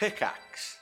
[0.00, 0.79] Pickaxe.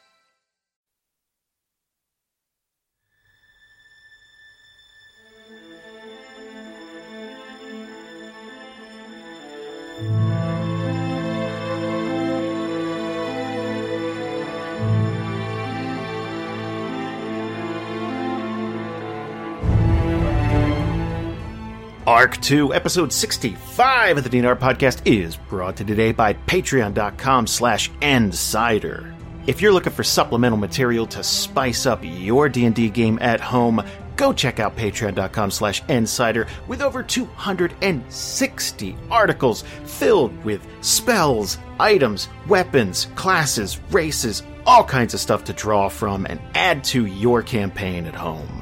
[22.19, 27.47] Arc 2, episode 65 of the DNR podcast is brought to you today by patreon.com
[27.47, 29.15] slash ensider.
[29.47, 33.85] If you're looking for supplemental material to spice up your D&D game at home,
[34.17, 43.07] go check out patreon.com slash ensider with over 260 articles filled with spells, items, weapons,
[43.15, 48.17] classes, races, all kinds of stuff to draw from and add to your campaign at
[48.17, 48.58] home.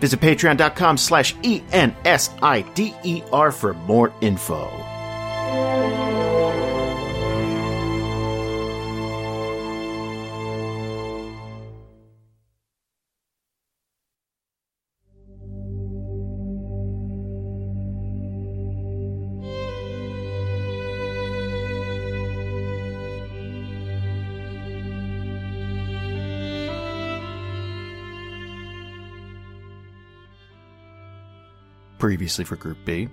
[0.00, 1.92] Visit patreon.com slash E-N-S-I-D-E-R
[3.52, 6.05] for more info.
[32.06, 33.08] Previously for Group B.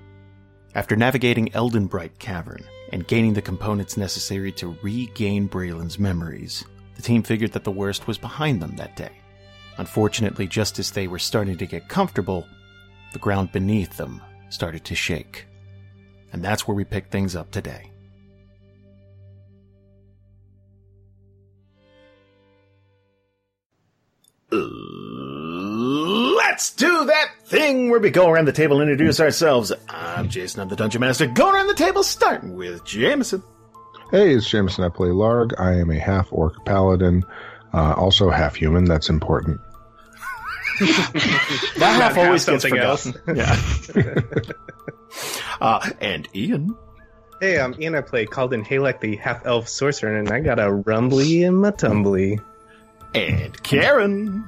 [0.75, 6.63] After navigating Eldenbright Cavern and gaining the components necessary to regain Braylon's memories,
[6.95, 9.09] the team figured that the worst was behind them that day.
[9.79, 12.45] Unfortunately, just as they were starting to get comfortable,
[13.13, 15.47] the ground beneath them started to shake.
[16.31, 17.89] And that's where we pick things up today.
[26.53, 29.71] Let's do that thing where we go around the table and introduce ourselves.
[29.89, 31.25] I'm Jason, I'm the Dungeon Master.
[31.25, 33.41] Going around the table, starting with Jamieson.
[34.11, 34.83] Hey, it's Jamieson.
[34.83, 35.59] I play Larg.
[35.59, 37.23] I am a half orc paladin,
[37.73, 38.85] uh, also half human.
[38.85, 39.61] That's important.
[40.79, 43.15] That half always gets something forgotten.
[43.35, 44.19] Yeah.
[45.59, 46.77] uh, and Ian.
[47.41, 47.95] Hey, I'm Ian.
[47.95, 51.71] I play Kalden Halek, the half elf sorcerer, and I got a rumbly in my
[51.71, 52.39] tumbly.
[53.15, 54.45] And Karen.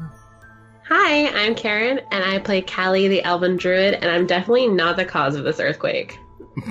[0.88, 5.06] Hi, I'm Karen, and I play Kallie, the Elven Druid, and I'm definitely not the
[5.06, 6.18] cause of this earthquake.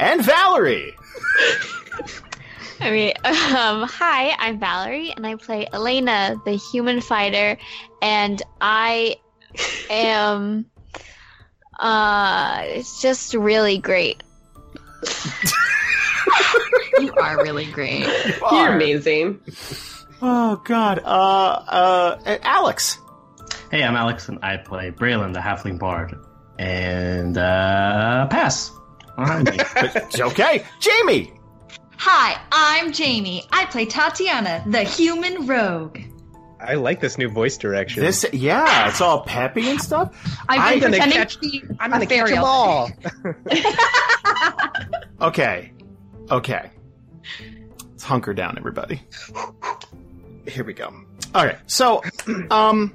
[0.00, 0.94] And Valerie.
[2.80, 7.58] I mean, um, hi, I'm Valerie, and I play Elena, the human fighter,
[8.00, 9.16] and I
[9.90, 10.66] am.
[11.80, 14.20] Uh, it's just really great.
[16.98, 18.04] You are really great.
[18.50, 19.40] You're amazing.
[20.20, 20.98] Oh, God.
[21.04, 22.98] Uh, uh, Alex.
[23.70, 26.16] Hey, I'm Alex, and I play Braylon, the Halfling Bard.
[26.58, 28.72] And, uh, pass.
[29.20, 30.64] It's okay.
[30.80, 31.32] Jamie.
[31.96, 33.44] Hi, I'm Jamie.
[33.50, 35.98] I play Tatiyana, the human rogue.
[36.60, 38.02] I like this new voice direction.
[38.02, 40.12] This, yeah, it's all peppy and stuff.
[40.48, 42.90] I've I'm gonna pretending catch- to be I'm a gonna catch fairy all ball.
[45.20, 45.72] Okay.
[46.30, 46.70] Okay.
[47.90, 49.02] Let's hunker down, everybody.
[50.48, 50.92] Here we go.
[51.34, 51.58] All right.
[51.66, 52.02] So,
[52.50, 52.94] um,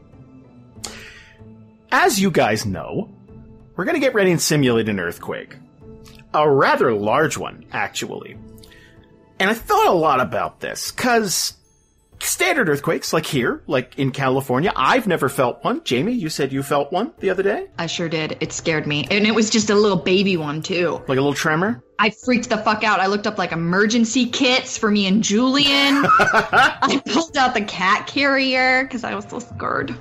[1.91, 3.09] as you guys know,
[3.75, 5.55] we're going to get ready and simulate an earthquake.
[6.33, 8.37] A rather large one, actually.
[9.39, 11.53] And I thought a lot about this, because
[12.23, 15.83] standard earthquakes, like here, like in California, I've never felt one.
[15.83, 17.67] Jamie, you said you felt one the other day?
[17.77, 18.37] I sure did.
[18.39, 19.07] It scared me.
[19.09, 21.01] And it was just a little baby one, too.
[21.07, 21.83] Like a little tremor?
[21.99, 22.99] I freaked the fuck out.
[22.99, 25.67] I looked up like emergency kits for me and Julian.
[26.19, 29.95] I pulled out the cat carrier because I was so scared.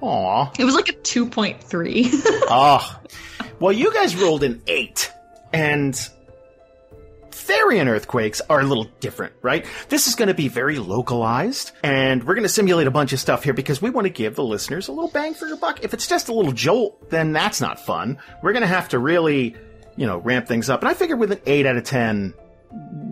[0.00, 0.52] Aw.
[0.58, 2.10] It was like a 2.3.
[2.48, 3.00] Oh.
[3.58, 5.10] Well, you guys rolled an eight.
[5.50, 5.98] And
[7.36, 9.66] Therian earthquakes are a little different, right?
[9.90, 13.20] This is going to be very localized, and we're going to simulate a bunch of
[13.20, 15.84] stuff here because we want to give the listeners a little bang for your buck.
[15.84, 18.18] If it's just a little jolt, then that's not fun.
[18.42, 19.54] We're going to have to really,
[19.96, 20.80] you know, ramp things up.
[20.80, 22.34] And I figure with an 8 out of 10,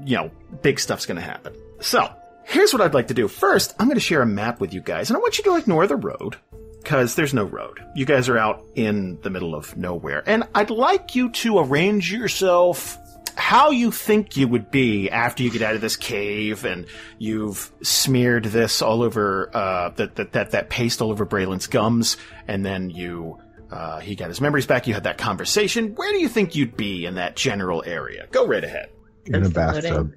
[0.05, 0.31] you know,
[0.63, 1.55] big stuff's going to happen.
[1.81, 2.09] So,
[2.45, 3.29] here's what I'd like to do.
[3.29, 5.57] First, I'm going to share a map with you guys, and I want you to
[5.57, 6.37] ignore the road
[6.83, 7.85] because there's no road.
[7.95, 10.23] You guys are out in the middle of nowhere.
[10.27, 12.99] And I'd like you to arrange yourself
[13.37, 16.87] how you think you would be after you get out of this cave and
[17.19, 22.17] you've smeared this all over, uh, that, that, that, that paste all over Braylon's gums,
[22.49, 23.39] and then you,
[23.71, 25.95] uh, he got his memories back, you had that conversation.
[25.95, 28.27] Where do you think you'd be in that general area?
[28.31, 28.91] Go right ahead.
[29.27, 30.13] In a bathtub.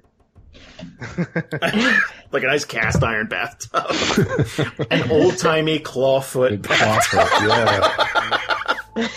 [2.32, 3.84] like a nice cast iron bathtub.
[4.90, 7.48] An old timey clawfoot Big clawfoot,
[8.96, 9.08] yeah.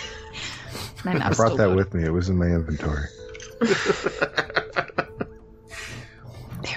[1.05, 1.75] I brought that loaded.
[1.75, 2.03] with me.
[2.05, 3.07] It was in my inventory.
[3.61, 5.07] There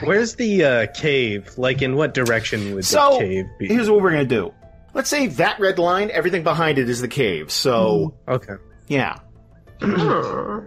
[0.05, 1.51] Where's the uh, cave?
[1.59, 3.69] Like, in what direction would So, the cave be?
[3.69, 4.53] Here's what we're gonna do.
[4.95, 7.51] Let's say that red line, everything behind it is the cave.
[7.51, 8.55] So, Okay.
[8.89, 9.19] yeah.
[9.81, 10.61] Hmm.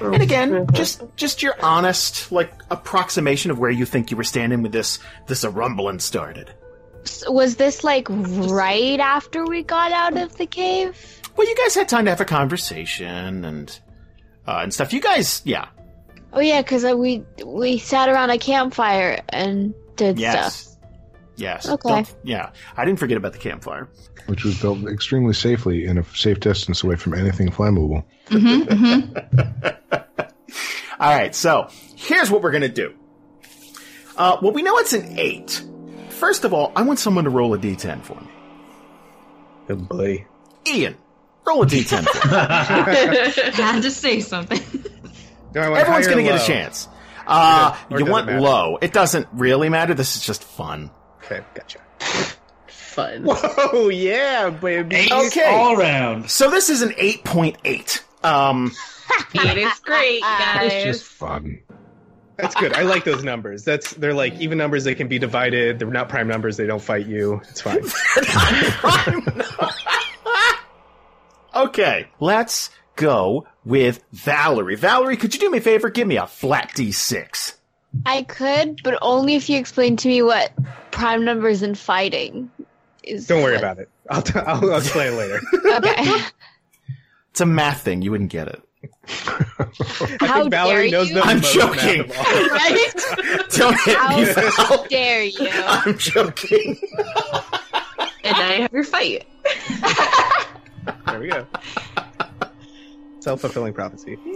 [0.00, 4.24] I'm And again, just just your honest, like, approximation of where you think you were
[4.24, 6.50] standing with this this rumbling started.
[7.04, 11.20] S- Was this like right after we got out of the cave?
[11.36, 13.78] Well, you guys had time to have a conversation and
[14.46, 14.92] uh, and stuff.
[14.92, 15.68] You guys, yeah,
[16.32, 20.76] Oh yeah, because we we sat around a campfire and did yes, stuff.
[21.36, 21.88] yes, Okay.
[21.88, 22.50] Don't- yeah.
[22.76, 23.88] I didn't forget about the campfire.
[24.26, 28.04] which was built extremely safely in a safe distance away from anything flammable.
[28.28, 29.16] hmm hmm
[31.00, 32.94] All right, so here's what we're gonna do.
[34.16, 35.62] Uh, well, we know it's an eight.
[36.10, 38.28] First of all, I want someone to roll a d10 for me.
[39.70, 40.26] Oh boy.
[40.68, 40.96] Ian,
[41.46, 43.52] roll a d10 for me.
[43.62, 44.60] Had to say something.
[45.52, 46.88] Do I want Everyone's gonna get a chance.
[47.26, 48.78] Uh, Or you does it want low.
[48.80, 49.94] It doesn't really matter.
[49.94, 50.90] This is just fun.
[51.24, 51.78] Okay, gotcha.
[52.66, 53.22] Fun.
[53.24, 54.96] Whoa, yeah, baby.
[54.96, 55.44] Ace Okay.
[55.46, 56.30] all around.
[56.30, 58.02] So this is an 8.8.
[58.24, 58.72] Um,
[59.34, 60.72] Eight is great, guys.
[60.72, 61.60] It's just fun.
[62.36, 62.72] That's good.
[62.74, 63.62] I like those numbers.
[63.64, 64.82] That's they're like even numbers.
[64.84, 65.78] They can be divided.
[65.78, 66.56] They're not prime numbers.
[66.56, 67.40] They don't fight you.
[67.48, 67.80] It's fine.
[71.54, 74.76] Okay, let's go with Valerie.
[74.76, 75.90] Valerie, could you do me a favor?
[75.90, 77.54] Give me a flat d6.
[78.06, 80.52] I could, but only if you explain to me what
[80.90, 82.50] prime numbers and fighting
[83.04, 83.26] is.
[83.28, 83.88] Don't worry about it.
[84.10, 85.40] I'll t- I'll, I'll explain it later.
[85.74, 86.24] Okay.
[87.30, 88.02] It's a math thing.
[88.02, 88.62] You wouldn't get it.
[89.26, 91.14] I How think Valerie dare knows you?
[91.16, 92.08] the I'm joking.
[92.08, 94.86] math of Don't hit me, How Val.
[94.88, 95.48] dare you?
[95.50, 96.78] I'm joking.
[98.22, 99.26] And now you have your fight.
[101.06, 101.46] There we go.
[103.20, 104.18] Self fulfilling prophecy.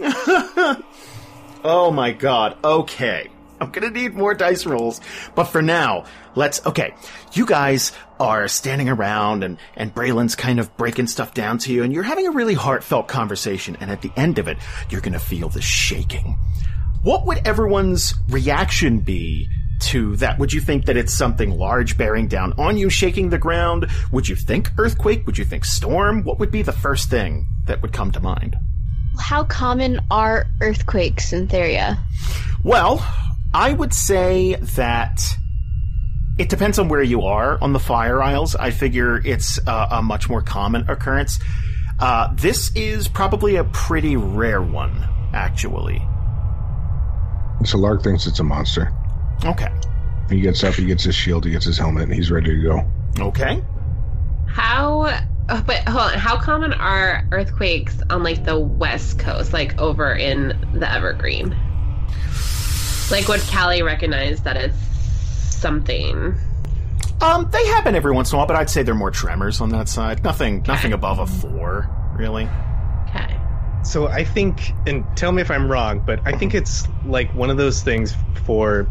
[1.63, 2.57] Oh my god.
[2.63, 3.29] Okay.
[3.59, 5.01] I'm gonna need more dice rolls.
[5.35, 6.05] But for now,
[6.35, 6.93] let's, okay.
[7.33, 11.83] You guys are standing around and, and Braylon's kind of breaking stuff down to you
[11.83, 14.57] and you're having a really heartfelt conversation and at the end of it,
[14.89, 16.37] you're gonna feel the shaking.
[17.03, 19.49] What would everyone's reaction be
[19.79, 20.39] to that?
[20.39, 23.87] Would you think that it's something large bearing down on you, shaking the ground?
[24.11, 25.25] Would you think earthquake?
[25.25, 26.23] Would you think storm?
[26.23, 28.55] What would be the first thing that would come to mind?
[29.19, 31.97] How common are earthquakes in Theria?
[32.63, 33.05] Well,
[33.53, 35.21] I would say that
[36.37, 38.55] it depends on where you are on the fire isles.
[38.55, 41.39] I figure it's uh, a much more common occurrence.
[41.99, 45.99] Uh, this is probably a pretty rare one, actually.
[47.65, 48.93] So Larg thinks it's a monster.
[49.45, 49.69] Okay.
[50.29, 52.61] He gets up, he gets his shield, he gets his helmet, and he's ready to
[52.61, 52.85] go.
[53.19, 53.63] Okay.
[54.47, 55.21] How?
[55.49, 56.19] Oh, but hold on.
[56.19, 61.55] How common are earthquakes on like the west coast, like over in the Evergreen?
[63.09, 64.77] Like, would Kallie recognize that it's
[65.55, 66.35] something?
[67.21, 69.69] Um, they happen every once in a while, but I'd say they're more tremors on
[69.69, 70.23] that side.
[70.23, 72.47] Nothing, nothing above a four, really.
[73.09, 73.35] Okay.
[73.83, 77.49] So I think, and tell me if I'm wrong, but I think it's like one
[77.49, 78.15] of those things
[78.45, 78.87] for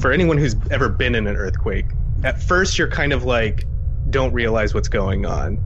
[0.00, 1.94] for anyone who's ever been in an earthquake.
[2.22, 3.66] At first, you're kind of like
[4.08, 5.62] don't realize what's going on,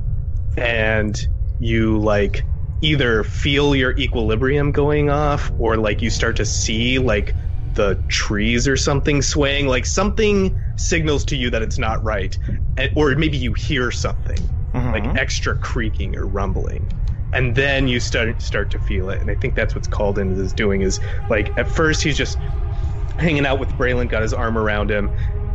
[0.57, 1.21] and
[1.59, 2.47] you like
[2.81, 7.37] either feel your equilibrium going off, or like you start to see like
[7.75, 12.37] the trees or something swaying, like something signals to you that it's not right,
[12.77, 14.51] and, or maybe you hear something
[14.93, 15.15] like Mhm.
[15.15, 16.91] extra creaking or rumbling
[17.33, 20.31] and then you start start to feel it and i think that's what's called in
[20.33, 21.01] is doing is
[21.31, 22.39] like at first he's just
[23.19, 25.11] hanging out with Braylon, got his arm around him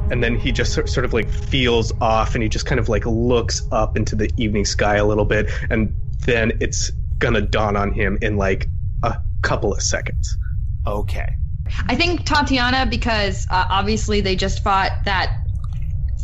[0.09, 2.87] and then he just sort sort of like feels off and he just kind of
[2.87, 5.93] like looks up into the evening sky a little bit and
[6.25, 8.69] then it's gonna dawn on him in like
[9.03, 10.37] a couple of seconds
[10.87, 11.35] Okay.
[11.87, 15.33] I think Tatiyana, because uh, obviously they just fought that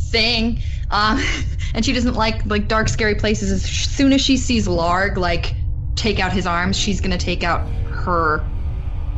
[0.10, 1.22] thing, um,
[1.74, 3.52] and she doesn't like like dark, scary places.
[3.52, 5.54] As soon as she sees Larg like
[5.96, 8.50] take out his arms, she's gonna take out her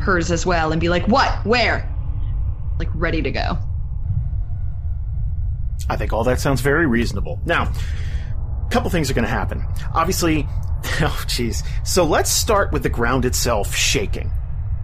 [0.00, 1.46] hers as well and be like, "What?
[1.46, 1.88] Where?"
[2.78, 3.58] Like ready to go.
[5.88, 7.40] I think all that sounds very reasonable.
[7.46, 7.72] Now,
[8.66, 9.64] a couple things are going to happen.
[9.94, 10.46] Obviously,
[11.00, 11.66] oh jeez.
[11.86, 14.30] So let's start with the ground itself shaking.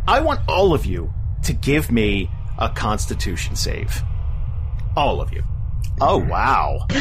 [0.07, 1.13] I want all of you
[1.45, 4.03] to give me a constitution save.
[4.97, 5.43] All of you.
[6.01, 6.87] Oh wow.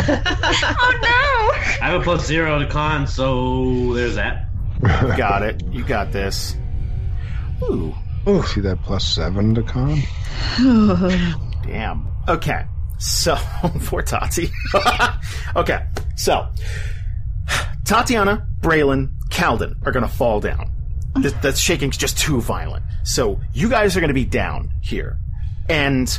[0.83, 1.86] Oh no.
[1.86, 4.50] I have a plus zero to con, so there's that.
[4.81, 5.63] got it.
[5.71, 6.55] You got this.
[7.63, 9.99] Ooh, See that plus seven to con?
[11.65, 12.07] damn.
[12.27, 12.65] Okay.
[12.99, 13.35] So,
[13.81, 14.49] for Tati.
[15.55, 15.85] okay.
[16.15, 16.47] So,
[17.83, 20.71] Tatiyana, Braylon, Kalden are going to fall down.
[21.21, 22.85] Th- that shaking's just too violent.
[23.03, 25.17] So you guys are going to be down here,
[25.67, 26.17] and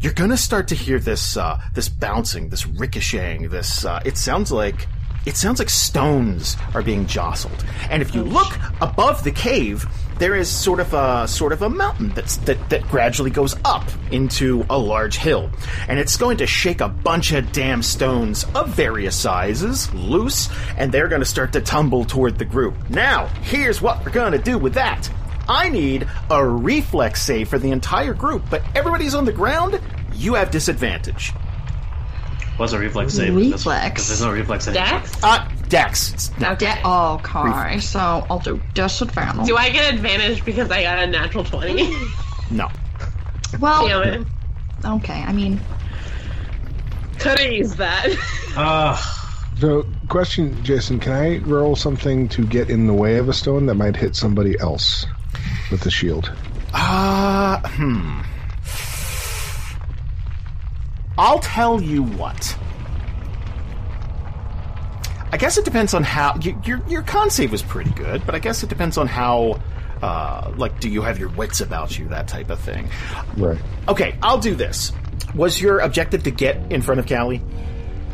[0.00, 3.50] you're going to start to hear this uh, this bouncing, this ricocheting.
[3.50, 4.88] This uh, it sounds like
[5.26, 7.64] it sounds like stones are being jostled.
[7.90, 9.86] And if you look above the cave,
[10.18, 13.84] there is sort of a sort of a mountain that's that, that gradually goes up
[14.10, 15.50] into a large hill.
[15.88, 20.92] And it's going to shake a bunch of damn stones of various sizes loose, and
[20.92, 22.90] they're going to start to tumble toward the group.
[22.90, 25.10] Now, here's what we're going to do with that.
[25.48, 29.80] I need a reflex save for the entire group, but everybody's on the ground.
[30.14, 31.32] You have disadvantage.
[32.58, 33.34] What's a reflex save?
[33.34, 33.90] Reflex.
[33.90, 34.74] Because there's no reflex save.
[34.74, 35.12] Dex?
[35.24, 36.12] Uh, Dex.
[36.12, 37.98] It's not- De- oh, okay, so
[38.30, 39.46] I'll do disadvantage.
[39.46, 41.90] Do I get advantage because I got a natural 20?
[42.50, 42.68] No.
[43.60, 44.26] well, Damn it.
[44.84, 45.58] okay, I mean,
[47.18, 48.06] Could have used that.
[48.54, 48.94] Uh,
[49.58, 53.64] So, question, Jason, can I roll something to get in the way of a stone
[53.66, 55.06] that might hit somebody else
[55.70, 56.30] with the shield?
[56.74, 58.20] Uh, hmm.
[61.18, 62.56] I'll tell you what.
[65.32, 68.34] I guess it depends on how y- your your con save was pretty good, but
[68.34, 69.60] I guess it depends on how.
[70.02, 72.08] Uh, like, do you have your wits about you?
[72.08, 72.90] That type of thing.
[73.36, 73.58] Right.
[73.88, 74.92] Okay, I'll do this.
[75.34, 77.40] Was your objective to get in front of Kallie?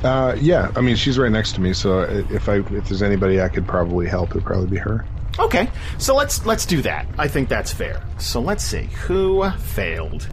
[0.04, 3.40] Uh, yeah, I mean, she's right next to me, so if I if there's anybody
[3.40, 5.04] I could probably help, it'd probably be her.
[5.38, 7.06] Okay, so let's let's do that.
[7.18, 8.02] I think that's fair.
[8.18, 10.28] So let's see who failed.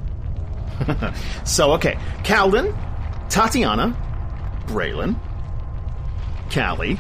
[1.46, 2.76] so okay, Kalden,
[3.30, 3.96] Tatiyana,
[4.68, 5.16] Braylon,
[6.50, 7.00] Kallie.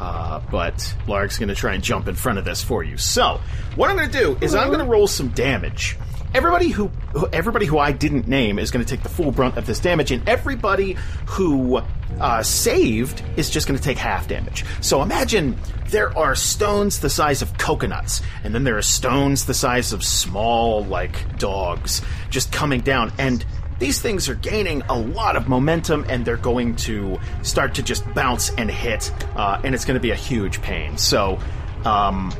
[0.00, 2.98] Uh, but Larg's going to try and jump in front of this for you.
[2.98, 3.40] So
[3.76, 5.96] what I'm going to do is I'm going to roll some damage.
[6.36, 9.56] Everybody who, who everybody who I didn't name is going to take the full brunt
[9.56, 11.80] of this damage, and everybody who
[12.20, 14.62] uh, saved is just going to take half damage.
[14.82, 15.56] So imagine
[15.88, 20.04] there are stones the size of coconuts, and then there are stones the size of
[20.04, 23.42] small, like dogs, just coming down, and
[23.78, 28.04] these things are gaining a lot of momentum, and they're going to start to just
[28.12, 30.98] bounce and hit, uh, and it's going to be a huge pain.
[30.98, 31.38] So,
[31.86, 32.30] um,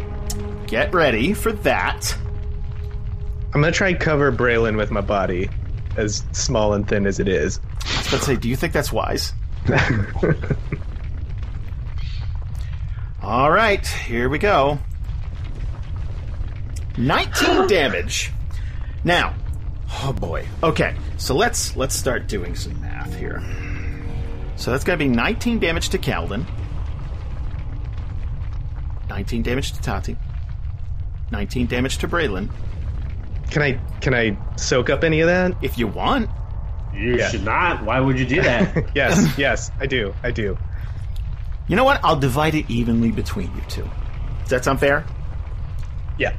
[0.66, 2.14] get ready for that.
[3.56, 5.48] I'm gonna try and cover Braylon with my body,
[5.96, 7.58] as small and thin as it is.
[8.12, 9.32] Let's say, do you think that's wise?
[13.22, 14.78] All right, here we go.
[16.98, 18.30] 19 damage.
[19.04, 19.34] Now,
[20.02, 20.46] oh boy.
[20.62, 23.42] Okay, so let's let's start doing some math here.
[24.56, 26.44] So that's going to be 19 damage to Kalden.
[29.08, 30.14] 19 damage to Tati.
[31.30, 32.50] 19 damage to Braylon.
[33.50, 35.54] Can I can I soak up any of that?
[35.62, 36.28] If you want,
[36.94, 37.28] you Yeah.
[37.28, 37.84] should not.
[37.84, 38.90] Why would you do that?
[38.94, 40.56] Yes, yes, I do, I do.
[41.68, 42.00] you know what?
[42.04, 43.88] I'll divide it evenly between you two.
[44.42, 45.04] Does that sound fair?
[46.18, 46.32] Yeah.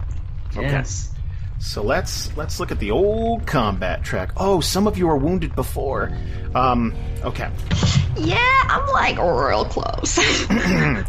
[0.55, 1.11] Yes.
[1.59, 4.31] So let's let's look at the old combat track.
[4.37, 6.11] Oh, some of you were wounded before.
[6.55, 7.49] Um, okay,
[8.15, 8.37] yeah,
[8.69, 10.15] I'm like real close.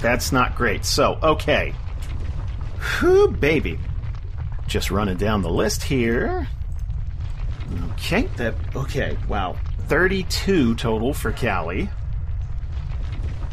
[0.01, 0.85] that's not great.
[0.87, 1.75] So okay,
[3.01, 3.79] whew, baby,
[4.69, 6.47] just running down the list here.
[7.93, 9.17] Okay, that okay.
[9.29, 9.57] Wow,
[9.89, 11.91] thirty-two total for Kallie.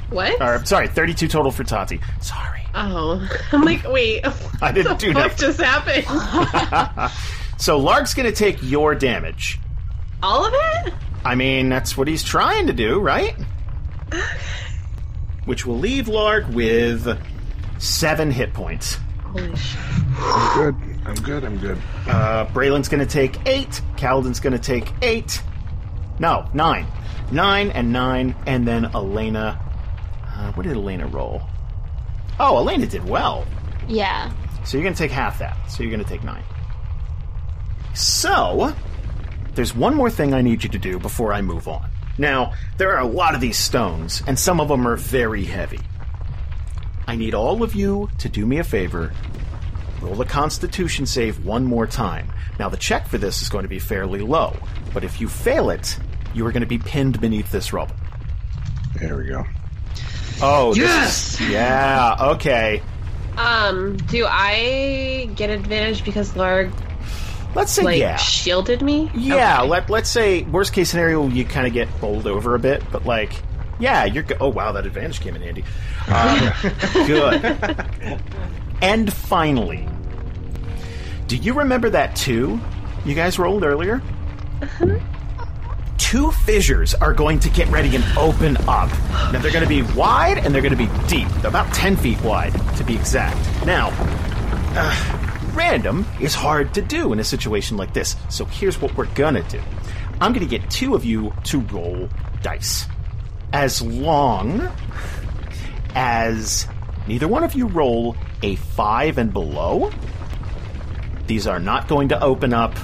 [0.09, 0.39] What?
[0.41, 1.99] Or sorry, thirty-two total for Tati.
[2.21, 3.27] Sorry, Oh.
[3.51, 4.25] I'm like, wait.
[4.61, 5.39] I didn't do the fuck that.
[5.39, 7.11] just happened?
[7.57, 9.59] So Larg's gonna take your damage.
[10.21, 10.93] All of it?
[11.23, 13.33] I mean, that's what he's trying to do, right?
[15.45, 17.17] Which will leave Larg with
[17.81, 18.97] seven hit points.
[19.23, 19.79] Holy shit.
[20.53, 20.75] Good.
[21.05, 21.43] I'm good.
[21.43, 21.77] I'm good.
[22.07, 23.81] Uh, Braylon's going to take eight.
[23.95, 25.41] Kalden's going to take eight.
[26.19, 26.87] No, nine.
[27.31, 29.59] Nine and nine, and then Elena.
[30.27, 31.41] Uh, what did Elena roll?
[32.39, 33.45] Oh, Elena did well.
[33.87, 34.31] Yeah.
[34.63, 35.55] So you're going to take half that.
[35.69, 36.43] So you're going to take nine.
[37.93, 38.73] So,
[39.53, 41.89] there's one more thing I need you to do before I move on.
[42.17, 45.79] Now, there are a lot of these stones, and some of them are very heavy.
[47.07, 49.13] I need all of you to do me a favor.
[50.05, 52.31] Roll a constitution save one more time.
[52.59, 54.55] Now, the check for this is going to be fairly low,
[54.93, 55.97] but if you fail it,
[56.35, 57.95] you are going to be pinned beneath this rubble.
[58.99, 59.45] There we go.
[60.41, 61.33] Oh, this Yes!
[61.41, 62.81] is- yeah, okay.
[63.37, 66.71] Um, do I get advantage because Larg
[67.55, 68.17] Let's say like yeah.
[68.17, 69.09] shielded me?
[69.15, 69.69] Yeah, Okay.
[69.69, 73.05] let let's say worst case scenario you kind of get bowled over a bit, but
[73.05, 73.31] like,
[73.79, 75.63] yeah, you're go- oh wow that advantage came in handy.
[76.07, 76.69] Uh,
[77.07, 78.21] good.
[78.81, 79.87] and finally,
[81.27, 82.59] do you remember that two
[83.03, 84.01] you guys rolled earlier?
[85.97, 88.89] two fissures are going to get ready and open up.
[89.33, 91.97] Now they're going to be wide and they're going to be deep, They're about 10
[91.97, 93.37] feet wide to be exact.
[93.65, 93.89] Now,
[94.77, 99.13] uh, random is hard to do in a situation like this, so here's what we're
[99.13, 99.61] going to do
[100.21, 102.07] I'm going to get two of you to roll
[102.41, 102.85] dice.
[103.51, 104.71] As long
[105.95, 106.67] as
[107.07, 109.91] neither one of you roll a 5 and below,
[111.27, 112.75] these are not going to open up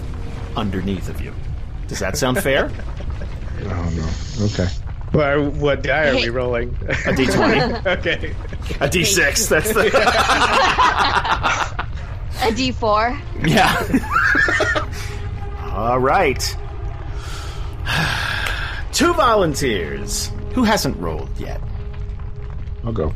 [0.55, 1.33] underneath of you.
[1.88, 2.71] Does that sound fair?
[3.63, 4.45] Oh no.
[4.45, 4.67] Okay.
[5.13, 6.69] Well, what die are we rolling?
[6.69, 8.31] A d20, okay.
[8.79, 9.50] a d6.
[9.50, 9.86] That's the
[12.41, 13.48] A D4.
[13.48, 13.75] yeah.
[15.75, 16.57] All right.
[18.93, 20.31] Two volunteers.
[20.53, 21.62] Who hasn't rolled yet?
[22.83, 23.13] I'll go.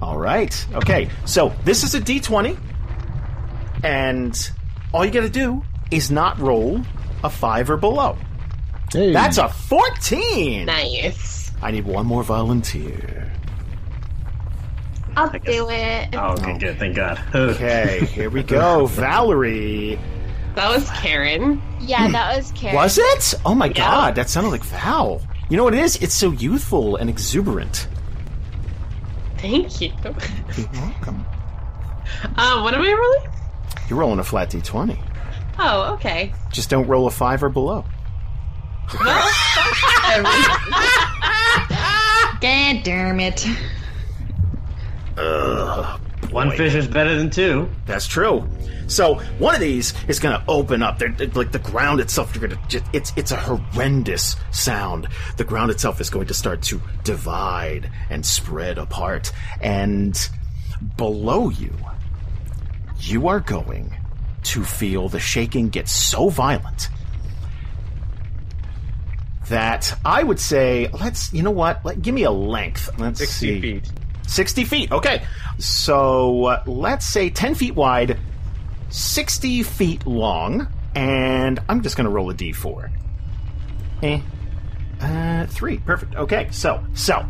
[0.00, 0.54] All right.
[0.74, 1.10] Okay.
[1.24, 2.56] So this is a d20,
[3.82, 4.50] and
[4.92, 6.80] all you got to do is not roll
[7.22, 8.16] a five or below.
[8.92, 9.12] Hey.
[9.12, 10.66] That's a 14.
[10.66, 11.52] Nice.
[11.62, 13.32] I need one more volunteer.
[15.16, 16.08] I'll do it.
[16.14, 16.78] Oh, okay, good.
[16.78, 17.20] Thank God.
[17.34, 18.86] Okay, here we go.
[18.86, 19.98] Valerie.
[20.54, 21.60] That was Karen.
[21.80, 22.74] Yeah, that was Karen.
[22.76, 23.34] Was it?
[23.44, 25.20] Oh my god, that sounded like Val.
[25.48, 25.96] You know what it is?
[25.96, 27.88] It's so youthful and exuberant.
[29.38, 29.92] Thank you.
[30.04, 31.24] You're welcome.
[32.36, 33.39] Um, what am I rolling?
[33.90, 34.96] You're rolling a flat d20.
[35.58, 36.32] Oh, okay.
[36.52, 37.84] Just don't roll a five or below.
[42.40, 43.46] God damn it.
[45.18, 47.68] Ugh, One fish is better than two.
[47.86, 48.48] That's true.
[48.86, 50.98] So one of these is going to open up.
[50.98, 52.34] They're, they're- like the ground itself.
[52.34, 52.82] You're going to.
[52.92, 55.08] It's it's a horrendous sound.
[55.36, 59.32] The ground itself is going to start to divide and spread apart.
[59.60, 60.18] And
[60.96, 61.72] below you,
[63.00, 63.94] you are going
[64.42, 66.88] to feel the shaking get so violent
[69.50, 71.32] that I would say, let's.
[71.32, 71.84] You know what?
[71.84, 72.88] Let, give me a length.
[72.98, 73.60] Let's 60 see.
[73.60, 73.92] feet.
[74.26, 74.92] 60 feet.
[74.92, 75.22] Okay.
[75.58, 78.18] So uh, let's say 10 feet wide,
[78.88, 82.90] 60 feet long, and I'm just going to roll a d4.
[84.02, 84.20] Eh.
[85.00, 85.78] Uh, three.
[85.78, 86.14] Perfect.
[86.14, 86.48] Okay.
[86.52, 87.26] So, so,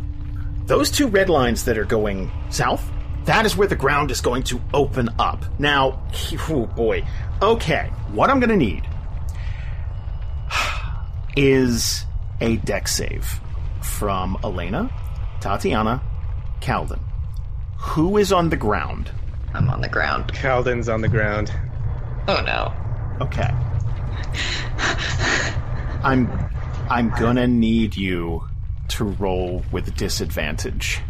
[0.66, 2.88] those two red lines that are going south,
[3.24, 5.44] that is where the ground is going to open up.
[5.59, 6.02] Now,
[6.48, 7.06] oh boy.
[7.42, 7.90] Okay.
[8.12, 8.87] What I'm going to need
[11.37, 12.04] is
[12.40, 13.40] a Dex save
[13.83, 14.90] from Elena,
[15.40, 16.00] Tatiyana,
[16.61, 17.00] Calvin.
[17.78, 19.11] Who is on the ground?
[19.54, 20.33] I'm on the ground.
[20.33, 21.52] Kalden's on the ground.
[22.28, 22.72] Oh no.
[23.20, 23.50] Okay.
[26.02, 26.30] I'm
[26.88, 28.44] I'm gonna need you
[28.88, 31.00] to roll with disadvantage.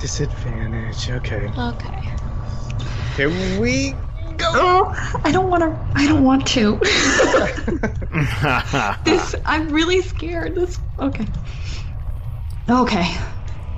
[0.00, 1.10] Disadvantage.
[1.10, 1.50] Okay.
[1.56, 2.12] Okay.
[3.16, 3.94] Here we
[4.42, 5.78] Oh, I don't want to.
[5.94, 6.78] I don't want to.
[9.04, 9.34] this.
[9.44, 10.54] I'm really scared.
[10.54, 10.78] This.
[10.98, 11.26] Okay.
[12.68, 13.04] Okay.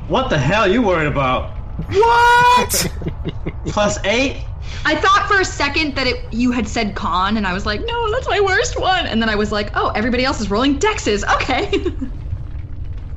[0.08, 1.56] What the hell you worried about?
[1.88, 2.92] what?
[3.66, 4.44] Plus eight?
[4.84, 7.84] I thought for a second that it you had said con, and I was like,
[7.84, 9.06] no, that's my worst one.
[9.06, 11.24] And then I was like, oh, everybody else is rolling dexes.
[11.34, 11.84] Okay.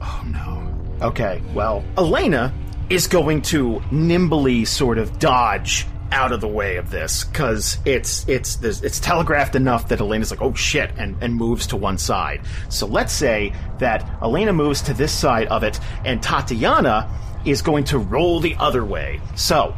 [0.07, 1.07] Oh no.
[1.07, 2.53] Okay, well, Elena
[2.89, 8.27] is going to nimbly sort of dodge out of the way of this because it's
[8.29, 12.41] it's it's telegraphed enough that Elena's like, oh shit, and and moves to one side.
[12.69, 17.09] So let's say that Elena moves to this side of it, and Tatiyana
[17.45, 19.19] is going to roll the other way.
[19.35, 19.75] So,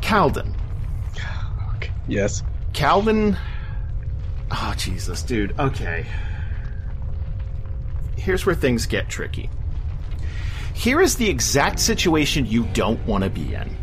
[0.00, 0.54] Kalden,
[2.08, 2.42] Yes.
[2.72, 3.36] Calvin.
[4.50, 5.58] Oh, ah, Jesus, dude.
[5.58, 6.06] Okay.
[8.16, 9.50] Here's where things get tricky.
[10.76, 13.74] Here is the exact situation you don't want to be in.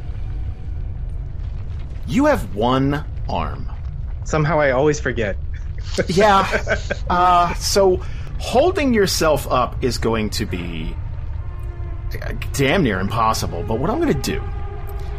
[2.07, 3.69] You have one arm.
[4.25, 5.35] Somehow I always forget.
[6.07, 6.47] Yeah.
[7.09, 7.97] uh, so
[8.39, 10.95] holding yourself up is going to be
[12.19, 13.63] uh, damn near impossible.
[13.63, 14.41] But what I'm going to do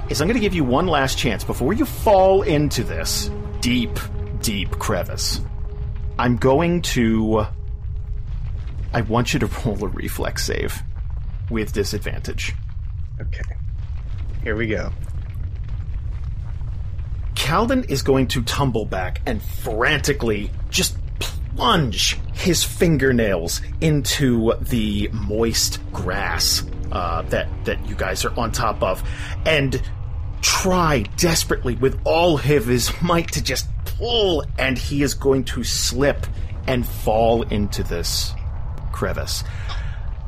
[0.08, 3.98] is I'm going to give you one last chance before you fall into this deep,
[4.40, 5.40] deep crevice.
[6.18, 7.46] I'm going to.
[8.92, 10.82] I want you to roll a reflex save
[11.50, 12.54] with disadvantage.
[13.20, 13.42] Okay.
[14.42, 14.90] Here we go.
[17.34, 25.80] Kalden is going to tumble back and frantically just plunge his fingernails into the moist
[25.92, 29.02] grass uh, that that you guys are on top of,
[29.46, 29.82] and
[30.40, 35.64] try desperately with all of his might to just pull, and he is going to
[35.64, 36.26] slip
[36.66, 38.32] and fall into this
[38.92, 39.44] crevice.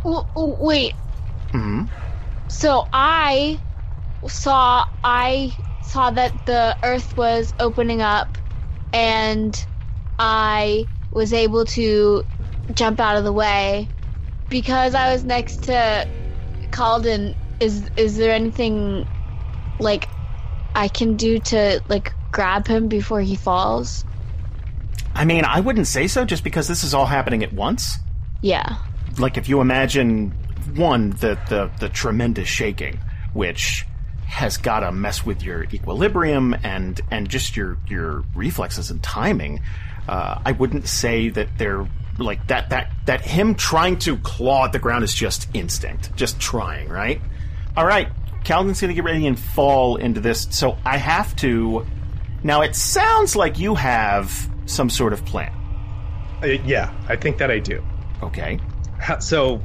[0.03, 0.93] W- w-
[1.53, 1.89] wait.
[2.49, 3.61] So I
[4.29, 8.39] saw I saw that the earth was opening up
[8.93, 9.67] and
[10.19, 12.25] I was able to
[12.75, 13.89] jump out of the way.
[14.49, 16.09] Because I was next to
[16.71, 19.07] Kalden, is is there anything
[19.81, 20.09] like
[20.75, 24.05] I can do to like grab him before he falls?
[25.15, 27.99] I mean, I wouldn't say so just because this is all happening at once.
[28.43, 28.77] Yeah.
[29.19, 30.35] Like if you imagine
[30.75, 32.99] one the the, the tremendous shaking,
[33.33, 33.87] which
[34.27, 39.61] has got to mess with your equilibrium and and just your your reflexes and timing.
[40.09, 41.87] Uh, I wouldn't say that they're
[42.19, 46.39] like that that that him trying to claw at the ground is just instinct, just
[46.41, 47.21] trying, right?
[47.77, 48.09] All right,
[48.45, 51.87] Calvin's going to get ready and fall into this, so I have to.
[52.43, 55.53] Now it sounds like you have some sort of plan.
[56.43, 57.85] Uh, yeah, I think that I do.
[58.23, 58.59] Okay.
[59.21, 59.61] So,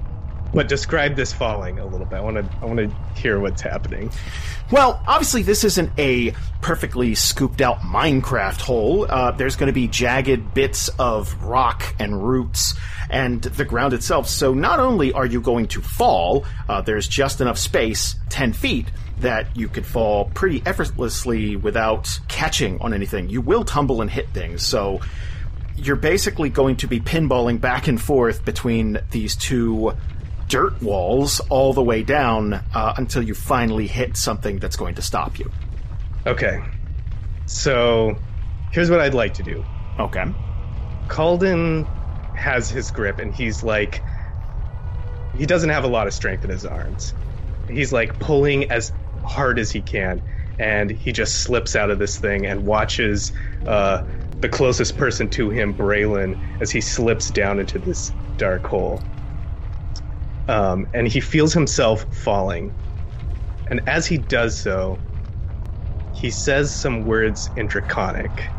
[0.53, 2.17] but describe this falling a little bit.
[2.17, 4.11] I want to I want to hear what's happening.
[4.71, 9.05] Well, obviously, this isn't a perfectly scooped out Minecraft hole.
[9.09, 12.73] Uh, there's going to be jagged bits of rock and roots
[13.09, 14.27] and the ground itself.
[14.27, 18.87] So not only are you going to fall, uh, there's just enough space, 10 feet,
[19.19, 23.29] that you could fall pretty effortlessly without catching on anything.
[23.29, 24.65] You will tumble and hit things.
[24.65, 25.01] So
[25.75, 29.93] you're basically going to be pinballing back and forth between these two
[30.51, 35.01] dirt walls all the way down uh, until you finally hit something that's going to
[35.01, 35.49] stop you.
[36.27, 36.61] Okay.
[37.45, 38.17] So,
[38.71, 39.63] here's what I'd like to do.
[39.97, 40.25] Okay.
[41.07, 41.87] Kalden
[42.35, 44.03] has his grip, and he's like,
[45.37, 47.13] he doesn't have a lot of strength in his arms.
[47.69, 48.91] He's like pulling as
[49.23, 50.21] hard as he can,
[50.59, 53.31] and he just slips out of this thing and watches
[53.65, 54.03] uh,
[54.41, 59.01] the closest person to him, Braylon, as he slips down into this dark hole.
[60.51, 62.75] Um, and he feels himself falling.
[63.69, 64.99] And as he does so,
[66.11, 68.51] he says some words in Draconic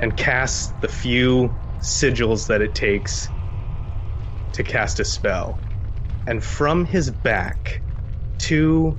[0.00, 3.30] and casts the few sigils that it takes
[4.52, 5.60] to cast a spell.
[6.26, 7.82] And from his back,
[8.38, 8.98] two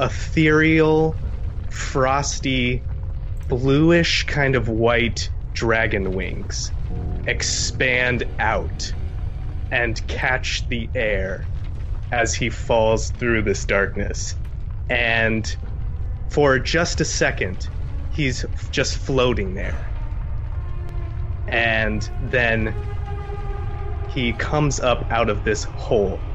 [0.00, 1.20] ethereal,
[1.68, 2.84] frosty,
[3.48, 6.72] bluish kind of white dragon wings
[7.26, 8.92] expand out
[9.70, 11.48] and catch the air
[12.10, 14.36] as he falls through this darkness.
[14.88, 15.54] And
[16.30, 17.70] for just a second,
[18.08, 19.92] he's just floating there.
[21.46, 22.78] And then
[24.06, 26.26] he comes up out of this hole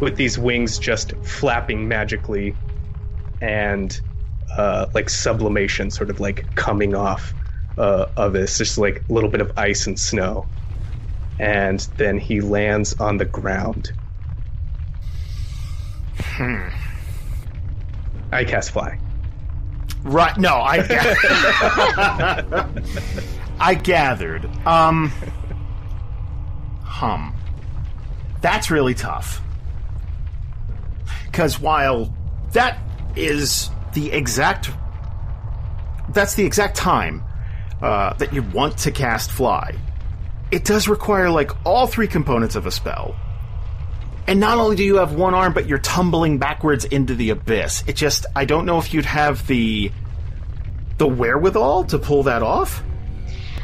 [0.00, 2.58] with these wings just flapping magically
[3.40, 4.00] and
[4.56, 7.34] uh, like sublimation sort of like coming off
[7.76, 10.50] uh, of this, just like a little bit of ice and snow
[11.38, 13.92] and then he lands on the ground.
[16.20, 16.68] Hmm.
[18.32, 18.98] I cast fly.
[20.02, 20.36] Right.
[20.36, 20.86] No, I.
[20.86, 22.68] ga-
[23.60, 24.44] I gathered.
[24.66, 25.12] Um.
[26.84, 27.34] Hum.
[28.40, 29.40] That's really tough.
[31.26, 32.14] Because while
[32.52, 32.78] that
[33.16, 34.70] is the exact.
[36.10, 37.22] That's the exact time
[37.82, 39.74] uh, that you want to cast fly.
[40.50, 43.14] It does require, like, all three components of a spell.
[44.26, 47.82] And not only do you have one arm, but you're tumbling backwards into the abyss.
[47.86, 49.90] It just, I don't know if you'd have the
[50.98, 52.82] the wherewithal to pull that off.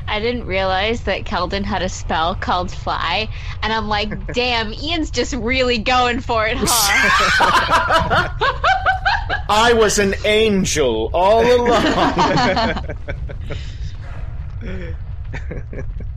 [0.07, 3.29] I didn't realize that Kalden had a spell called Fly,
[3.63, 8.29] and I'm like, damn, Ian's just really going for it, huh?
[9.49, 12.97] I was an angel all along.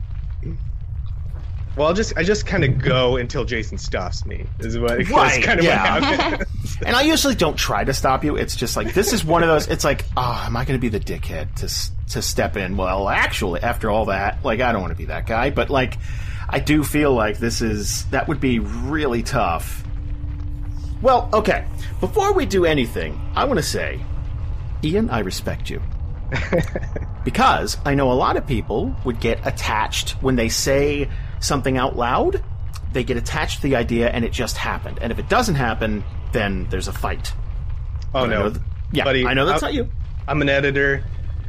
[1.78, 4.44] Well, I'll just I just kind of go until Jason stops me.
[4.58, 5.94] Is what is Right, kind of yeah.
[5.94, 6.76] what happens.
[6.84, 8.34] and I usually don't try to stop you.
[8.34, 9.68] It's just like this is one of those.
[9.68, 12.76] It's like, oh, am I going to be the dickhead to to step in?
[12.76, 15.50] Well, actually, after all that, like I don't want to be that guy.
[15.50, 15.98] But like,
[16.48, 19.84] I do feel like this is that would be really tough.
[21.00, 21.64] Well, okay.
[22.00, 24.00] Before we do anything, I want to say,
[24.82, 25.80] Ian, I respect you.
[27.24, 31.08] because I know a lot of people would get attached when they say
[31.40, 32.42] something out loud.
[32.92, 34.98] They get attached to the idea, and it just happened.
[35.02, 37.32] And if it doesn't happen, then there's a fight.
[38.14, 39.88] Oh I know no, th- yeah, buddy, I know that's I'll- not you.
[40.26, 41.04] I'm an editor.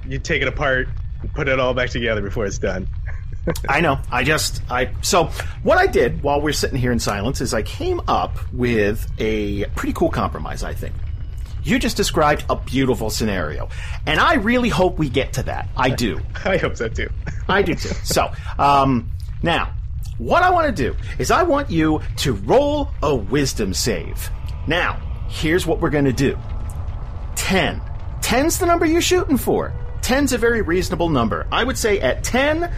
[0.08, 0.88] You take it apart
[1.21, 2.88] and put it all back together before it's done.
[3.69, 3.99] I know.
[4.12, 5.25] I just I so
[5.63, 9.65] what I did while we're sitting here in silence is I came up with a
[9.75, 10.63] pretty cool compromise.
[10.63, 10.93] I think
[11.63, 13.69] you just described a beautiful scenario,
[14.06, 15.69] and I really hope we get to that.
[15.75, 16.19] I do.
[16.45, 17.10] I hope so too.
[17.47, 17.89] I do too.
[18.04, 19.10] So, um,
[19.43, 19.73] now,
[20.20, 24.30] what I want to do is I want you to roll a wisdom save.
[24.68, 26.38] Now, here's what we're going to do
[27.36, 27.82] 10.
[28.20, 29.74] 10's the number you're shooting for.
[30.02, 31.48] 10's a very reasonable number.
[31.52, 32.72] I would say at 10,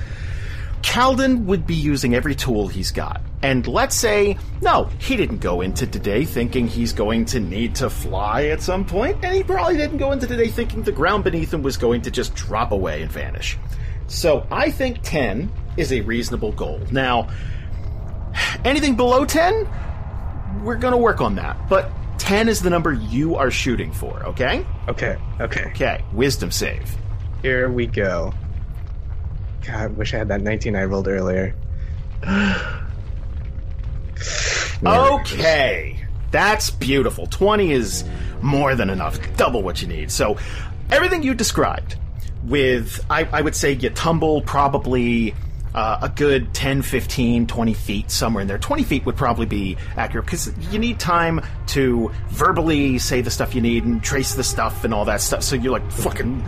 [0.82, 3.22] Kalden would be using every tool he's got.
[3.42, 7.90] And let's say, no, he didn't go into today thinking he's going to need to
[7.90, 11.52] fly at some point, and he probably didn't go into today thinking the ground beneath
[11.52, 13.58] him was going to just drop away and vanish.
[14.08, 16.80] So I think 10 is a reasonable goal.
[16.92, 17.30] Now,
[18.66, 19.68] anything below 10,
[20.64, 21.70] we're going to work on that.
[21.70, 24.66] But 10 is the number you are shooting for, okay?
[24.88, 25.66] Okay, okay.
[25.72, 26.96] Okay, wisdom save.
[27.42, 28.34] Here we go.
[29.66, 31.56] God, wish I had that 19 I rolled earlier.
[34.84, 36.08] Okay.
[36.32, 37.28] That's beautiful.
[37.28, 38.04] 20 is
[38.42, 39.20] more than enough.
[39.38, 40.12] Double what you need.
[40.12, 40.38] So,
[40.90, 41.98] everything you described
[42.44, 45.36] with, I, I would say you tumble probably
[45.74, 48.58] uh, a good 10, 15, 20 feet, somewhere in there.
[48.58, 53.56] 20 feet would probably be accurate because you need time to verbally say the stuff
[53.56, 55.44] you need and trace the stuff and all that stuff.
[55.44, 56.46] So you're like fucking.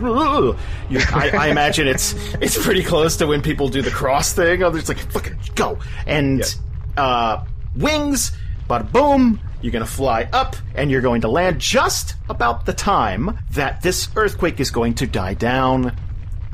[0.90, 4.62] You, I, I imagine it's it's pretty close to when people do the cross thing.
[4.62, 6.42] Oh, it's like fucking go and
[6.96, 7.44] uh,
[7.76, 8.32] wings.
[8.66, 12.72] But boom, you're going to fly up and you're going to land just about the
[12.72, 15.96] time that this earthquake is going to die down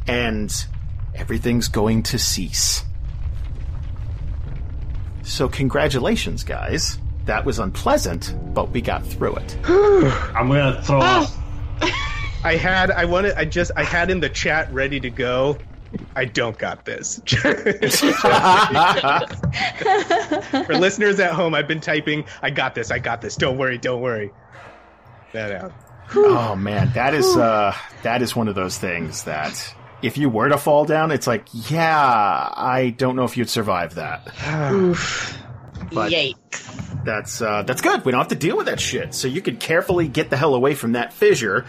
[0.07, 0.67] and
[1.15, 2.85] everything's going to cease.
[5.23, 6.99] So, congratulations, guys.
[7.27, 9.59] That was unpleasant, but we got through it.
[9.65, 11.31] I'm gonna throw up.
[12.43, 15.59] I had, I wanted, I just, I had in the chat ready to go.
[16.17, 17.21] I don't got this.
[20.67, 23.37] For listeners at home, I've been typing, I got this, I got this.
[23.37, 24.31] Don't worry, don't worry.
[25.33, 25.73] That out.
[26.15, 30.49] oh man, that is uh that is one of those things that if you were
[30.49, 34.27] to fall down, it's like, yeah, I don't know if you'd survive that.
[35.93, 37.05] But- Yikes.
[37.05, 38.05] That's uh, that's good.
[38.05, 39.15] We don't have to deal with that shit.
[39.15, 41.65] So you could carefully get the hell away from that fissure.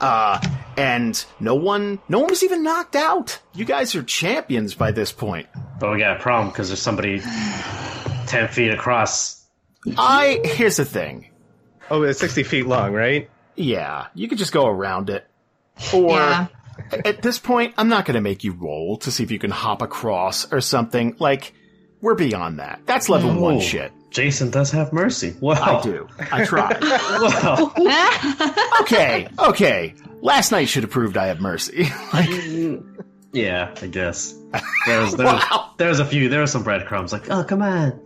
[0.00, 0.38] Uh,
[0.76, 3.40] and no one, no one was even knocked out.
[3.54, 5.48] You guys are champions by this point.
[5.80, 7.20] But we got a problem because there's somebody
[8.26, 9.42] ten feet across.
[9.96, 11.30] I here's the thing.
[11.90, 13.30] Oh, it's 60 feet long, right?
[13.56, 15.26] Yeah, you could just go around it,
[15.94, 16.46] or Yeah.
[17.04, 19.50] At this point, I'm not going to make you roll to see if you can
[19.50, 21.16] hop across or something.
[21.18, 21.52] Like
[22.00, 22.80] we're beyond that.
[22.86, 23.92] That's level one shit.
[24.10, 25.34] Jason does have mercy.
[25.40, 26.06] Well, I do.
[26.30, 26.76] I try.
[27.20, 27.72] well.
[28.82, 29.94] okay, okay.
[30.20, 31.88] Last night should have proved I have mercy.
[32.12, 32.28] like,
[33.32, 34.34] yeah, I guess.
[34.86, 35.42] There's there's,
[35.78, 36.28] there's a few.
[36.28, 37.12] There are some breadcrumbs.
[37.12, 38.00] Like, oh, come on.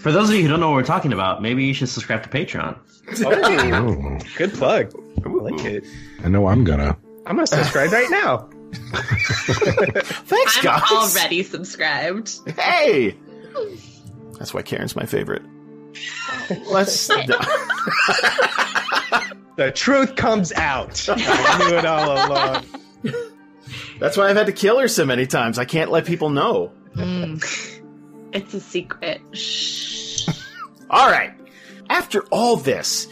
[0.00, 2.22] For those of you who don't know what we're talking about, maybe you should subscribe
[2.24, 2.78] to Patreon.
[3.24, 4.92] Oh, Oh, good plug.
[5.24, 5.84] I like it.
[6.24, 6.96] I know I'm gonna.
[7.26, 8.48] I'm gonna subscribe right now.
[8.72, 11.16] thanks, I'm guys.
[11.16, 12.30] already subscribed.
[12.58, 13.16] Hey!
[14.38, 15.42] That's why Karen's my favorite.
[16.70, 17.10] Let's.
[19.56, 21.04] The truth comes out.
[21.08, 22.64] I knew it all along.
[23.98, 25.58] That's why I've had to kill her so many times.
[25.58, 26.70] I can't let people know.
[26.94, 27.42] Mm.
[28.32, 29.20] It's a secret.
[29.32, 30.28] Shh.
[30.88, 31.32] All right.
[31.88, 33.08] After all this,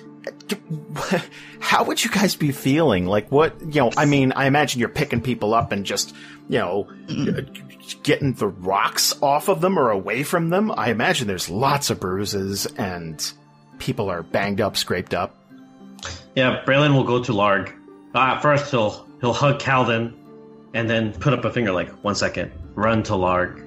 [1.61, 3.07] how would you guys be feeling?
[3.07, 6.15] Like, what, you know, I mean, I imagine you're picking people up and just,
[6.49, 6.89] you know,
[8.03, 10.73] getting the rocks off of them or away from them.
[10.77, 13.33] I imagine there's lots of bruises and
[13.79, 15.35] people are banged up, scraped up.
[16.35, 17.73] Yeah, Braylon will go to Larg.
[18.15, 20.15] Uh, first, he'll he'll hug Calvin,
[20.75, 23.65] and then put up a finger like one second, run to Larg,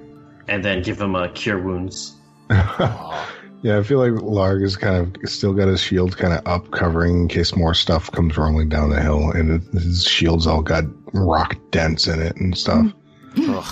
[0.48, 2.14] and then give him a cure wounds.
[3.62, 6.70] Yeah, I feel like Larg is kind of still got his shield kind of up,
[6.70, 10.84] covering in case more stuff comes rolling down the hill, and his shield's all got
[11.12, 12.90] rock dents in it and stuff.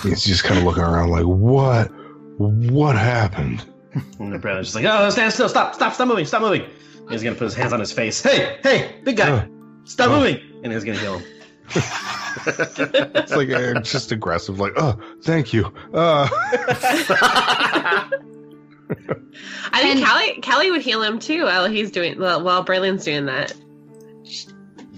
[0.03, 1.91] He's just kind of looking around like, what?
[2.37, 3.65] What happened?
[4.19, 6.61] And the Braylon's just like, oh, stand still, stop, stop, stop moving, stop moving.
[6.61, 8.21] And he's gonna put his hands on his face.
[8.21, 9.45] Hey, hey, big guy, Uh,
[9.85, 10.17] stop uh.
[10.19, 10.39] moving.
[10.63, 11.25] And he's gonna heal him.
[12.45, 15.73] It's like uh, just aggressive, like, oh, thank you.
[15.93, 16.29] Uh,
[18.89, 23.03] I think And- Kallie, Kallie would heal him too while he's doing well, while Braylon's
[23.05, 23.53] doing that.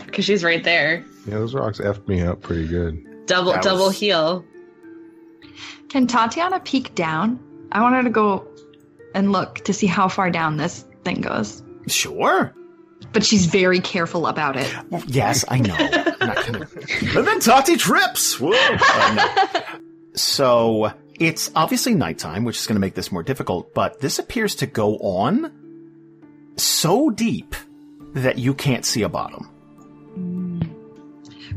[0.05, 1.05] Because she's right there.
[1.27, 3.25] yeah, those rocks effed me up pretty good.
[3.27, 4.45] Double That double was- heal.
[5.89, 7.39] Can Tatiyana peek down?
[7.71, 8.47] I want her to go
[9.13, 11.61] and look to see how far down this thing goes.
[11.87, 12.53] Sure.
[13.13, 14.73] But she's very careful about it.
[14.89, 15.75] Well, yes, I know.
[15.75, 16.67] I'm not gonna...
[17.17, 18.39] And then Tati trips.
[18.39, 18.51] Whoa.
[18.53, 19.79] Uh, no.
[20.13, 23.75] So it's obviously nighttime, which is going to make this more difficult.
[23.75, 25.51] But this appears to go on
[26.57, 27.55] so deep
[28.13, 29.47] that you can't see a bottom.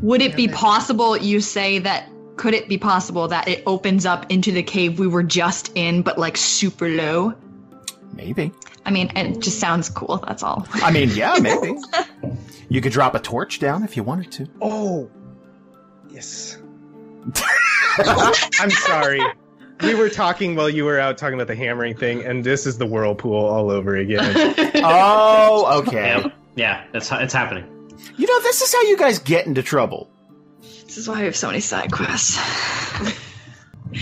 [0.02, 4.30] Would it be possible, you say, that could it be possible that it opens up
[4.30, 7.32] into the cave we were just in, but like super low?
[8.12, 8.52] Maybe.
[8.84, 10.68] I mean, it just sounds cool, that's all.
[10.74, 11.78] I mean, yeah, maybe.
[12.68, 14.48] You could drop a torch down if you wanted to.
[14.60, 15.10] Oh,
[16.10, 16.58] yes.
[17.96, 19.22] I'm sorry.
[19.84, 22.78] We were talking while you were out talking about the hammering thing, and this is
[22.78, 24.32] the whirlpool all over again.
[24.76, 26.20] oh, okay.
[26.22, 26.32] Yep.
[26.56, 27.64] Yeah, it's it's happening.
[28.16, 30.10] You know, this is how you guys get into trouble.
[30.62, 32.38] This is why we have so many side quests.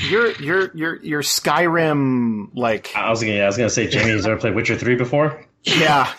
[0.08, 4.12] Your your your your Skyrim like I was gonna, yeah, I was gonna say, Jamie,
[4.12, 5.44] has ever played Witcher three before?
[5.64, 6.10] yeah.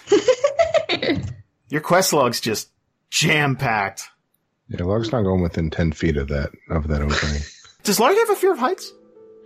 [1.69, 2.69] your quest log's just
[3.09, 4.03] jam packed.
[4.67, 7.41] Yeah, log's not going within ten feet of that of that opening.
[7.81, 8.93] Does Larg have a fear of heights?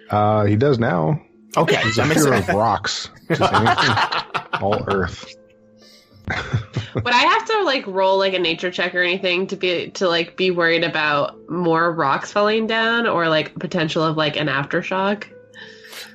[0.09, 1.21] Uh, he does now.
[1.55, 2.49] Okay, He's a that fear sense.
[2.49, 3.09] of rocks.
[4.61, 5.33] All earth.
[6.93, 10.07] Would I have to like roll like a nature check or anything to be to
[10.09, 15.25] like be worried about more rocks falling down or like potential of like an aftershock?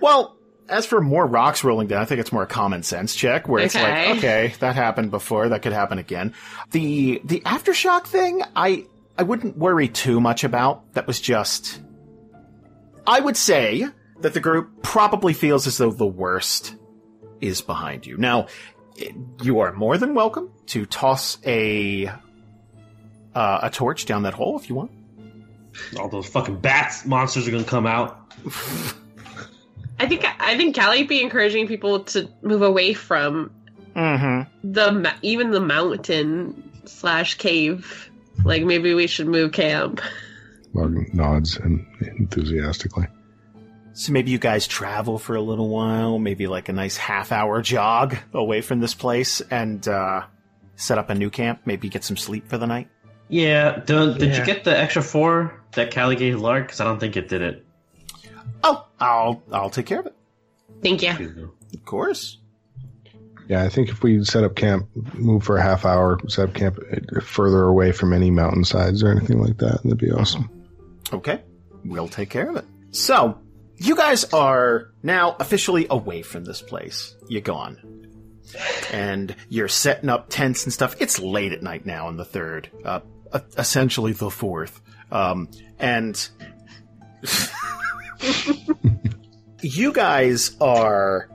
[0.01, 0.37] Well,
[0.69, 3.63] as for more rocks rolling down, I think it's more a common sense check where
[3.65, 4.09] it's Okay.
[4.11, 6.35] like, okay, that happened before, that could happen again.
[6.73, 10.93] The the aftershock thing, I I wouldn't worry too much about.
[10.95, 11.81] That was just
[13.07, 13.87] I would say
[14.21, 16.77] that the group probably feels as though the worst
[17.41, 18.17] is behind you.
[18.17, 18.47] Now,
[19.43, 22.07] you are more than welcome to toss a
[23.35, 24.91] uh, a torch down that hole if you want.
[25.99, 28.33] All those fucking bats monsters are gonna come out.
[29.99, 33.51] I think I think Kallie be encouraging people to move away from
[33.97, 34.73] Mm-hmm.
[34.73, 38.11] the even the mountain slash cave.
[38.45, 40.01] Like maybe we should move camp.
[40.75, 41.87] Larg nods and
[42.19, 43.07] enthusiastically.
[43.95, 47.61] So maybe you guys travel for a little while, maybe like a nice half hour
[47.61, 50.23] jog away from this place and uh,
[50.77, 52.89] set up a new camp, maybe get some sleep for the night.
[53.29, 54.39] Yeah, did, did Yeah.
[54.41, 56.63] you get the extra four that Kallie gave Larg?
[56.63, 57.67] Because I don't think it did it.
[58.65, 60.15] Oh, I'll I'll take care of it.
[60.83, 61.53] Thank you.
[61.75, 62.39] Of course.
[63.49, 66.55] Yeah, I think if we set up camp, move for a half hour, set up
[66.55, 70.49] camp uh, further away from any mountainsides or anything like that, that'd be awesome.
[71.13, 71.43] Okay.
[71.85, 72.65] We'll take care of it.
[72.91, 73.39] So,
[73.77, 77.17] you guys are now officially away from this place.
[77.29, 78.09] You're gone.
[78.93, 80.95] And you're setting up tents and stuff.
[81.01, 83.01] It's late at night now on the third, uh,
[83.57, 84.81] essentially the fourth.
[85.11, 85.49] Um,
[85.79, 86.29] and
[89.63, 91.29] you guys are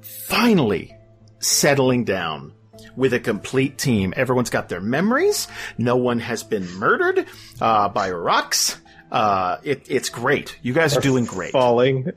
[0.00, 0.94] finally
[1.40, 2.52] settling down
[2.98, 4.12] with a complete team.
[4.16, 5.46] Everyone's got their memories.
[5.78, 7.26] No one has been murdered
[7.60, 8.78] uh, by rocks.
[9.10, 10.58] Uh, it, it's great.
[10.60, 11.52] You guys are doing great.
[11.52, 12.10] Falling.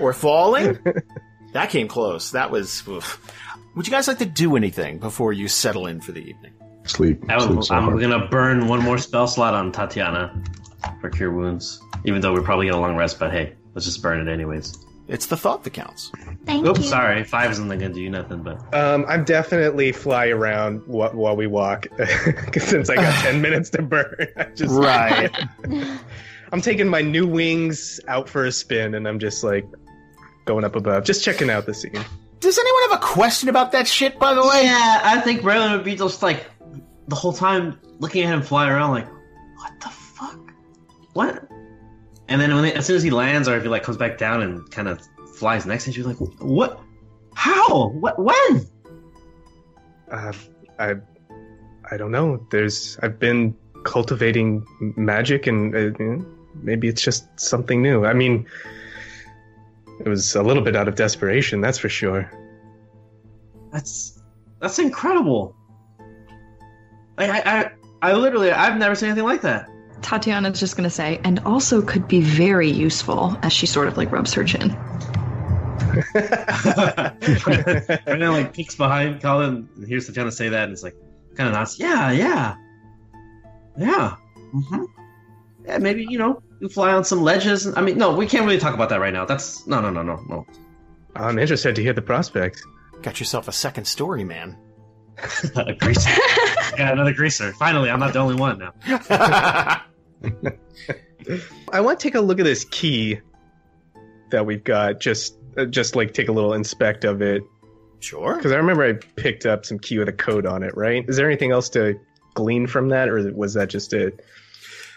[0.00, 0.78] Or falling?
[1.52, 2.32] that came close.
[2.32, 2.82] That was.
[2.88, 3.20] oof.
[3.76, 6.52] Would you guys like to do anything before you settle in for the evening?
[6.84, 7.22] Sleep.
[7.28, 8.00] I sleep so am hard.
[8.00, 10.44] gonna burn one more spell slot on Tatiyana
[11.00, 11.80] for cure wounds.
[12.04, 14.76] Even though we're probably get a long rest, but hey, let's just burn it anyways.
[15.12, 16.10] It's the thought that counts.
[16.46, 16.86] Thank Oops, you.
[16.86, 21.36] sorry, five isn't gonna do you nothing, but Um, I'm definitely fly around wh- while
[21.36, 21.86] we walk,
[22.58, 24.14] since I got ten minutes to burn.
[24.38, 25.30] I just Right.
[26.52, 29.66] I'm taking my new wings out for a spin, and I'm just like
[30.46, 31.92] going up above, just checking out the scene.
[32.40, 34.64] Does anyone have a question about that shit, by the way?
[34.64, 36.44] yeah, I think Braylon would be just like
[37.08, 39.08] the whole time looking at him fly around, like,
[39.56, 40.38] what the fuck,
[41.12, 41.44] what?
[42.32, 44.16] And then when they, as soon as he lands, or if he like comes back
[44.16, 45.02] down and kind of
[45.34, 46.80] flies next to you, like, what?
[47.34, 47.88] How?
[47.88, 48.18] What?
[48.18, 48.66] When?
[50.10, 50.32] Uh,
[50.78, 50.94] I,
[51.90, 52.42] I don't know.
[52.50, 54.66] There's I've been cultivating
[54.96, 58.06] magic, and uh, maybe it's just something new.
[58.06, 58.46] I mean,
[60.00, 62.32] it was a little bit out of desperation, that's for sure.
[63.72, 64.22] That's
[64.58, 65.54] that's incredible.
[67.18, 69.68] I I I, I literally I've never seen anything like that.
[70.02, 74.12] Tatiyana's just gonna say, and also could be very useful as she sort of like
[74.12, 74.70] rubs her chin.
[76.14, 80.96] and then like peeks behind Colin and hears Tatiyana say that and it's like
[81.34, 81.78] kind of nods.
[81.78, 82.56] Yeah, yeah,
[83.76, 84.16] yeah.
[84.52, 84.84] hmm
[85.66, 87.66] Yeah, maybe you know you fly on some ledges.
[87.76, 89.24] I mean, no, we can't really talk about that right now.
[89.24, 90.46] That's no, no, no, no, no.
[91.14, 92.62] I'm interested to hear the prospect.
[93.02, 94.56] Got yourself a second story, man.
[95.56, 96.10] a greaser.
[96.78, 97.52] yeah, another greaser.
[97.52, 99.82] Finally, I'm not the only one now.
[101.72, 103.20] I want to take a look at this key
[104.30, 105.00] that we've got.
[105.00, 107.42] Just, uh, just like take a little inspect of it
[108.00, 108.36] sure.
[108.36, 110.76] because I remember I picked up some key with a code on it.
[110.76, 111.04] Right?
[111.08, 111.98] Is there anything else to
[112.34, 114.24] glean from that, or was that just it?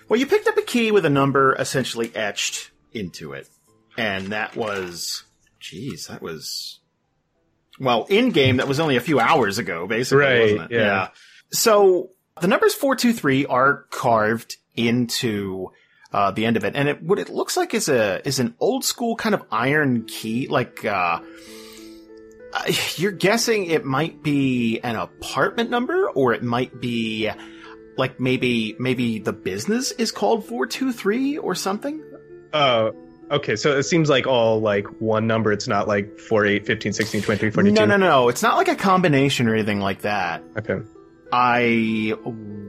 [0.08, 3.48] Well, you picked up a key with a number essentially etched into it.
[3.98, 5.24] And that was.
[5.62, 6.80] jeez, that was.
[7.80, 10.24] Well, in game, that was only a few hours ago, basically.
[10.24, 10.76] Right, Wasn't it?
[10.76, 11.10] yeah.
[11.52, 15.72] So the numbers 423 are carved into.
[16.14, 18.56] Uh, the end of it, and it what it looks like is a is an
[18.62, 21.20] old school kind of iron key, like uh,
[22.54, 27.30] uh, you're guessing it might be an apartment number, or it might be
[27.98, 32.02] like maybe maybe the business is called 423 or something
[32.56, 32.96] Oh,
[33.32, 33.58] okay.
[33.58, 35.52] So it seems like all like one number.
[35.52, 37.76] It's not like 4, 8, 15, 16, 23, 42.
[37.76, 38.30] No, no, no.
[38.30, 40.42] It's not like a combination or anything like that.
[40.58, 40.80] Okay.
[41.34, 42.16] I,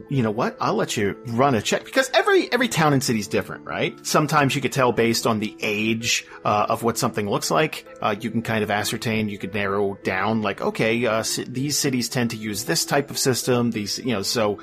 [0.09, 0.55] you know what?
[0.61, 3.93] I'll let you run a check because every every town and city is different, right?
[4.05, 7.85] Sometimes you could tell based on the age uh, of what something looks like.
[8.01, 9.27] Uh, you can kind of ascertain.
[9.29, 13.09] You could narrow down, like, okay, uh, ci- these cities tend to use this type
[13.11, 13.71] of system.
[13.71, 14.61] These, you know, so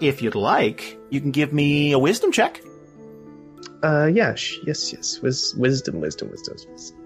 [0.00, 2.62] if you'd like, you can give me a wisdom check.
[3.82, 4.34] Uh, yeah.
[4.34, 5.20] sh- Yes, yes.
[5.20, 6.56] Wis- wisdom, wisdom, wisdom.
[6.72, 6.98] wisdom.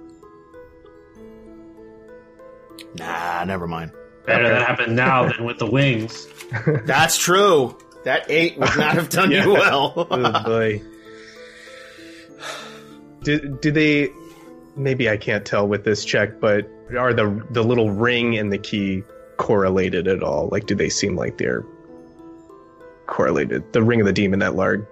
[2.96, 3.92] Nah, never mind.
[4.30, 4.54] Better Okay.
[4.54, 6.26] that happened now than with the wings.
[6.84, 7.76] That's true.
[8.04, 9.44] That eight would not have done Yeah.
[9.44, 9.92] you well.
[10.10, 10.82] oh boy.
[13.22, 14.10] Do, do they?
[14.76, 18.58] Maybe I can't tell with this check, but are the the little ring and the
[18.58, 19.02] key
[19.36, 20.48] correlated at all?
[20.50, 21.64] Like, do they seem like they're
[23.06, 23.72] correlated?
[23.72, 24.86] The ring of the demon that Larg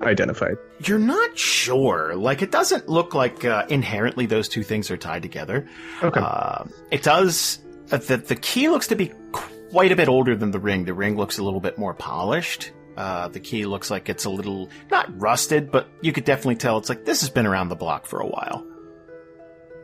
[0.00, 0.56] identified.
[0.84, 2.14] You're not sure.
[2.16, 5.68] Like, it doesn't look like uh, inherently those two things are tied together.
[6.02, 6.20] Okay.
[6.20, 7.58] Uh, it does.
[7.92, 10.84] Uh, the the key looks to be quite a bit older than the ring.
[10.84, 12.72] The ring looks a little bit more polished.
[12.96, 16.78] Uh, the key looks like it's a little not rusted, but you could definitely tell
[16.78, 18.66] it's like this has been around the block for a while.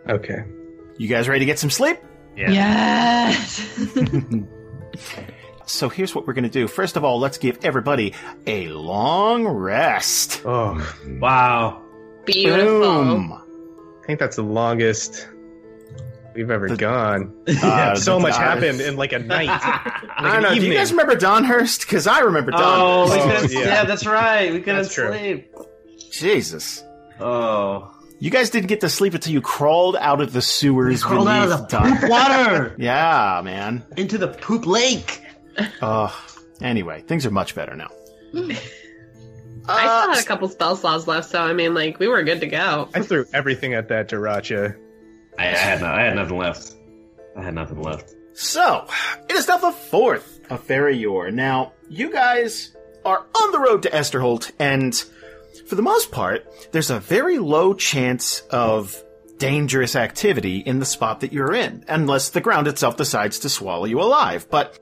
[0.08, 0.44] okay.
[0.98, 1.98] You guys ready to get some sleep?
[2.36, 2.50] Yeah.
[2.50, 3.88] Yes.
[5.66, 6.66] So here's what we're gonna do.
[6.66, 8.14] First of all, let's give everybody
[8.46, 10.40] a long rest.
[10.46, 10.80] Oh,
[11.20, 11.82] Wow.
[12.24, 12.80] Beautiful.
[13.04, 13.32] Boom.
[14.02, 15.28] I think that's the longest
[16.38, 17.34] we've ever The- gone.
[17.62, 19.48] Uh, so much happened in like a night.
[19.50, 20.54] I don't an know.
[20.54, 21.80] Do you guys remember Donhurst?
[21.80, 23.48] Because I remember Oh, Donhurst.
[23.50, 23.66] we Oh, yeah.
[23.66, 23.84] yeah.
[23.84, 24.52] that's right.
[24.52, 25.52] We couldn't sleep.
[26.10, 26.82] Jesus.
[27.20, 27.92] Oh.
[28.20, 31.50] You guys didn't get to sleep until you crawled out of the sewers Crawled out
[31.52, 33.84] of beneath the Don- poop water Yeah, man.
[33.96, 35.22] into the poop lake.
[35.80, 36.12] Uh,
[36.60, 37.90] anyway, things are much better now.
[38.34, 38.54] I
[40.02, 42.46] still had a couple spell slots left, so I mean, like, we were good to
[42.46, 42.88] go.
[42.94, 44.76] I threw everything at that Daracha.
[45.38, 46.74] I, I had no, I had nothing left.
[47.36, 48.14] I had nothing left.
[48.34, 48.86] So,
[49.28, 51.32] it is now the fourth of Ferior.
[51.32, 54.94] Now, you guys are on the road to Esterholt, and
[55.66, 59.02] for the most part, there's a very low chance of
[59.38, 63.84] dangerous activity in the spot that you're in, unless the ground itself decides to swallow
[63.84, 64.48] you alive.
[64.50, 64.78] But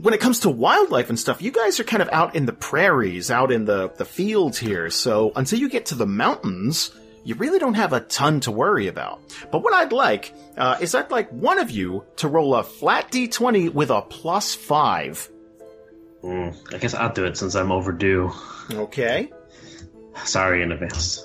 [0.00, 2.52] when it comes to wildlife and stuff, you guys are kind of out in the
[2.52, 6.90] prairies, out in the, the fields here, so until you get to the mountains,
[7.28, 9.20] you really don't have a ton to worry about.
[9.52, 13.12] But what I'd like uh, is I'd like one of you to roll a flat
[13.12, 15.28] d20 with a plus five.
[16.24, 18.32] Mm, I guess I'll do it since I'm overdue.
[18.72, 19.30] Okay.
[20.24, 21.22] Sorry in advance.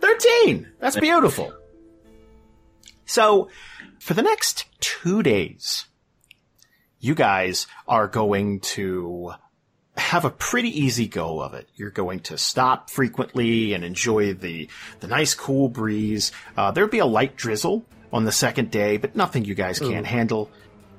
[0.00, 0.68] 13!
[0.78, 1.52] That's beautiful.
[3.04, 3.50] So,
[3.98, 5.86] for the next two days,
[7.00, 9.32] you guys are going to
[9.96, 11.68] have a pretty easy go of it.
[11.76, 14.68] You're going to stop frequently and enjoy the,
[15.00, 16.32] the nice cool breeze.
[16.56, 20.06] Uh, there'll be a light drizzle on the second day, but nothing you guys can't
[20.06, 20.50] handle.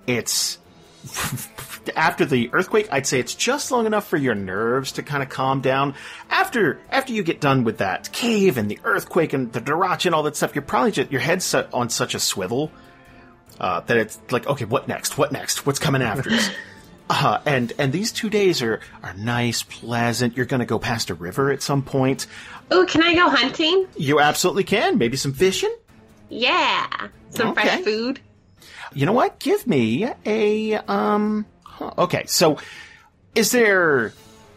[0.06, 0.58] It's
[1.96, 5.30] after the earthquake, I'd say it's just long enough for your nerves to kind of
[5.30, 5.96] calm down.
[6.30, 10.16] After after you get done with that cave and the earthquake and the Darach and
[10.16, 12.72] all that stuff, you're probably just your head's set on such a swivel
[13.60, 15.18] uh, that it's like, okay, what next?
[15.18, 15.66] What next?
[15.66, 16.50] What's coming after us?
[17.10, 20.36] Uh, and and these two days are are nice, pleasant.
[20.38, 22.28] You're going to go past a river at some point.
[22.72, 23.88] Oh, can I go hunting?
[23.98, 24.98] You absolutely can.
[24.98, 25.76] Maybe some fishing.
[26.30, 26.88] Yeah.
[27.30, 27.62] Some Okay.
[27.68, 28.20] fresh food.
[28.94, 29.40] You know what?
[29.40, 31.46] Give me a um.
[31.64, 32.58] huh, Okay, so
[33.36, 34.14] is there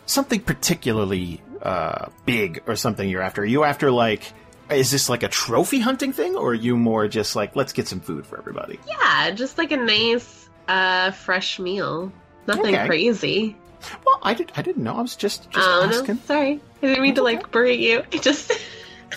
[0.07, 3.43] something particularly uh big or something you're after?
[3.43, 4.33] Are you after like?
[4.71, 7.87] Is this like a trophy hunting thing, or are you more just like let's get
[7.89, 8.79] some food for everybody?
[8.87, 12.13] Yeah, just like a nice, uh, fresh meal.
[12.47, 12.87] Nothing Okay.
[12.87, 13.57] crazy.
[14.05, 14.53] Well, I did.
[14.57, 14.97] I didn't know.
[14.97, 16.19] I was just just Oh no, asking.
[16.27, 16.61] sorry.
[16.83, 18.03] I didn't mean to like berate you.
[18.13, 18.53] I just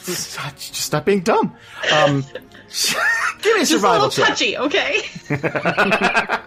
[0.05, 1.55] just, stop being dumb.
[1.91, 2.21] Um,
[3.41, 5.01] give me a just a touchy, okay?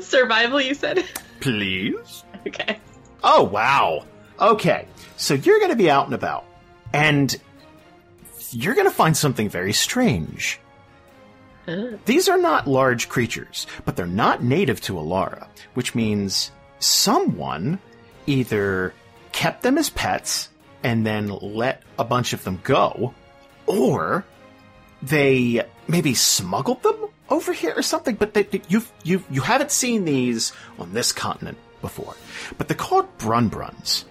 [0.00, 1.04] Survival, you said?
[1.40, 2.24] Please.
[2.46, 2.78] Okay.
[3.24, 4.04] Oh, wow.
[4.40, 4.86] Okay.
[5.16, 6.44] So you're going to be out and about,
[6.92, 7.34] and
[8.50, 10.60] you're going to find something very strange.
[12.04, 17.78] These are not large creatures, but they're not native to Alara, which means someone
[18.26, 18.94] either
[19.32, 20.48] kept them as pets
[20.82, 23.14] and then let a bunch of them go,
[23.66, 24.24] or
[25.02, 26.96] they maybe smuggled them
[27.28, 28.14] over here or something.
[28.14, 32.14] But they, you you you haven't seen these on this continent before.
[32.58, 34.04] But they're called brunbruns,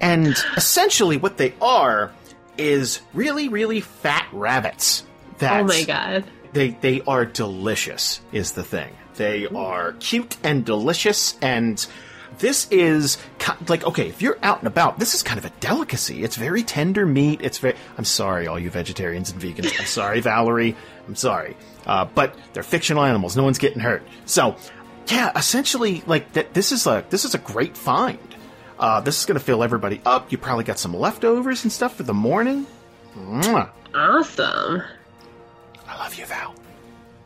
[0.00, 2.12] and essentially what they are
[2.56, 5.04] is really really fat rabbits.
[5.38, 6.24] That oh my god.
[6.52, 8.92] They they are delicious is the thing.
[9.16, 11.86] They are cute and delicious and
[12.38, 13.18] this is
[13.68, 14.08] like okay.
[14.08, 16.24] If you're out and about, this is kind of a delicacy.
[16.24, 17.40] It's very tender meat.
[17.42, 17.76] It's very.
[17.98, 19.78] I'm sorry, all you vegetarians and vegans.
[19.78, 20.76] I'm sorry, Valerie.
[21.06, 23.36] I'm sorry, uh, but they're fictional animals.
[23.36, 24.02] No one's getting hurt.
[24.24, 24.56] So,
[25.08, 26.54] yeah, essentially, like that.
[26.54, 28.18] This is a this is a great find.
[28.78, 30.32] Uh, this is going to fill everybody up.
[30.32, 32.66] You probably got some leftovers and stuff for the morning.
[33.14, 33.68] Mwah.
[33.94, 34.82] Awesome.
[35.90, 36.54] I love you, Val.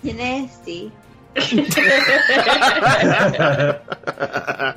[0.02, 0.90] You're nasty.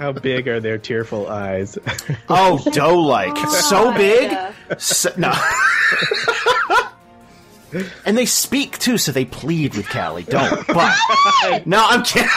[0.00, 1.78] How big are their tearful eyes?
[2.28, 4.34] Oh, dough like oh so big.
[4.78, 5.32] So, no.
[8.06, 10.24] and they speak too, so they plead with Kallie.
[10.24, 10.66] Don't.
[10.66, 12.30] But no, I'm kidding.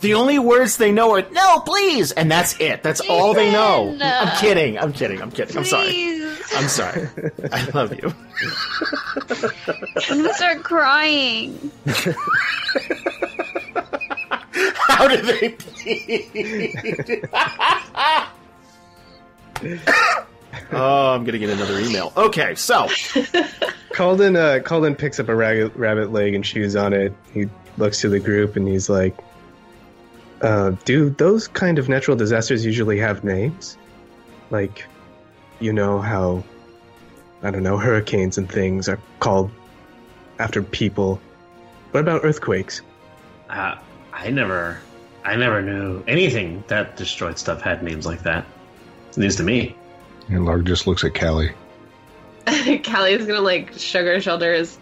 [0.00, 2.82] The only words they know are "no, please," and that's it.
[2.82, 3.96] That's all they know.
[4.00, 4.78] I'm kidding.
[4.78, 5.20] I'm kidding.
[5.20, 5.56] I'm kidding.
[5.56, 6.22] I'm sorry.
[6.54, 7.08] I'm sorry.
[7.52, 8.12] I love you.
[10.08, 11.70] I'm gonna start crying.
[14.88, 17.28] How do they plead?
[20.72, 22.12] oh, I'm gonna get another email.
[22.16, 22.86] Okay, so
[23.92, 27.12] Kalden, uh, Kalden picks up a rabbit, rabbit leg and chews on it.
[27.32, 27.46] He
[27.76, 29.16] looks to the group and he's like,
[30.40, 33.76] uh, "Do those kind of natural disasters usually have names?
[34.50, 34.86] Like,
[35.60, 36.44] you know how,
[37.42, 39.50] I don't know, hurricanes and things are called
[40.38, 41.20] after people.
[41.90, 42.82] What about earthquakes?
[43.48, 43.76] Uh,
[44.12, 44.78] I never,
[45.24, 48.46] I never knew anything that destroyed stuff had names like that.
[49.16, 49.74] News to me.
[50.28, 51.52] And Larg just looks at Kallie.
[52.46, 54.78] Kallie's gonna like shrug her shoulders.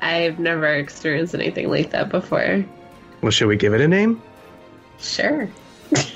[0.00, 2.64] I've never experienced anything like that before.
[3.20, 4.22] Well, should we give it a name?
[4.98, 5.48] Sure.
[5.94, 6.08] Sorry.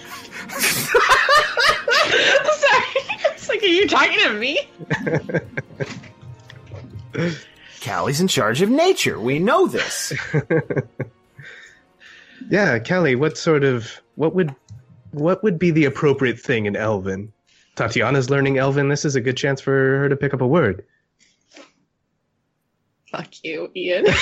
[3.35, 4.61] It's like, are you talking to me?
[7.81, 9.19] Kallie's in charge of nature.
[9.21, 10.13] We know this.
[12.49, 14.55] Yeah, Kallie, what sort of what would
[15.11, 17.33] what would be the appropriate thing in Elven?
[17.77, 18.89] Tatiyana's learning Elven.
[18.89, 20.85] This is a good chance for her to pick up a word.
[23.11, 24.07] Fuck you, Ian.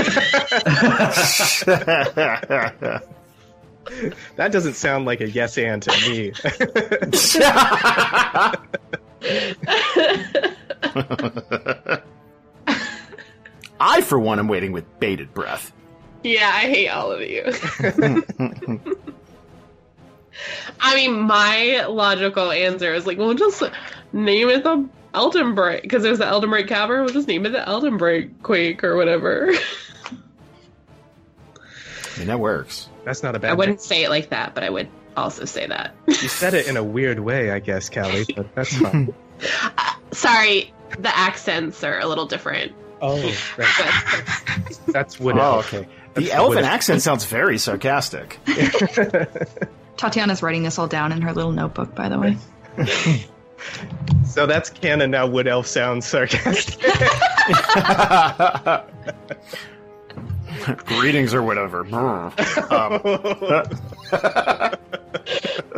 [4.37, 6.33] That doesn't sound like a yes and to me.
[13.81, 15.73] I, for one, am waiting with bated breath.
[16.23, 17.45] yeah, I hate all of you.
[20.81, 23.63] I mean, my logical answer is like, well, just
[24.13, 27.05] name it the Elden Break because there's the Elden Break Cavern.
[27.05, 29.53] We'll just name it the Elden Break Quake or whatever.
[32.15, 32.89] I mean, that works.
[33.05, 33.51] That's not a bad.
[33.51, 35.95] I wouldn't say it like that, but I would also say that.
[36.07, 39.13] You said it in a weird way, I guess, Kallie, but that's fine.
[39.79, 42.73] Uh, sorry, the accents are a little different.
[43.03, 43.21] oh,
[43.59, 43.69] right.
[44.87, 45.37] But That's what.
[45.39, 45.87] Oh, okay.
[46.15, 48.39] The That's elven what it- accent sounds very sarcastic.
[49.97, 52.37] Tatiyana's writing this all down in her little notebook, by the way.
[54.27, 55.27] So that's canon now.
[55.27, 56.81] Wood elf sounds sarcastic.
[60.87, 61.85] Greetings or whatever.
[61.85, 61.99] Brr.
[62.71, 63.01] Um,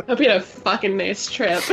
[0.07, 1.63] hope you had a fucking nice trip.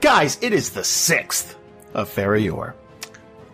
[0.00, 1.56] guys, it is the sixth
[1.94, 2.74] of Ferior.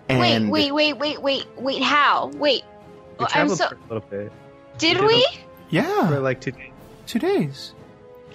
[0.08, 1.82] And Wait, wait, wait, wait, wait, wait.
[1.82, 2.26] How?
[2.34, 2.62] Wait.
[2.64, 3.68] We Well, I'm traveled so.
[3.68, 4.32] for a little bit.
[4.78, 5.22] Did did we?
[5.22, 5.38] for
[5.70, 6.70] Yeah, like two days.
[7.06, 7.72] two days.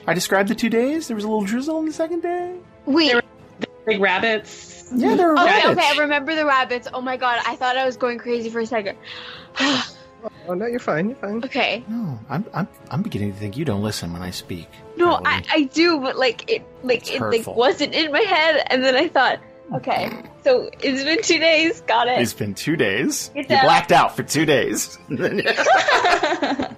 [0.07, 1.07] I described the two days.
[1.07, 2.55] There was a little drizzle on the second day.
[2.85, 3.11] Wait.
[3.11, 3.21] There
[3.85, 4.76] Big rabbits.
[4.95, 5.79] Yeah, there were Okay, rabbits.
[5.81, 5.87] okay.
[5.95, 6.87] I remember the rabbits.
[6.93, 8.97] Oh my god, I thought I was going crazy for a second.
[9.59, 11.07] Oh no, you're fine.
[11.09, 11.43] You're fine.
[11.43, 11.83] okay.
[11.87, 14.67] No, I'm, I'm, I'm beginning to think you don't listen when I speak.
[14.95, 15.25] No, Valerie.
[15.25, 18.83] I, I do, but like it, like It's it, like wasn't in my head, and
[18.83, 19.39] then I thought,
[19.75, 20.09] okay,
[20.43, 21.81] so it's been two days.
[21.81, 22.19] Got it.
[22.21, 23.29] It's been two days.
[23.33, 23.63] Get You that.
[23.63, 24.97] blacked out for two days.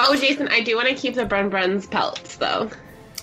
[0.00, 2.70] Oh, Jason, I do want to keep the Brun Brun's pelts, though.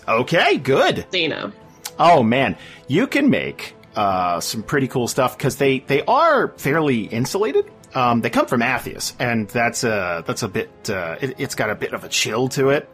[0.09, 1.05] okay, good.
[1.09, 1.51] So you know.
[1.97, 2.57] Oh man,
[2.89, 7.71] you can make uh, some pretty cool stuff because they they are fairly insulated.
[7.93, 10.69] Um, they come from Atheus, and that's a that's a bit.
[10.89, 12.89] Uh, it, it's got a bit of a chill to it.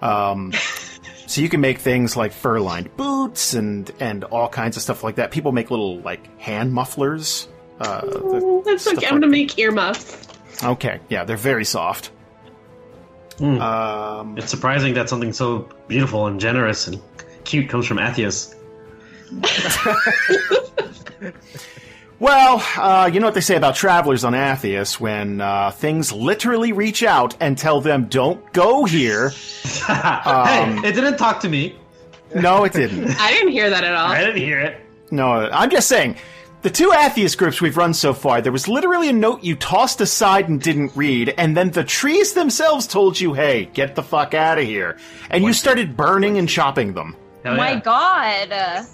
[0.00, 0.52] Um,
[1.26, 5.04] so you can make things like fur lined boots and and all kinds of stuff
[5.04, 5.30] like that.
[5.32, 7.46] People make little like hand mufflers.
[7.80, 10.26] Uh, the- That's like, I'm gonna make earmuffs.
[10.64, 12.10] okay, yeah, they're very soft.
[13.38, 13.60] Hmm.
[13.60, 17.00] Um, It's surprising that something so beautiful and generous and
[17.44, 18.54] cute comes from Atheus.
[22.20, 26.72] Well, uh, you know what they say about travelers on Atheus when uh, things literally
[26.72, 29.32] reach out and tell them, don't go here.
[29.88, 31.76] Um, hey, it didn't talk to me.
[32.34, 33.08] No, it didn't.
[33.20, 34.08] I didn't hear that at all.
[34.10, 34.80] I didn't hear it.
[35.10, 36.16] No, I'm just saying,
[36.62, 40.00] The two atheist groups we've run so far, there was literally a note you tossed
[40.00, 44.34] aside and didn't read, and then the trees themselves told you, hey, get the fuck
[44.34, 44.98] out of here.
[45.30, 47.16] And you started burning and chopping them.
[47.44, 47.80] Hell My yeah.
[47.80, 48.86] God.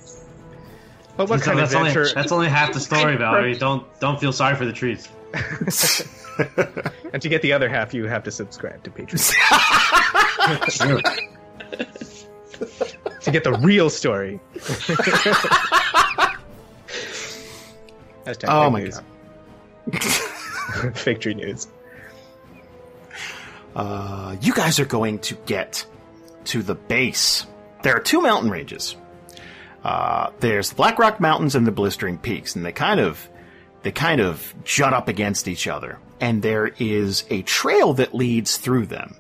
[1.17, 3.57] But what So kind of that's, only, that's only half the story, Valerie.
[3.57, 5.09] Don't don't feel sorry for the trees.
[7.13, 9.31] And to get the other half, you have to subscribe to Patreon
[13.21, 14.41] to get the real story.
[18.27, 19.01] Hashtag Oh my news.
[20.95, 21.69] Fake tree news.
[23.77, 25.87] Uh, you guys are going to get
[26.47, 27.47] to the base.
[27.85, 28.97] There are two mountain ranges.
[29.85, 33.29] Uh, there's the Black Rock Mountains and the Blistering Peaks, and they kind of
[33.83, 35.99] they kind of jut up against each other.
[36.21, 39.15] And there is a trail that leads through them.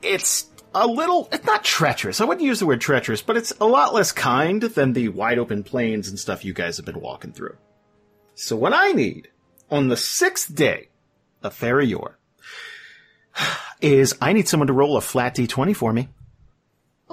[0.00, 2.20] It's a little, it's not treacherous.
[2.20, 5.38] I wouldn't use the word treacherous, but it's a lot less kind than the wide
[5.38, 7.56] open plains and stuff you guys have been walking through.
[8.36, 9.28] So what I need
[9.70, 10.88] on the sixth day
[11.42, 12.14] of Ferior
[13.80, 16.10] is I need someone to roll a flat d20 for me.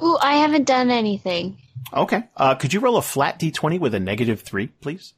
[0.01, 1.57] Ooh, I haven't done anything.
[1.93, 2.23] Okay.
[2.35, 5.13] Uh, could you roll a flat d20 with a negative three, please?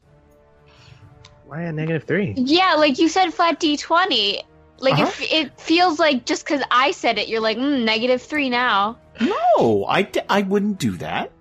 [1.46, 2.34] Why a negative three?
[2.38, 4.42] Yeah, like you said, flat d20.
[4.80, 5.04] Like Uh-huh.
[5.06, 8.98] if it feels like just because I said it, you're like mm, negative three now.
[9.22, 11.32] No, I, d- I wouldn't do that.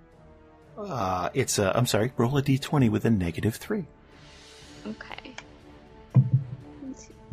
[0.77, 3.85] Uh, it's a, I'm sorry, roll a d20 with a negative three.
[4.87, 5.33] Okay.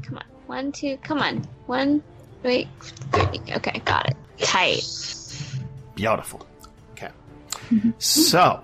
[0.02, 0.24] Come on.
[0.46, 1.46] One, two, come on.
[1.66, 2.02] One,
[2.42, 2.66] wait,
[3.12, 3.40] three.
[3.56, 4.16] Okay, got it.
[4.38, 4.82] Tight.
[5.94, 6.46] Beautiful.
[6.92, 7.10] Okay.
[7.98, 8.60] So,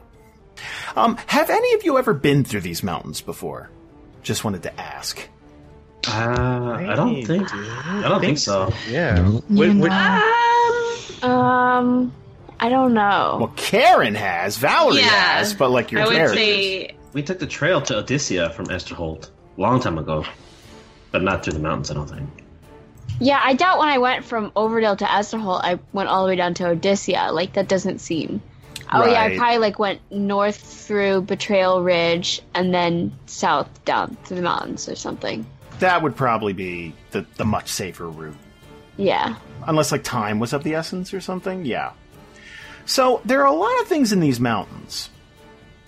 [0.97, 3.71] um, have any of you ever been through these mountains before?
[4.23, 5.21] Just wanted to ask.
[6.07, 7.53] Uh, I don't think.
[7.53, 8.73] I don't think so.
[8.89, 9.15] Yeah.
[9.17, 9.43] No.
[9.49, 12.13] What- what- Um,
[12.61, 13.37] I don't know.
[13.41, 15.09] Well, Karen has, Valerie Yeah.
[15.09, 16.39] has, but like your I would characters.
[16.39, 20.25] say We took the trail to Odyssia from Esterholt a long time ago,
[21.11, 21.91] but not through the mountains.
[21.91, 22.29] I don't think.
[23.21, 26.37] Yeah, I doubt when I went from Overdale to Esterholt, I went all the way
[26.37, 27.33] down to Odyssia.
[27.33, 28.41] Like that doesn't seem.
[28.93, 34.37] Oh yeah, I probably like went north through Betrayal Ridge and then south down through
[34.37, 35.47] the mountains or something.
[35.81, 38.37] That would probably be the, the much safer route.
[38.97, 39.37] Yeah.
[39.67, 41.93] Unless like time was of the essence or something, yeah.
[42.87, 45.11] So there are a lot of things in these mountains,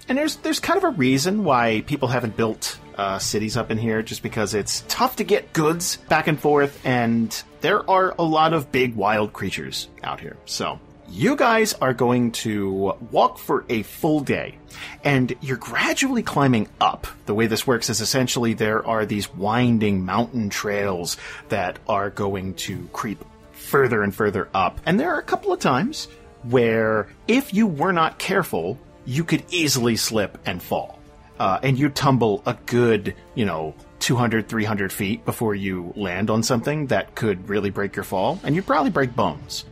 [0.07, 3.79] and there's there's kind of a reason why people haven't built uh, cities up in
[3.79, 8.23] here, just because it's tough to get goods back and forth, and there are a
[8.23, 10.37] lot of big wild creatures out here.
[10.45, 10.79] So
[11.09, 14.59] you guys are going to walk for a full day,
[15.03, 17.07] and you're gradually climbing up.
[17.25, 21.17] The way this works is essentially there are these winding mountain trails
[21.49, 24.79] that are going to creep further and further up.
[24.85, 26.07] And there are a couple of times
[26.43, 31.00] where, if you were not careful, you could easily slip and fall.
[31.41, 36.43] Uh, and you tumble a good, you know, 200, 300 feet before you land on
[36.43, 39.65] something that could really break your fall, and you'd probably break bones.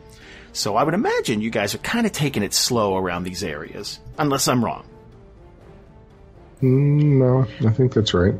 [0.51, 3.99] So I would imagine you guys are kind of taking it slow around these areas,
[4.17, 4.83] unless I'm wrong.
[6.61, 8.33] Mm, no, I think that's right.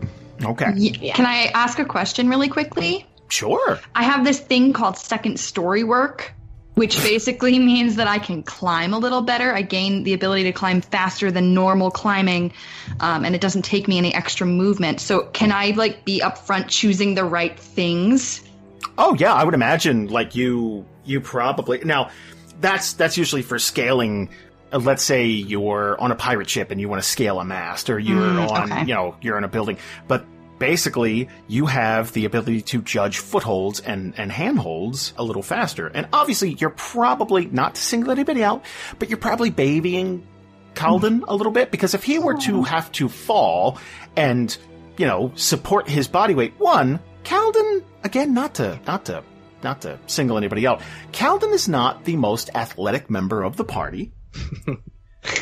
[0.43, 3.05] Okay, Y- Can I ask a question really quickly?
[3.27, 3.79] sure.
[3.93, 6.33] I have this thing called second story work,
[6.79, 9.53] which basically means that I can climb a little better.
[9.53, 12.53] I gain the ability to climb faster than normal climbing,
[13.01, 15.01] um, and it doesn't take me any extra movement.
[15.01, 18.41] So can I like be upfront choosing the right things?
[18.97, 22.11] Oh yeah, I would imagine like you you probably now
[22.61, 24.29] that's that's usually for scaling
[24.71, 27.89] uh, let's say you're on a pirate ship and you want to scale a mast
[27.89, 28.81] or you're Mm, on okay.
[28.81, 29.77] you know you're in a building
[30.07, 30.25] but
[30.59, 35.87] basically you have the ability to judge footholds and and handholds a little faster.
[35.87, 38.63] And obviously you're probably not to single anybody out
[38.99, 40.27] but you're probably babying
[40.75, 43.77] Kalden a little bit because if he were to have to fall
[44.15, 44.55] and
[44.97, 49.23] you know support his body weight one Kalden again not to not to
[49.63, 50.81] not to single anybody out
[51.11, 54.13] Kalden is not the most athletic member of the party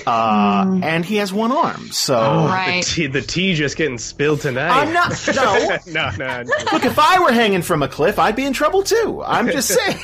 [0.07, 2.17] uh, and he has one arm so
[2.47, 2.83] Right.
[2.83, 4.69] The tea, the tea just getting spilled tonight.
[4.71, 6.43] I'm not no no, no.
[6.73, 9.67] look if I were hanging from a cliff I'd be in trouble too I'm just
[9.73, 9.97] saying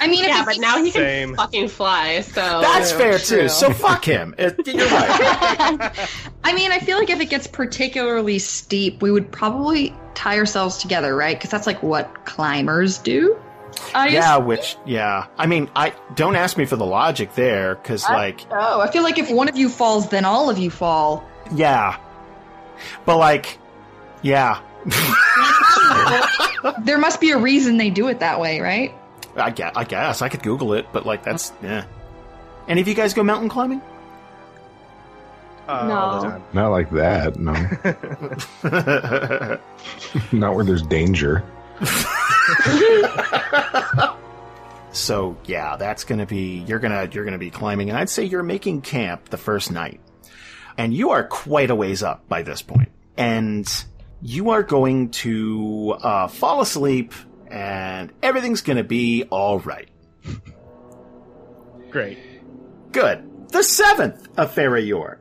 [0.00, 1.34] I mean, yeah, it's but now he can Same.
[1.36, 2.22] fucking fly.
[2.22, 6.08] So that's fair too so fuck him It- you're right
[6.44, 10.78] I mean, I feel like if it gets particularly steep, we would probably tie ourselves
[10.78, 11.36] together, right?
[11.36, 13.38] Because that's like what climbers do.
[13.94, 15.26] I just- Yeah, which yeah.
[15.38, 19.02] I mean, I don't ask me for the logic there cuz like Oh, I feel
[19.02, 21.24] like if one of you falls, then all of you fall.
[21.54, 21.96] yeah.
[23.04, 23.58] But like
[24.22, 24.60] yeah.
[26.84, 28.94] There must be a reason they do it that way, right?
[29.36, 31.84] I guess, I guess I could google it, but like that's yeah.
[32.68, 33.80] Any of you guys go mountain climbing?
[35.68, 36.42] Uh, all the No.
[36.52, 37.52] Not like that, no.
[40.38, 41.42] Not where there's danger.
[44.92, 48.42] so yeah, that's gonna be you're gonna you're gonna be climbing, and I'd say you're
[48.42, 50.00] making camp the first night,
[50.76, 53.68] and you are quite a ways up by this point, and
[54.20, 57.12] you are going to uh, fall asleep,
[57.48, 59.88] and everything's gonna be all right.
[61.90, 62.18] Great.
[62.92, 63.48] Good.
[63.50, 65.18] The seventh of Farayor.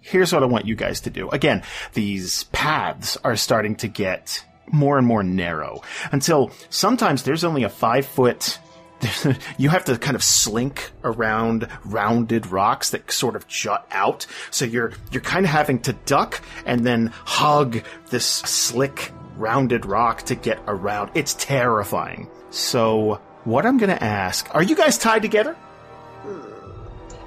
[0.00, 1.28] Here's what I want you guys to do.
[1.30, 1.62] Again,
[1.92, 7.68] these paths are starting to get more and more narrow until sometimes there's only a
[7.68, 8.58] five foot.
[9.58, 14.26] you have to kind of slink around rounded rocks that sort of jut out.
[14.50, 20.22] So you're, you're kind of having to duck and then hug this slick rounded rock
[20.22, 21.10] to get around.
[21.14, 22.28] It's terrifying.
[22.50, 25.56] So what I'm going to ask, are you guys tied together?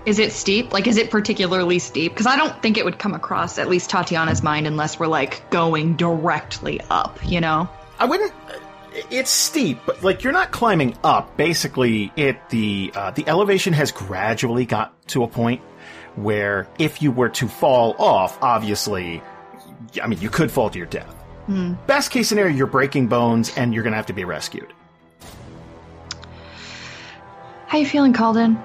[0.06, 0.72] Is it steep?
[0.72, 2.12] Like, is it particularly steep?
[2.14, 5.49] Because I don't think it would come across at least Tatiyana's mind unless we're like
[5.49, 7.20] going directly up.
[7.26, 7.68] You know?
[7.97, 8.34] I wouldn't.
[9.10, 11.36] It's steep, but like you're not climbing up.
[11.36, 15.62] Basically, it the uh, the elevation has gradually got to a point
[16.16, 19.22] where if you were to fall off, obviously,
[20.01, 21.14] I mean, you could fall to your death.
[21.88, 24.72] Best case scenario, you're breaking bones and you're gonna have to be rescued.
[27.68, 28.58] How you feeling, Kalden?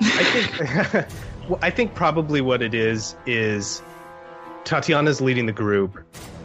[0.00, 1.08] I think
[1.48, 3.82] well, I think probably what it is is
[4.64, 5.94] Tatiyana's leading the group.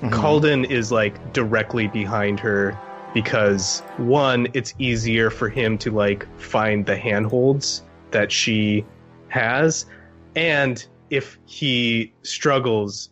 [0.01, 0.09] Mm-hmm.
[0.09, 2.77] Kalden is like directly behind her
[3.13, 8.85] because one, it's easier for him to like find the handholds that she
[9.29, 9.85] has,
[10.35, 13.09] and if he struggles,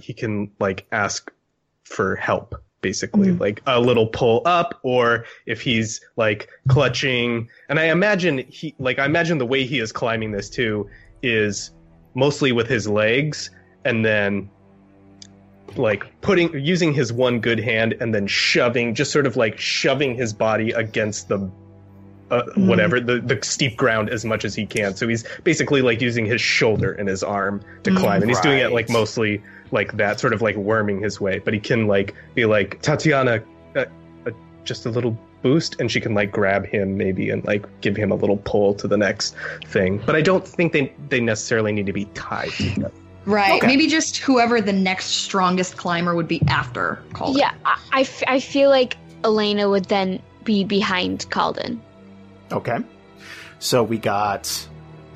[0.00, 1.32] he can like ask
[1.84, 3.40] for help basically mm-hmm.
[3.40, 7.48] like a little pull up or if he's like clutching.
[7.68, 10.88] And i imagine he like i imagine the way he is climbing this too
[11.22, 11.70] is
[12.14, 13.50] mostly with his legs
[13.84, 14.50] and then
[15.76, 20.14] like putting using his one good hand and then shoving just sort of like shoving
[20.14, 21.50] his body against the
[22.30, 22.68] uh, mm-hmm.
[22.68, 24.96] whatever the, the steep ground as much as he can.
[24.96, 28.00] So he's basically like using his shoulder and his arm to mm-hmm.
[28.00, 31.38] climb and he's doing it like mostly like that sort of like worming his way
[31.38, 33.44] but he can like be like tatiyana
[33.74, 33.84] uh,
[34.26, 34.30] uh,
[34.64, 38.10] just a little boost and she can like grab him maybe and like give him
[38.10, 39.34] a little pull to the next
[39.66, 42.92] thing but i don't think they they necessarily need to be tied together
[43.26, 43.54] Right.
[43.54, 43.66] Okay.
[43.66, 47.38] Maybe just whoever the next strongest climber would be after Kalden.
[47.38, 51.80] Yeah, I, I f- I feel like Elena would then be behind Kalden.
[52.52, 52.78] Okay.
[53.58, 54.68] So we got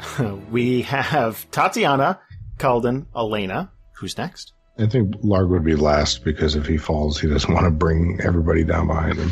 [0.51, 2.19] we have Tatiyana,
[2.59, 3.71] Kalden, Elena.
[4.01, 4.55] Who's next?
[4.79, 8.19] I think Larg would be last because if he falls, he doesn't want to bring
[8.23, 9.31] everybody down behind him.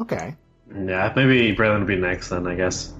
[0.00, 0.34] Okay.
[0.74, 2.94] Yeah, maybe Braylon would be next then, I guess.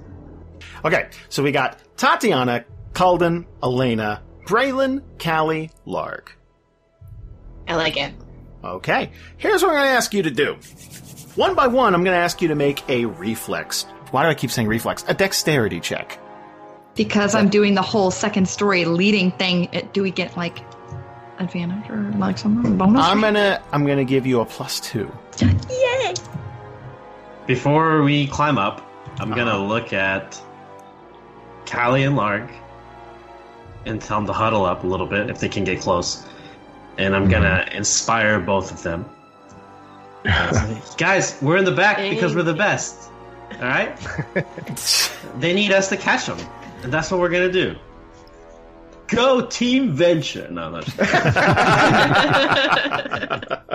[0.85, 6.29] Okay, so we got Tatiyana, Kalden, Elena, Braylon, Kallie, Larg.
[7.67, 8.13] I like it.
[8.63, 10.57] Okay, here's what I'm going to ask you to do.
[11.35, 13.83] One by one, I'm going to ask you to make a reflex.
[14.11, 15.03] Why do I keep saying reflex?
[15.07, 16.19] A dexterity check.
[16.99, 19.69] Because I'm doing the whole second story leading thing.
[19.71, 20.59] It, do we get like
[21.37, 23.05] advantage or like some bonus?
[23.05, 25.09] I'm gonna I'm gonna give you a plus two.
[25.39, 26.13] Yay!
[27.47, 28.85] Before we climb up,
[29.17, 29.63] I'm gonna Uh-huh.
[29.63, 30.41] look at
[31.65, 32.51] Kallie and Larg
[33.85, 36.27] and tell them to huddle up a little bit if they can get close.
[36.97, 39.05] And I'm gonna inspire both of them.
[40.97, 43.09] Guys, we're in the back because we're the best.
[43.53, 43.97] All right?
[45.39, 46.37] they need us to catch them,
[46.83, 47.75] and that's what we're gonna do.
[49.07, 50.47] Go Team Venture!
[50.51, 50.81] No, no.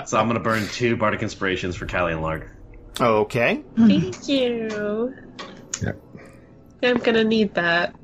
[0.04, 2.48] so I'm gonna burn two bardic inspirations for Kallie and Larg.
[3.00, 3.64] Okay.
[3.76, 5.14] Thank you.
[5.82, 6.00] Yep.
[6.82, 7.94] I'm gonna need that.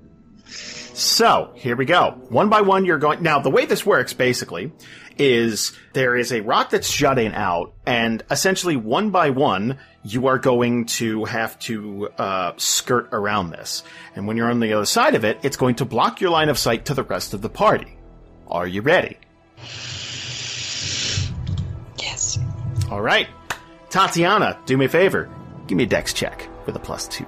[0.47, 2.21] So here we go.
[2.29, 3.23] One by one, you're going.
[3.23, 4.73] Now, the way this works basically
[5.21, 10.39] is there is a rock that's jutting out, and essentially one by one, you are
[10.39, 13.85] going to have to uh, skirt around this.
[14.17, 16.49] And when you're on the other side of it, it's going to block your line
[16.49, 17.99] of sight to the rest of the party.
[18.49, 19.19] Are you ready?
[21.99, 22.39] yes.
[22.91, 23.29] All right.
[23.91, 25.29] Tatiyana, do me a favor.
[25.67, 27.27] Give me a dex check with a plus two.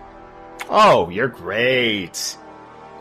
[0.71, 2.39] Oh, you're great.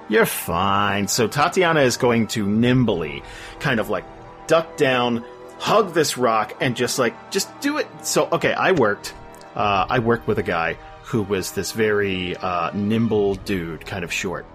[0.09, 1.07] You're fine.
[1.07, 3.23] So Tatiyana is going to nimbly
[3.59, 4.03] kind of like
[4.51, 5.23] duck down,
[5.59, 7.87] hug this rock, and just like, just do it.
[8.01, 9.13] So, okay, I worked.
[9.55, 10.73] Uh, I worked with a guy
[11.03, 14.45] who was this very uh, nimble dude, kind of short.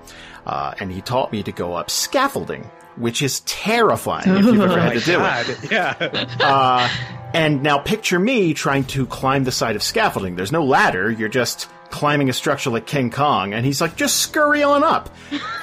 [0.44, 2.64] Uh, and he taught me to go up scaffolding,
[2.96, 5.70] which is terrifying if you've ever had to do it.
[5.70, 6.88] Yeah Uh,
[7.32, 10.36] and now picture me trying to climb the side of scaffolding.
[10.36, 11.10] There's no ladder.
[11.10, 15.14] You're just climbing a structure like King Kong, and he's like, just scurry on up.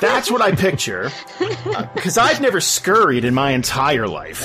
[0.01, 1.11] That's what I picture.
[1.95, 4.41] Because I've never scurried in my entire life.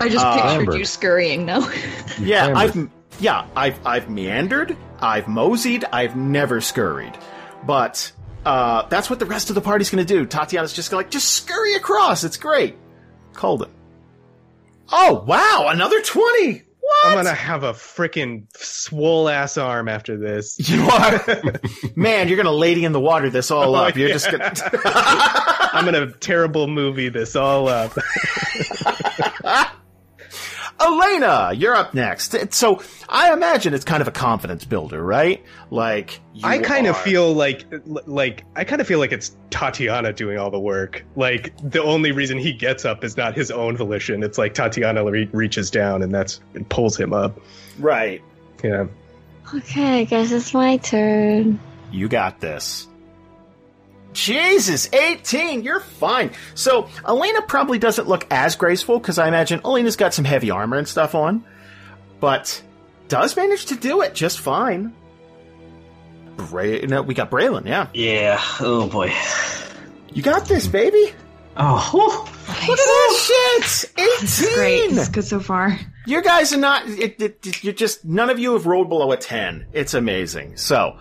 [0.00, 0.76] I just Uh, pictured Amber.
[0.76, 1.68] you scurrying though.
[2.20, 2.58] Yeah, Amber.
[2.58, 2.88] I've
[3.20, 7.16] yeah, I've I've meandered, I've moseyed, I've never scurried.
[7.64, 8.10] But
[8.44, 10.26] uh, that's what the rest of the party's gonna do.
[10.26, 12.24] Tatiyana's just gonna like just scurry across.
[12.24, 12.76] It's great.
[13.32, 13.70] Kalden.
[14.92, 16.63] Oh wow, another twenty.
[16.86, 17.06] What?
[17.06, 20.58] I'm gonna have a freaking swole ass arm after this.
[20.68, 21.24] You are
[21.96, 22.28] man.
[22.28, 23.96] You're gonna lady in the water this all Oh, up.
[23.96, 24.14] You're yeah.
[24.14, 24.52] just gonna.
[25.72, 27.96] I'm gonna terrible movie this all up.
[30.80, 32.52] Elena, you're up next.
[32.52, 35.42] So I imagine it's kind of a confidence builder, right?
[35.70, 39.36] Like you I kind of are- feel like like I kind of feel like it's
[39.50, 41.04] Tatiyana doing all the work.
[41.16, 44.22] Like the only reason he gets up is not his own volition.
[44.22, 47.38] It's like Tatiyana re- reaches down and that's and pulls him up.
[47.78, 48.20] right.
[48.62, 48.86] Yeah.
[49.54, 51.60] Okay, I guess it's my turn.
[51.92, 52.88] You got this.
[54.14, 56.30] Jesus, 18, you're fine.
[56.54, 60.78] So, Elena probably doesn't look as graceful because I imagine Elena's got some heavy armor
[60.78, 61.44] and stuff on,
[62.20, 62.62] but
[63.08, 64.94] does manage to do it just fine.
[66.36, 67.88] Bra- no, we got Braylon, yeah.
[67.92, 68.40] Yeah.
[68.60, 69.12] Oh boy.
[70.12, 71.12] You got this, baby.
[71.56, 71.88] Oh.
[71.92, 72.30] whew.
[72.68, 73.90] Look at that shit!
[73.98, 74.06] 18!
[74.20, 74.90] This is great.
[74.90, 75.78] This is good so far.
[76.06, 76.86] You guys are not.
[76.88, 79.66] It, it, you're just none of you have rolled below a ten.
[79.72, 80.56] It's amazing.
[80.56, 80.98] So,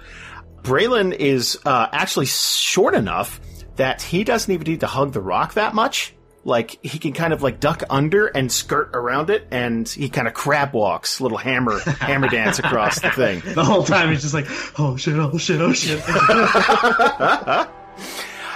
[0.64, 3.40] Braylon is uh, actually short enough
[3.76, 6.14] that he doesn't even need to hug the rock that much.
[6.46, 10.28] Like he can kind of like duck under and skirt around it, and he kind
[10.28, 13.42] of crab walks, little hammer hammer dance across the thing.
[13.54, 14.48] The whole time he's just like,
[14.78, 16.04] oh shit, oh shit, oh shit.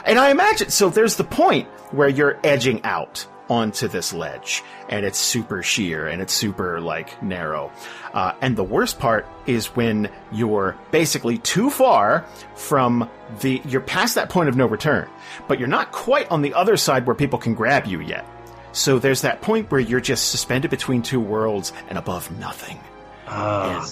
[0.07, 0.89] And I imagine so.
[0.89, 6.21] There's the point where you're edging out onto this ledge, and it's super sheer and
[6.21, 7.71] it's super like narrow.
[8.13, 12.25] Uh, and the worst part is when you're basically too far
[12.55, 13.09] from
[13.41, 13.61] the.
[13.65, 15.09] You're past that point of no return,
[15.47, 18.25] but you're not quite on the other side where people can grab you yet.
[18.71, 22.79] So there's that point where you're just suspended between two worlds and above nothing.
[23.27, 23.87] Ah.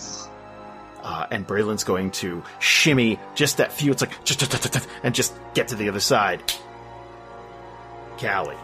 [1.03, 3.91] Uh, and Braylon's going to shimmy just that few.
[3.91, 4.12] It's like
[5.03, 6.41] and just get to the other side.
[8.18, 8.58] Kallie,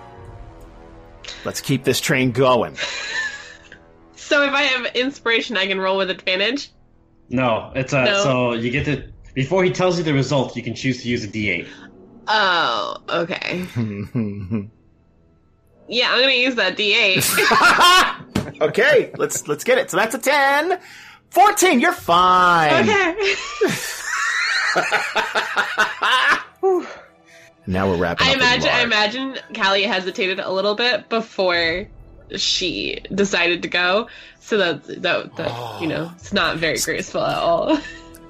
[1.46, 2.76] let's keep this train going.
[4.16, 6.70] So if I have inspiration, I can roll with advantage.
[7.30, 8.24] no, it's a No.
[8.24, 9.04] so you get to
[9.34, 11.68] before he tells you the result, you can choose to use a D8.
[12.28, 13.66] Oh, okay.
[15.88, 18.62] Yeah, I'm gonna use that D8.
[18.70, 19.92] okay, let's let's get it.
[19.92, 20.80] So that's a 10.
[21.32, 22.88] 14, you're fine.
[22.90, 23.14] okay.
[27.68, 28.38] Now we're wrapping I up.
[28.38, 28.70] imagine.
[28.70, 31.88] I imagine Kallie hesitated a little bit before
[32.36, 34.08] she decided to go.
[34.40, 37.80] So that that, that you know, it's not very graceful at all.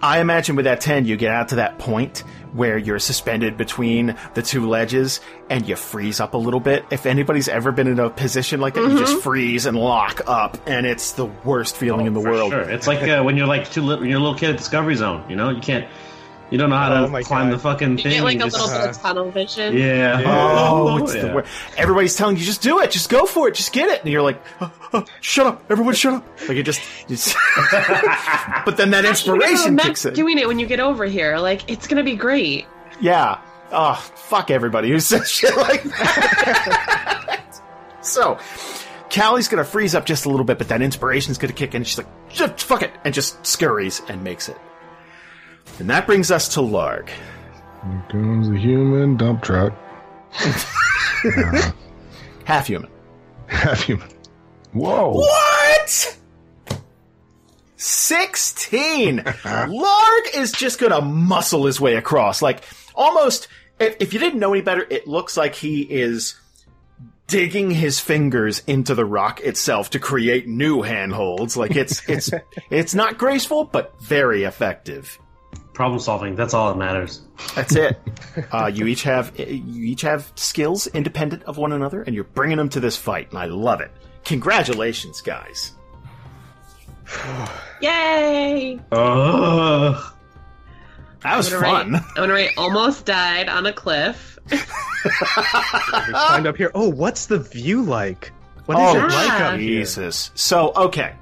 [0.03, 2.23] I imagine with that 10, you get out to that point
[2.53, 6.83] where you're suspended between the two ledges and you freeze up a little bit.
[6.89, 10.57] If anybody's ever been in a position like that, you just freeze and lock up,
[10.67, 12.51] and it's the worst feeling in the For world.
[12.51, 12.61] Sure.
[12.61, 14.95] It's like uh, when you're like too little, when you're a little kid at Discovery
[14.95, 15.23] Zone.
[15.29, 15.87] You know, you can't,
[16.51, 17.55] you don't know how Oh to climb God.
[17.57, 18.11] the fucking You thing.
[18.11, 19.75] get like you a just- little bit of tunnel vision.
[19.77, 20.21] Yeah.
[20.25, 21.33] Oh, oh, it's the yeah.
[21.33, 21.49] worst.
[21.77, 24.01] Everybody's telling you, just do it, just go for it, just get it.
[24.01, 26.27] And you're like, "Oh, oh, shut up, everyone shut up.
[26.47, 27.35] Like it just, you just
[28.65, 30.13] but then that inspiration Not kicks in.
[30.13, 31.37] doing it when you get over here.
[31.37, 32.65] Like it's gonna be great.
[32.99, 33.39] Yeah.
[33.71, 37.41] Oh, fuck everybody who says shit like that.
[38.01, 38.37] so,
[39.09, 41.83] Kallie's gonna freeze up just a little bit, but that inspiration's gonna kick in.
[41.85, 44.57] She's like, fuck it, and just scurries and makes it.
[45.79, 47.09] And that brings us to Larg.
[47.09, 49.73] Here comes the human dump truck.
[52.45, 52.89] Half human.
[53.47, 54.07] Half human.
[54.73, 55.13] Whoa.
[55.13, 56.17] What?
[57.77, 59.17] 16!
[59.25, 62.41] Larg is just gonna muscle his way across.
[62.41, 62.63] Like,
[62.93, 63.47] almost,
[63.79, 66.35] if, if you didn't know any better, it looks like he is
[67.27, 71.57] digging his fingers into the rock itself to create new handholds.
[71.57, 72.29] Like, it's, it's,
[72.69, 75.17] it's not graceful, but very effective.
[75.73, 76.35] Problem solving.
[76.35, 77.21] That's all that matters.
[77.55, 77.97] That's it.
[78.49, 82.55] Uh, you each have you each have skills independent of one another, and you're bringing
[82.55, 83.91] them to this fight, and I love it.
[84.23, 85.73] Congratulations, guys!
[87.81, 88.79] Yay!
[88.93, 90.13] Ugh.
[91.23, 91.91] That was I'm gonna fun.
[91.91, 94.39] Write, I'm gonna write almost died on a cliff.
[94.49, 94.57] We
[96.13, 96.71] climbed up here.
[96.73, 98.31] Oh, what's the view like?
[98.65, 99.49] What is oh, it like yeah.
[99.49, 99.79] up here?
[99.79, 100.31] Jesus.
[100.35, 101.13] So, okay.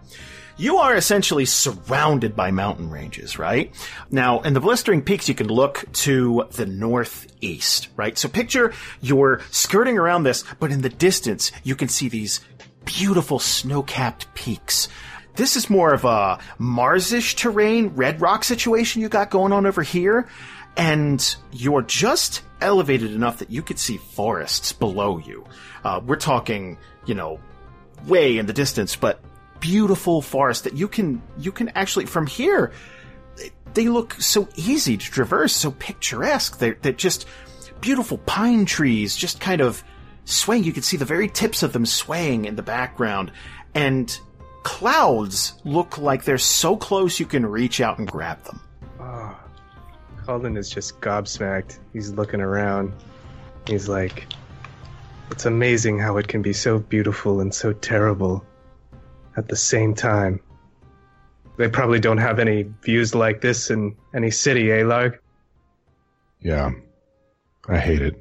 [0.60, 3.74] You are essentially surrounded by mountain ranges, right?
[4.12, 8.18] Now, in the blistering peaks, you can look to the northeast, right?
[8.18, 12.41] So picture you're skirting around this, but in the distance, you can see these
[12.84, 14.89] beautiful snow-capped peaks.
[15.38, 19.82] this is more of a Marsish terrain, red rock situation you got going on over
[19.82, 20.28] here.
[20.76, 25.45] And you're just elevated enough that you could see forests below you.
[25.86, 27.39] Uh, we're talking, you know,
[28.05, 29.22] way in the distance, but
[29.60, 32.72] beautiful forest that you can, you can actually, from here,
[33.74, 36.57] they look so easy to traverse, so picturesque.
[36.57, 37.26] They're, they're just
[37.82, 39.84] beautiful pine trees, just kind of
[40.26, 40.64] swaying.
[40.64, 43.32] You can see the very tips of them swaying in the background.
[43.76, 44.18] And
[44.64, 48.60] clouds look like they're so close you can reach out and grab them.
[48.99, 49.39] Oh,
[50.26, 51.80] Kalden is just gobsmacked.
[51.93, 52.93] He's looking around.
[53.68, 54.28] He's like,
[55.32, 58.43] it's amazing how it can be so beautiful and so terrible
[59.38, 60.40] at the same time.
[61.58, 65.20] They probably don't have any views like this in any city, eh, Larg?
[66.40, 66.72] Yeah.
[67.68, 68.16] I hate it.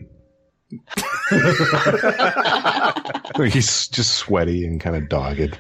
[3.53, 5.57] He's just sweaty and kind of dogged.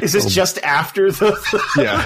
[0.00, 1.36] Is this just after the?
[1.76, 2.04] Yeah.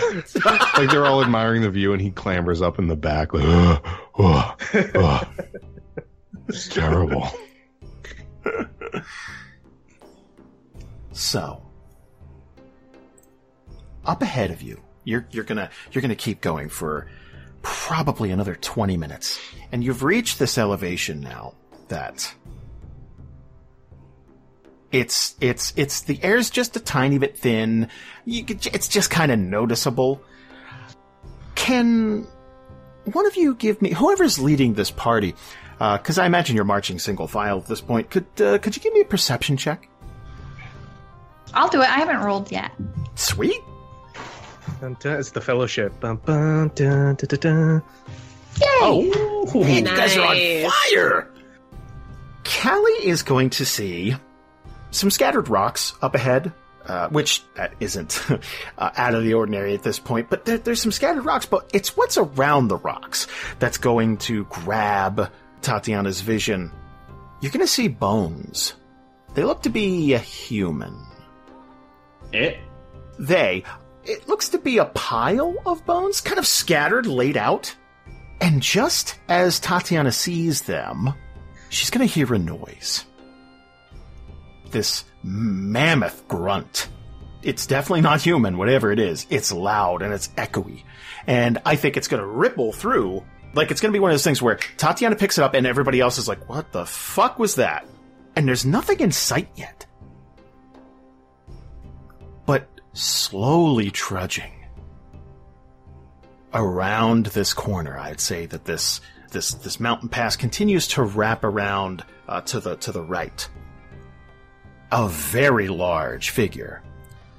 [0.76, 3.87] like they're all admiring the view and he clambers up in the back like, "Ugh,
[4.18, 4.61] ugh,
[4.95, 5.28] ugh."
[6.49, 7.28] It's terrible.
[11.21, 11.61] So,
[14.07, 17.09] up ahead of you, you're you're gonna you're gonna keep going for
[17.61, 19.39] probably another twenty minutes,
[19.71, 21.53] and you've reached this elevation now
[21.89, 22.35] that
[24.91, 27.89] it's it's it's the air's just a tiny bit thin.
[28.25, 30.23] You could, it's just kind of noticeable.
[31.55, 32.27] Can
[33.05, 35.35] one of you give me whoever's leading this party?
[35.79, 38.09] Because I imagine you're marching single file at this point.
[38.09, 39.87] Could uh, could you give me a perception check?
[41.55, 41.88] I'll do it.
[41.88, 42.72] I haven't rolled yet.
[43.14, 43.61] Sweet.
[44.80, 45.98] Dun, dun, it's the fellowship.
[46.01, 47.82] Bum, bum, dun, dun, dun, dun.
[48.62, 51.30] Oh, man, you guys are on fire!
[52.44, 54.14] Kallie is going to see
[54.90, 56.53] some scattered rocks up ahead,
[56.86, 58.24] uh, which that isn't
[58.78, 61.70] uh, out of the ordinary at this point, but there, there's some scattered rocks, but
[61.72, 63.26] it's what's around the rocks
[63.59, 65.30] that's going to grab
[65.62, 66.72] Tatiyana's vision.
[67.40, 68.74] You're going to see bones.
[69.34, 70.96] They look to be a human.
[72.33, 72.59] It?
[73.18, 73.64] They,
[74.05, 77.74] it looks to be a pile of bones, kind of scattered, laid out.
[78.41, 81.12] And just as Tatiyana sees them,
[81.68, 83.05] she's gonna hear a noise.
[84.70, 86.89] This mammoth grunt.
[87.43, 89.26] It's definitely not human, whatever it is.
[89.31, 90.85] It's loud and it's echoey.
[91.26, 93.22] And I think it's gonna ripple through.
[93.53, 96.01] Like it's gonna be one of those things where Tatiyana picks it up and everybody
[96.01, 97.87] else is like, what the fuck was that?
[98.37, 99.87] And there's nothing in sight yet
[102.93, 104.53] slowly trudging
[106.53, 107.99] around this corner.
[107.99, 112.76] I'd say that this this this mountain pass continues to wrap around uh, to the
[112.76, 113.49] to the right.
[114.93, 116.82] A very large figure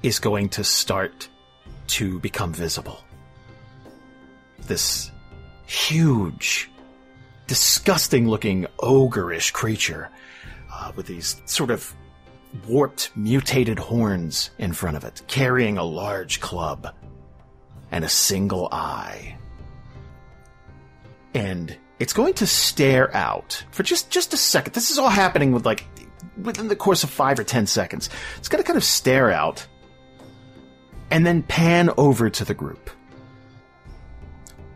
[0.02, 1.28] is going to start
[1.88, 3.04] to become visible.
[4.60, 5.10] This
[5.66, 6.70] huge,
[7.46, 10.08] disgusting looking ogreish creature
[10.72, 11.94] uh, with these sort of
[12.68, 16.94] warped, mutated horns in front of it, carrying a large club
[17.90, 19.36] and a single eye.
[21.34, 24.74] And it's going to stare out for just, just a second.
[24.74, 25.86] This is all happening with like,
[26.40, 28.10] within the course of five or ten seconds.
[28.38, 29.66] It's going to kind of stare out
[31.10, 32.90] and then pan over to the group.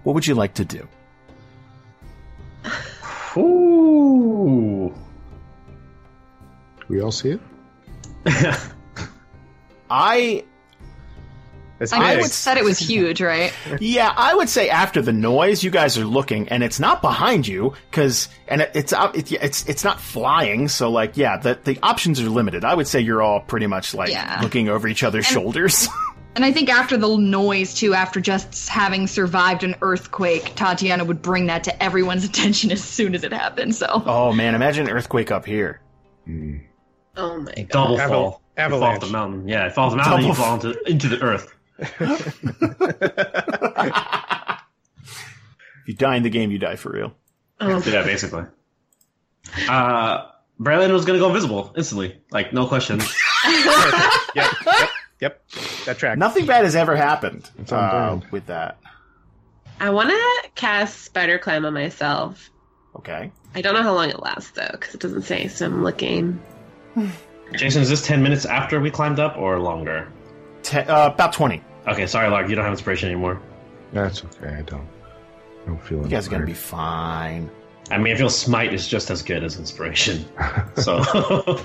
[0.03, 0.89] What would you like to do?
[3.37, 4.95] Ooh.
[6.89, 7.41] We all see it?
[9.91, 10.45] I
[11.93, 13.53] I would said it was huge, right?
[13.81, 17.47] Yeah, I would say after the noise, you guys are looking, and it's not behind
[17.47, 20.69] you because, and it, it's up, it, it's it's not flying.
[20.69, 22.65] So like, yeah, the the options are limited.
[22.65, 24.41] I would say you're all pretty much like Yeah.
[24.43, 25.89] looking over each other's shoulders.
[26.37, 31.23] And I think after the noise too, after just having survived an earthquake, Tatiyana would
[31.23, 33.75] bring that to everyone's attention as soon as it happened.
[33.75, 35.81] So oh man, imagine an earthquake up here.
[36.29, 36.61] Mm.
[37.17, 37.69] Oh my god.
[37.71, 38.43] Double Aval- fall.
[38.57, 39.03] You fall avalanche.
[39.03, 39.49] off the mountain.
[39.49, 41.53] Yeah, it falls the mountain, Double you fall into, into the earth.
[45.87, 47.15] If you die in the game, you die for real.
[47.61, 48.43] Oh, Yeah, basically.
[49.69, 50.27] Uh,
[50.61, 52.21] Braylon was gonna go invisible instantly.
[52.33, 52.99] Like, no question.
[53.49, 53.75] yep,
[54.35, 54.53] yep,
[55.21, 55.49] yep.
[55.85, 56.19] That track.
[56.19, 58.79] Nothing bad has ever happened uh, with that.
[59.79, 62.51] I want to cast Spider Climb on myself.
[62.97, 65.47] Okay, I don't know how long it lasts though, because it doesn't say.
[65.47, 66.43] So I'm looking.
[67.55, 70.09] Jason, is this 10 minutes after we climbed up or longer?
[70.63, 71.63] Te- uh, about twenty.
[71.87, 73.41] Okay, sorry, Larg, you don't have inspiration anymore.
[73.93, 74.49] That's okay.
[74.57, 74.87] I don't.
[75.63, 77.49] I don't feel You guys are gonna be fine.
[77.91, 80.25] I mean, I feel smite is just as good as inspiration.
[80.77, 81.61] So,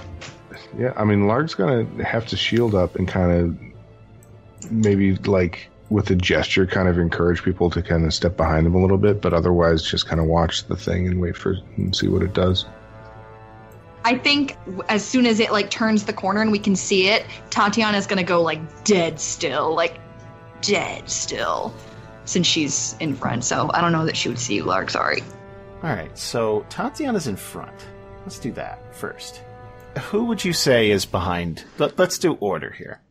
[0.77, 6.09] Yeah, I mean, Larg's gonna have to shield up and kind of maybe like with
[6.11, 9.19] a gesture, kind of encourage people to kind of step behind him a little bit,
[9.21, 12.33] but otherwise just kind of watch the thing and wait for and see what it
[12.33, 12.65] does.
[14.03, 14.57] I think
[14.89, 18.23] as soon as it like turns the corner and we can see it, Tatiyana's gonna
[18.23, 19.99] go like dead still, like
[20.61, 21.73] dead still,
[22.25, 23.43] since she's in front.
[23.43, 24.89] So I don't know that she would see you, Larg.
[24.89, 25.21] Sorry.
[25.83, 27.73] All right, so Tatiyana's in front.
[28.23, 29.41] Let's do that first.
[30.09, 31.63] Who would you say is behind?
[31.79, 33.01] Let, us do order here.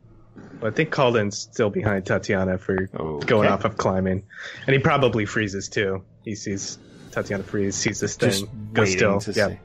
[0.60, 3.26] Well, I think Kalden's still behind Tatiyana for Okay.
[3.26, 4.22] going off of climbing,
[4.66, 6.04] and he probably freezes too.
[6.24, 6.78] He sees
[7.10, 9.20] Tatiyana freeze, sees this thing, Just goes still.
[9.20, 9.48] to yeah.
[9.48, 9.58] see.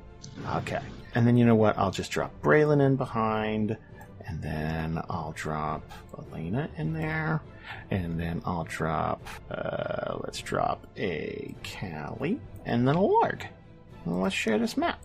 [0.57, 0.79] Okay.
[1.15, 1.77] And then you know what?
[1.77, 3.77] I'll just drop Braylon in behind,
[4.27, 7.41] and then I'll drop Elena in there,
[7.89, 9.25] and then I'll drop.
[9.49, 13.47] Uh, let's drop a Kallie, and then a Larg.
[14.05, 14.99] And let's share this map.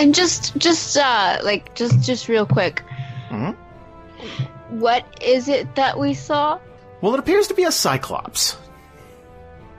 [0.00, 2.82] And just, just, uh, like, just, just real quick.
[3.30, 3.54] Mhm.
[4.70, 6.58] What is it that we saw?
[7.00, 8.56] Well, it appears to be a Cyclops,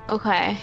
[0.09, 0.57] Okay.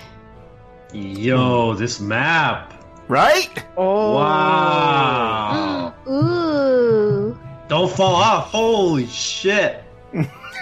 [0.94, 2.73] Yo, this map.
[3.08, 3.64] Right?
[3.76, 5.94] Oh, Wow.
[6.08, 7.38] Ooh.
[7.68, 8.48] Don't fall off.
[8.48, 9.82] Holy shit.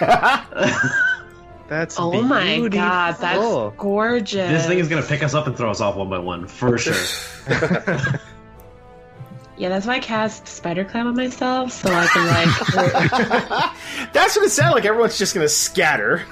[1.67, 3.73] that's Oh my god, that's oh.
[3.77, 4.49] gorgeous.
[4.49, 6.77] This thing is gonna pick us up and throw us off one by one, for
[6.79, 6.95] sure.
[9.55, 13.73] Yeah, that's why I cast spider climb on myself, so I can like.
[14.13, 14.85] That's what it sounded like.
[14.85, 16.23] Everyone's just going to scatter.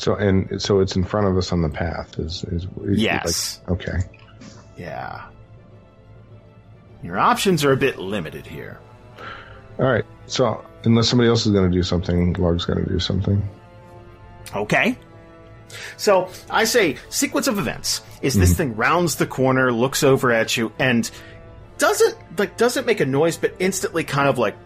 [0.00, 2.18] So and so it's in front of us on the path.
[2.18, 3.60] Is is, is Yes.
[3.68, 3.98] like- okay.
[4.76, 5.26] Yeah.
[7.02, 8.78] Your options are a bit limited here.
[9.78, 10.04] All right.
[10.26, 13.46] So unless somebody else is going to do something, Larg's going to do something.
[14.54, 14.98] Okay.
[15.96, 18.56] So I say sequence of events is this mm-hmm.
[18.56, 21.08] thing rounds the corner, looks over at you, and
[21.78, 24.56] doesn't like doesn't make a noise, but instantly kind of like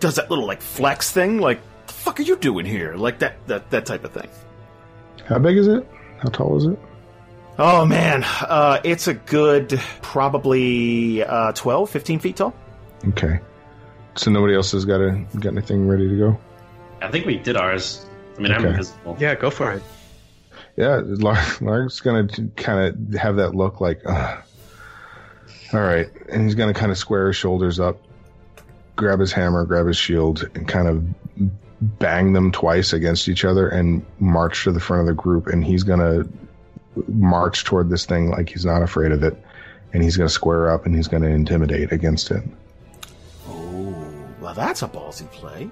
[0.00, 2.94] does that little like flex thing, like the fuck are you doing here?
[2.94, 4.28] Like that that that type of thing.
[5.26, 5.86] How big is it?
[6.18, 6.78] How tall is it?
[7.58, 12.54] Oh man, uh, it's a good probably uh, 12, 15 feet tall.
[13.08, 13.40] Okay.
[14.16, 16.38] So nobody else has got a got anything ready to go.
[17.00, 18.06] I think we did ours.
[18.36, 18.70] I mean, I'm Okay.
[18.70, 19.16] invisible.
[19.20, 19.82] Yeah, go for it.
[20.76, 22.80] Yeah, Larg, Larg's going to kind
[23.12, 24.42] of have that look like, Ugh.
[25.72, 27.98] all right, and he's going to kind of square his shoulders up,
[28.96, 31.04] grab his hammer, grab his shield, and kind of
[31.98, 35.46] bang them twice against each other and march to the front of the group.
[35.46, 36.28] And he's going to
[37.08, 39.36] march toward this thing like he's not afraid of it,
[39.92, 42.42] and he's going to square up and he's going to intimidate against it.
[43.48, 43.94] Oh,
[44.40, 45.70] well, that's a ballsy play.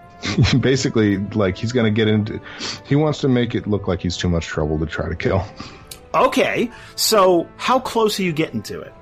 [0.60, 2.40] Basically, like he's going to get into.
[2.86, 5.44] He wants to make it look like he's too much trouble to try to kill.
[6.14, 8.92] Okay, so how close are you getting to it?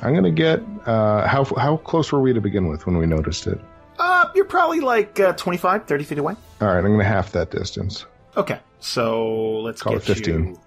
[0.00, 0.60] I'm going to get.
[0.86, 3.60] Uh, how how close were we to begin with when we noticed it?
[3.98, 6.34] Uh, you're probably like uh, 25, 30 feet away.
[6.60, 8.06] All right, I'm going to half that distance.
[8.36, 10.44] Okay, so let's Call get it 15.
[10.46, 10.60] you.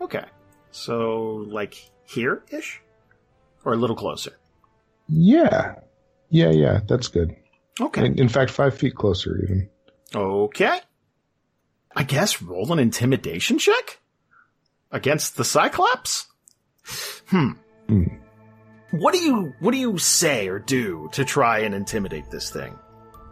[0.00, 0.24] Okay,
[0.70, 2.80] so like here ish,
[3.64, 4.36] or a little closer.
[5.08, 5.76] Yeah,
[6.28, 6.80] yeah, yeah.
[6.86, 7.34] That's good.
[7.80, 9.68] Okay, In, in fact, five feet closer even.
[10.14, 10.80] okay.
[11.96, 13.98] I guess roll an intimidation check
[14.92, 16.26] against the Cyclops.
[17.26, 17.52] Hmm.
[17.88, 18.04] Hmm.
[18.90, 22.78] What do you what do you say or do to try and intimidate this thing?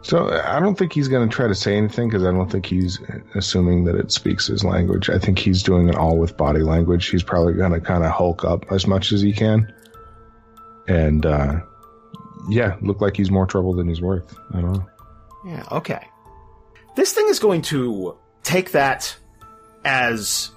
[0.01, 2.65] So I don't think he's going to try to say anything because I don't think
[2.65, 2.99] he's
[3.35, 5.09] assuming that it speaks his language.
[5.09, 7.07] I think he's doing it all with body language.
[7.07, 9.73] He's probably going to kind of hulk up as much as he can,
[10.87, 11.59] and uh,
[12.49, 14.33] yeah, look like he's more trouble than he's worth.
[14.53, 14.89] I don't know.
[15.45, 16.07] Yeah, okay.
[16.95, 19.15] This thing is going to take that
[19.83, 20.51] as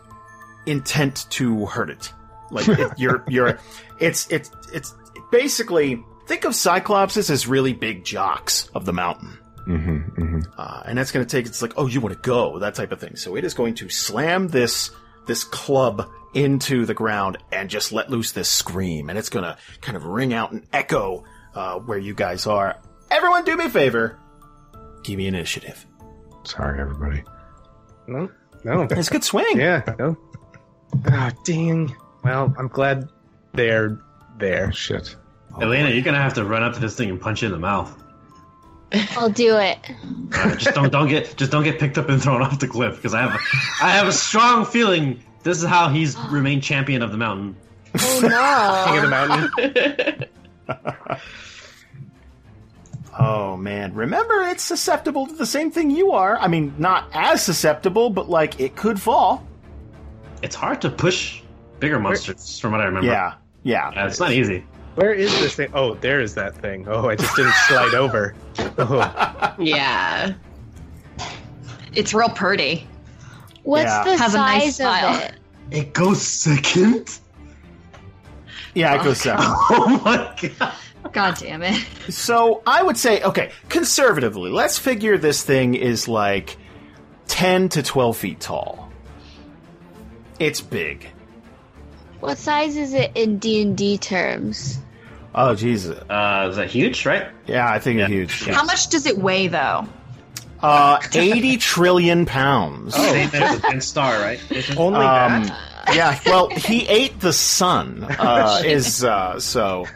[0.66, 2.12] intent to hurt it.
[2.52, 3.58] Like it, you're you're
[3.98, 4.94] it's it's it's
[5.32, 9.38] basically think of cyclopses as really big jocks of the mountain.
[9.64, 12.58] hmm hmm Uh, and that's going to take it's like oh you want to go
[12.60, 13.16] that type of thing.
[13.16, 14.90] So it is going to slam this
[15.26, 19.56] this club into the ground and just let loose this scream and it's going to
[19.82, 21.24] kind of ring out and echo
[21.54, 22.76] uh, where you guys are.
[23.10, 24.18] Everyone do me a favor.
[25.04, 25.84] Give me initiative.
[26.44, 27.22] Sorry, everybody.
[28.06, 28.30] No,
[28.64, 28.82] no.
[28.90, 29.58] It's a good swing.
[29.58, 30.16] Yeah, no.
[31.06, 31.94] Ah, dang.
[32.24, 33.08] Well, I'm glad
[33.52, 34.00] they're
[34.38, 34.68] there.
[34.68, 35.16] Oh, shit.
[35.60, 37.58] Elena, you're gonna have to run up to this thing and punch it in the
[37.58, 38.02] mouth.
[39.16, 39.78] I'll do it.
[40.34, 42.96] Uh, just don't don't get just don't get picked up and thrown off the cliff
[42.96, 43.38] because I have a,
[43.84, 47.56] I have a strong feeling this is how he's remained champion of the mountain.
[47.98, 48.84] Oh no!
[48.86, 50.28] King of the
[50.68, 51.22] mountain.
[53.18, 56.38] Oh man, remember it's susceptible to the same thing you are.
[56.38, 59.46] I mean, not as susceptible, but like it could fall.
[60.42, 61.41] It's hard to push
[61.82, 63.08] bigger monsters from what I remember.
[63.08, 63.34] Yeah,
[63.64, 63.90] yeah.
[63.92, 64.64] Yeah, it's not easy.
[64.94, 65.70] Where is this thing?
[65.74, 66.86] Oh, there is that thing.
[66.88, 68.34] Oh, I just didn't slide over.
[68.78, 70.34] Oh, Yeah.
[71.94, 72.86] It's real pretty.
[73.64, 74.04] What's Yeah.
[74.04, 75.14] the Has a nice size smile.
[75.14, 75.34] of it?
[75.70, 77.18] It goes second.
[78.74, 79.44] Yeah, it goes second.
[79.70, 80.72] Oh my god.
[81.12, 81.84] God damn it.
[82.10, 86.56] So I would say, okay, conservatively, let's figure this thing is like
[87.28, 88.90] 10 to 12 feet tall.
[90.38, 91.08] It's big.
[92.22, 94.78] What size is it in D and D terms?
[95.34, 95.98] Oh, Jesus.
[96.08, 97.04] Uh, is that huge?
[97.04, 97.26] Right?
[97.46, 98.04] Yeah, I think Yeah.
[98.04, 98.46] it's huge.
[98.46, 98.54] Yeah.
[98.54, 99.86] How much does it weigh though?
[100.62, 102.94] Uh, 80 trillion pounds.
[102.94, 104.38] Same as the Star, right?
[104.76, 105.94] Only Um, that?
[105.94, 108.06] yeah, well, he ate the sun.
[108.20, 109.86] Uh, is uh, so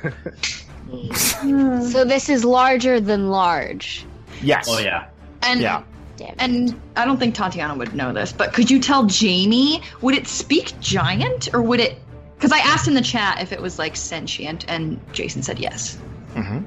[1.15, 4.05] So this is larger than large.
[4.43, 4.66] yes.
[4.69, 5.07] Oh yeah.
[5.43, 5.82] And Yeah.
[6.39, 10.27] And I don't think Tatiyana would know this, but could you tell Jamie would it
[10.27, 11.98] speak giant or would it
[12.37, 15.97] because I asked in the chat if it was like sentient and Jason said yes.
[16.35, 16.61] hmm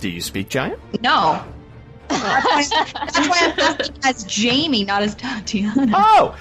[0.00, 0.80] Do you speak giant?
[1.02, 1.44] No.
[2.08, 5.92] That's why, I'm asking as Jamie, not as Tatiyana.
[5.94, 6.36] Oh,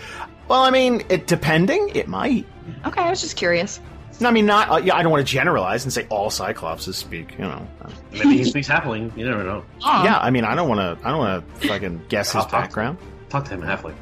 [0.47, 2.45] well, I mean, it depending, it might.
[2.85, 3.81] Okay, I was just curious.
[4.21, 4.69] I mean, not.
[4.71, 7.33] Uh, yeah, I don't want to generalize and say all Cyclopses speak.
[7.33, 7.67] You know.
[8.11, 9.15] Maybe he speaks halfling.
[9.15, 9.63] You never know.
[9.83, 10.03] Oh.
[10.03, 11.05] Yeah, I mean, I don't want to.
[11.07, 12.97] I don't want to fucking guess his I'll talk to background.
[13.29, 13.95] Talk to him in halfling.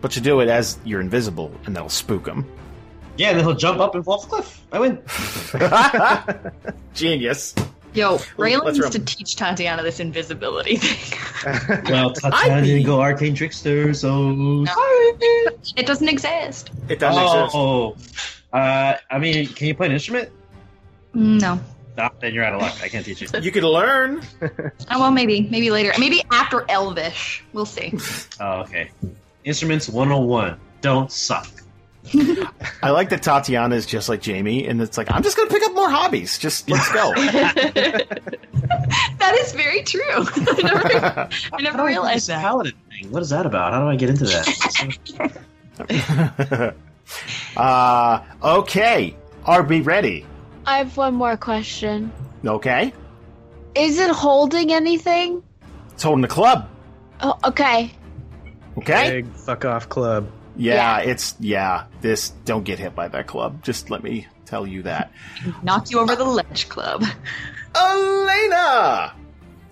[0.00, 2.50] But you do it as you're invisible, and that'll spook him.
[3.16, 4.62] Yeah, and then he'll jump up and fall off the cliff.
[4.72, 6.72] I win.
[6.94, 7.54] Genius.
[7.92, 11.18] Yo, Raylan let's needs to teach Tatiyana this invisibility thing.
[11.90, 14.64] Well, Tatiyana didn't go arcane trickster, so
[15.76, 16.70] it doesn't exist.
[16.88, 17.54] It doesn't exist.
[17.54, 17.96] Oh,
[18.52, 20.30] uh, I mean, can you play an instrument?
[21.14, 21.58] No.
[21.96, 22.76] No, then you're out of luck.
[22.82, 23.28] I can't teach you.
[23.40, 24.22] You could learn.
[24.90, 25.92] Oh well, maybe, maybe later.
[25.98, 27.42] Maybe after Elvish.
[27.52, 27.92] We'll see.
[28.40, 28.90] Oh, okay.
[29.44, 30.58] Instruments 101.
[30.80, 31.46] Don't suck.
[32.82, 35.62] I like that Tatiyana is just like Jamie, and it's like I'm just gonna pick
[35.62, 36.38] up more hobbies.
[36.38, 37.12] Just let's go.
[39.18, 40.00] That is very true.
[40.08, 42.40] I never, I never realized that.
[42.40, 43.10] paladin thing.
[43.10, 43.72] What is that about?
[43.72, 45.54] How do I get into that?
[47.56, 49.16] uh, okay.
[49.44, 50.26] Are we ready?
[50.66, 52.10] I have one more question.
[52.44, 52.92] Okay.
[53.74, 55.42] Is it holding anything?
[55.92, 56.68] It's holding the club.
[57.20, 57.92] Oh, okay.
[58.78, 59.22] Okay.
[59.22, 60.28] Big fuck off club.
[60.60, 61.84] Yeah, it's yeah.
[62.00, 63.62] This don't get hit by that club.
[63.62, 65.10] Just let me tell you that.
[65.62, 67.04] Knock you over the ledge club.
[67.74, 69.14] Elena.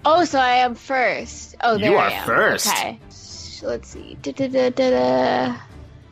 [0.05, 1.57] Oh, so I am first.
[1.63, 2.27] Oh, You are I am.
[2.27, 2.69] first.
[2.69, 2.99] Okay.
[3.11, 4.17] So let's see.
[4.23, 5.57] Da-da-da-da-da.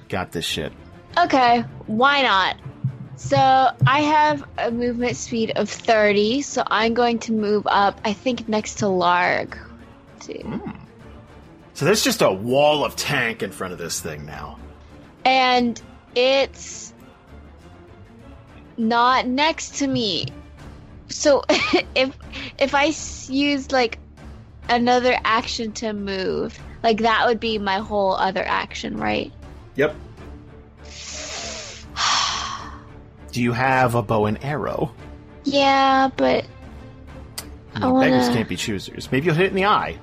[0.09, 0.73] Got this shit.
[1.17, 2.57] Okay, why not?
[3.17, 8.13] So I have a movement speed of 30, so I'm going to move up, I
[8.13, 9.57] think, next to Larg.
[10.21, 10.35] Two.
[10.35, 10.71] Hmm.
[11.73, 14.59] So there's just a wall of tank in front of this thing now.
[15.27, 15.81] And
[16.15, 16.95] it's
[18.77, 20.27] not next to me.
[21.09, 21.43] So
[21.95, 22.17] if
[22.59, 23.99] if I s- use like
[24.69, 29.33] another action to move, like that would be my whole other action, right?
[29.75, 29.95] Yep.
[33.33, 34.95] Do you have a bow and arrow?
[35.45, 36.45] Yeah, but
[37.75, 39.11] I beggars wanna- can't be choosers.
[39.13, 39.99] Maybe you'll hit it in the eye.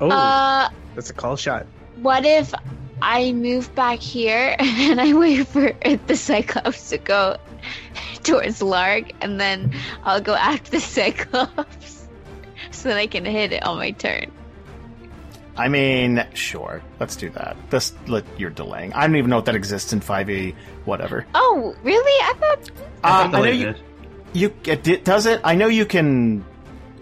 [0.00, 1.66] Oh, uh that's a call shot.
[1.96, 2.52] What if
[3.02, 5.72] I move back here and I wait for
[6.06, 7.36] the Cyclops to go
[8.22, 12.08] towards Larg, and then I'll go after the Cyclops
[12.70, 14.30] so that I can hit it on my turn?
[15.56, 16.82] I mean, sure.
[16.98, 17.56] Let's do that.
[17.70, 18.92] Just let you're delaying.
[18.92, 20.54] I don't even know if that exists in 5e.
[20.84, 21.26] Whatever.
[21.34, 22.22] Oh, really?
[22.24, 22.70] I thought.
[22.80, 23.68] Uh, I know Delayed you.
[23.68, 23.80] it.
[24.32, 25.40] You it, does it?
[25.44, 26.44] I know you can.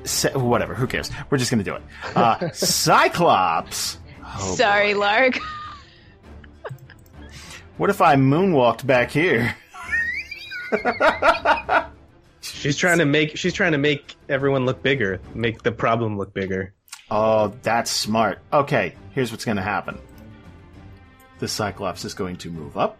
[0.04, 0.74] Set, whatever.
[0.74, 1.10] Who cares?
[1.30, 1.82] We're just gonna do it.
[2.14, 3.98] Uh, Cyclops.
[4.22, 5.40] Oh, Sorry, Larg.
[7.78, 9.56] What if I moonwalked back here?
[12.40, 16.32] She's trying to make she's trying to make everyone look bigger, make the problem look
[16.34, 16.74] bigger.
[17.10, 18.38] Oh, that's smart.
[18.52, 19.98] Okay, here's what's going to happen.
[21.38, 22.98] The Cyclops is going to move up,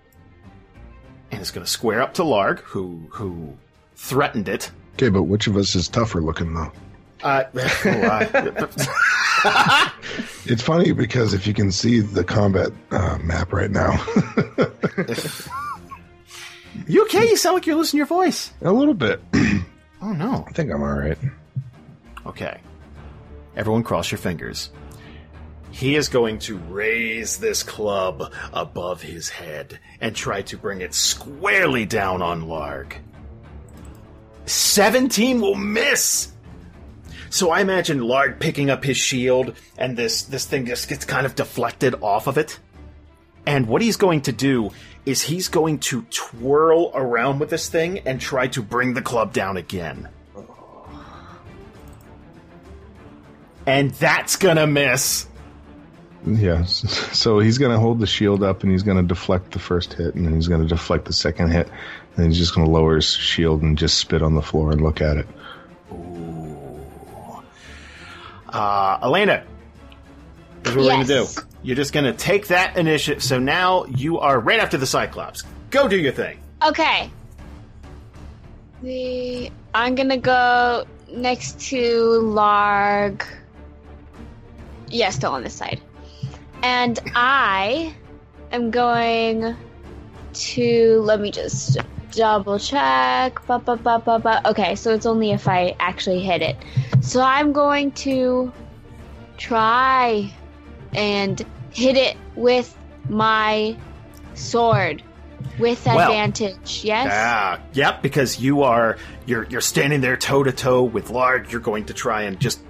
[1.31, 3.57] and it's going to square up to Larg, who who
[3.95, 4.71] threatened it.
[4.95, 6.73] Okay, but which of us is tougher looking though?
[7.23, 7.45] Uh,
[10.45, 13.93] It's funny because if you can see the combat uh, map right now,
[16.87, 17.29] you okay?
[17.29, 18.53] You sound like you're losing your voice.
[18.63, 19.21] a little bit.
[20.05, 20.45] Oh no.
[20.49, 21.17] I think I'm all right.
[22.27, 22.59] Okay.
[23.57, 24.71] Everyone cross your fingers.
[25.71, 30.93] He is going to raise this club above his head and try to bring it
[30.93, 32.95] squarely down on Larg.
[34.47, 36.33] 17 will miss!
[37.33, 41.25] So I imagine Larg picking up his shield and this, this thing just gets kind
[41.25, 42.61] of deflected off of it.
[43.47, 44.71] And what he's going to do
[45.07, 49.33] is he's going to twirl around with this thing and try to bring the club
[49.33, 50.11] down again.
[53.65, 55.27] And that's gonna miss.
[56.27, 56.87] Yes.
[57.19, 59.95] So he's going to hold the shield up and he's going to deflect the first
[59.95, 61.69] hit and then he's going to deflect the second hit.
[62.15, 64.83] And he's just going to lower his shield and just spit on the floor and
[64.83, 65.27] look at it.
[68.53, 69.45] Uh, Elena,
[70.65, 71.15] here's what we're gonna do.
[71.15, 71.39] Yes.
[71.63, 73.23] You're just gonna take that initiative.
[73.23, 75.43] So now you are right after the Cyclops.
[75.71, 76.39] Go do your thing.
[76.67, 77.11] Okay.
[78.83, 83.25] The I'm gonna go next to Larg.
[84.89, 85.81] Yeah, still on this side.
[86.63, 87.95] And I
[88.51, 89.57] am going
[90.33, 91.79] to let me just
[92.13, 93.45] double check.
[93.47, 94.41] Ba, ba, ba, ba, ba.
[94.51, 96.57] Okay, so it's only if I actually hit it.
[97.01, 98.53] So I'm going to
[99.39, 100.33] try
[100.95, 102.77] and hit it with
[103.09, 103.77] my
[104.35, 105.03] sword
[105.59, 106.83] with Well, advantage.
[106.85, 107.09] yes.
[107.11, 108.03] Ah, yep.
[108.03, 111.51] Because you are you're you're standing there toe to toe with Larg.
[111.51, 112.63] You're going to try and just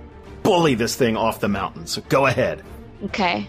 [0.43, 1.87] bully this thing off the mountain.
[1.87, 2.63] So go ahead.
[3.05, 3.47] Okay.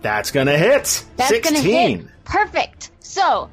[0.00, 1.04] That's gonna hit.
[1.16, 1.54] That's Sixteen.
[1.54, 2.06] gonna hit.
[2.24, 2.90] Perfect.
[3.00, 3.50] So,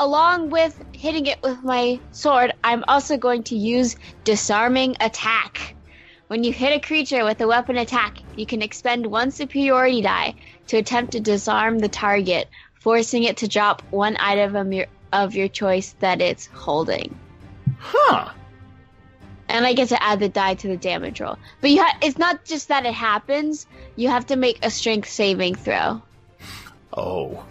[0.00, 5.74] along with hitting it with my sword, I'm also going to use disarming attack.
[6.28, 10.34] When you hit a creature with a weapon attack, you can expend one superiority die
[10.68, 12.48] to attempt to disarm the target,
[12.80, 17.18] forcing it to drop one item of your, of your choice that it's holding.
[17.78, 18.30] Huh.
[19.48, 21.36] And I get to add the die to the damage roll.
[21.60, 23.66] But you ha- it's not just that it happens,
[23.96, 26.00] you have to make a strength saving throw.
[26.96, 27.44] Oh.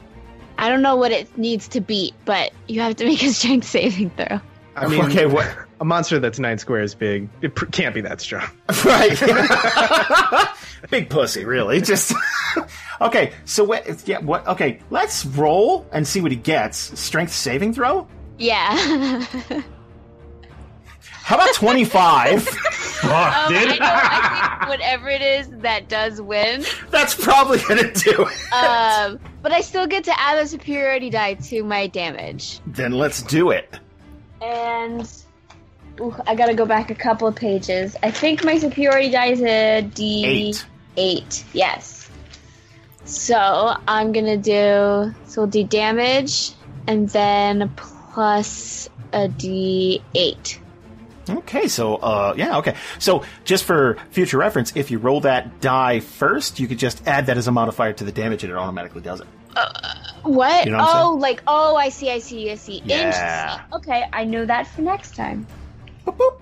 [0.62, 3.68] I don't know what it needs to beat, but you have to make a strength
[3.68, 4.40] saving throw.
[4.76, 5.26] I mean, okay.
[5.26, 5.48] What?
[5.82, 8.48] a monster that's nine squares big, it pr- can't be that strong.
[8.86, 9.20] Right.
[10.90, 11.82] Big pussy, really.
[11.82, 12.14] Just
[13.02, 13.34] okay.
[13.46, 14.08] So what?
[14.08, 14.20] Yeah.
[14.20, 14.48] What?
[14.48, 14.80] Okay.
[14.90, 17.00] Let's roll and see what he gets.
[17.00, 18.08] Strength saving throw.
[18.38, 19.26] Yeah.
[21.24, 22.44] How about twenty five?
[22.44, 23.68] Fuck, Um, dude.
[23.70, 23.78] I know.
[23.82, 26.64] I think whatever it is that does win.
[26.90, 28.54] That's probably gonna do it.
[28.54, 32.60] Um, but I still get to add a superiority die to my damage.
[32.68, 33.74] then let's do it.
[34.42, 35.10] And
[36.00, 37.96] ooh, I gotta go back a couple of pages.
[38.04, 40.66] I think my superiority die is a D Eight.
[40.98, 41.44] eight.
[41.54, 42.10] Yes.
[43.06, 46.52] So I'm gonna do so we'll do damage
[46.88, 50.60] and then plus a D eight.
[51.30, 52.76] Okay, so uh, yeah, okay.
[53.00, 57.28] So just for future reference, if you roll that die first, you could just add
[57.28, 59.28] that as a modifier to the damage, and it automatically does it.
[60.24, 60.66] What?
[60.66, 62.82] You know what oh, like oh, I see, I see, I see.
[62.86, 63.54] Yeah.
[63.54, 63.74] Interesting.
[63.74, 65.46] Okay, I know that for next time.
[66.06, 66.42] Boop, boop.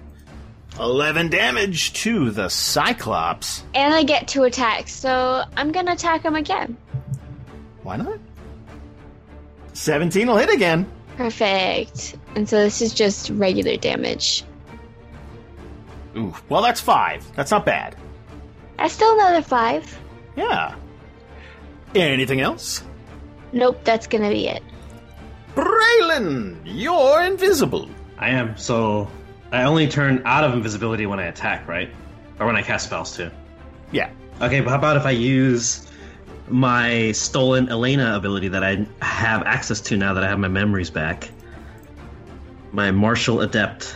[0.79, 3.63] Eleven damage to the Cyclops.
[3.73, 6.77] And I get two attacks, so I'm gonna attack him again.
[7.83, 8.19] Why not?
[9.73, 10.89] Seventeen will hit again.
[11.17, 12.15] Perfect.
[12.35, 14.43] And so this is just regular damage.
[16.19, 17.25] Ooh, well, that's five.
[17.35, 17.95] That's not bad.
[18.77, 19.99] That's still another five.
[20.35, 20.75] Yeah.
[21.95, 22.83] Anything else?
[23.51, 24.63] Nope, that's gonna be it.
[25.55, 27.89] Braylon, you're invisible.
[28.17, 28.55] I am.
[28.57, 29.09] So
[29.51, 31.89] I only turn out of invisibility when I attack, right?
[32.39, 33.31] Or when I cast spells too.
[33.91, 34.11] Yeah.
[34.41, 35.87] Okay, but how about if I use
[36.47, 40.89] my stolen Elena ability that I have access to now that I have my memories
[40.89, 41.29] back?
[42.71, 43.95] My martial adept.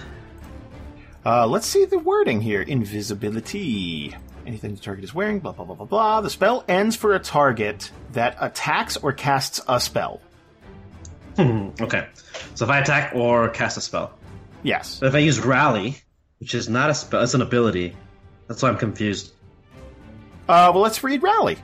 [1.25, 2.61] Uh, let's see the wording here.
[2.61, 4.15] Invisibility.
[4.45, 6.21] Anything the target is wearing, blah, blah, blah, blah, blah.
[6.21, 10.19] The spell ends for a target that attacks or casts a spell.
[11.39, 12.07] okay,
[12.53, 14.13] so if I attack or cast a spell,
[14.61, 14.99] Yes.
[14.99, 15.95] but if I use rally,
[16.39, 17.95] which is not a spell, it's an ability.
[18.47, 19.31] That's why I'm confused.
[20.49, 21.57] Uh, well, let's read Rally.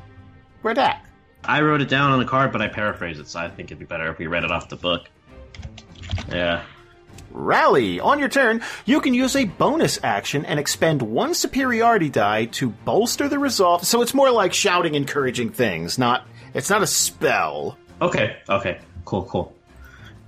[0.62, 1.06] Where that?
[1.44, 3.80] I wrote it down on a card, but I paraphrased it, so I think it'd
[3.80, 5.10] be better if we read it off the book.
[6.30, 6.64] Yeah.
[7.32, 8.00] Rally.
[8.00, 12.70] On your turn, you can use a bonus action and expend one superiority die to
[12.70, 13.86] bolster the resolve.
[13.86, 16.26] So it's more like shouting encouraging things, not.
[16.54, 17.78] It's not a spell.
[18.02, 19.54] Okay, okay, cool, cool.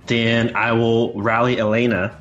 [0.06, 2.16] Then I will rally Elena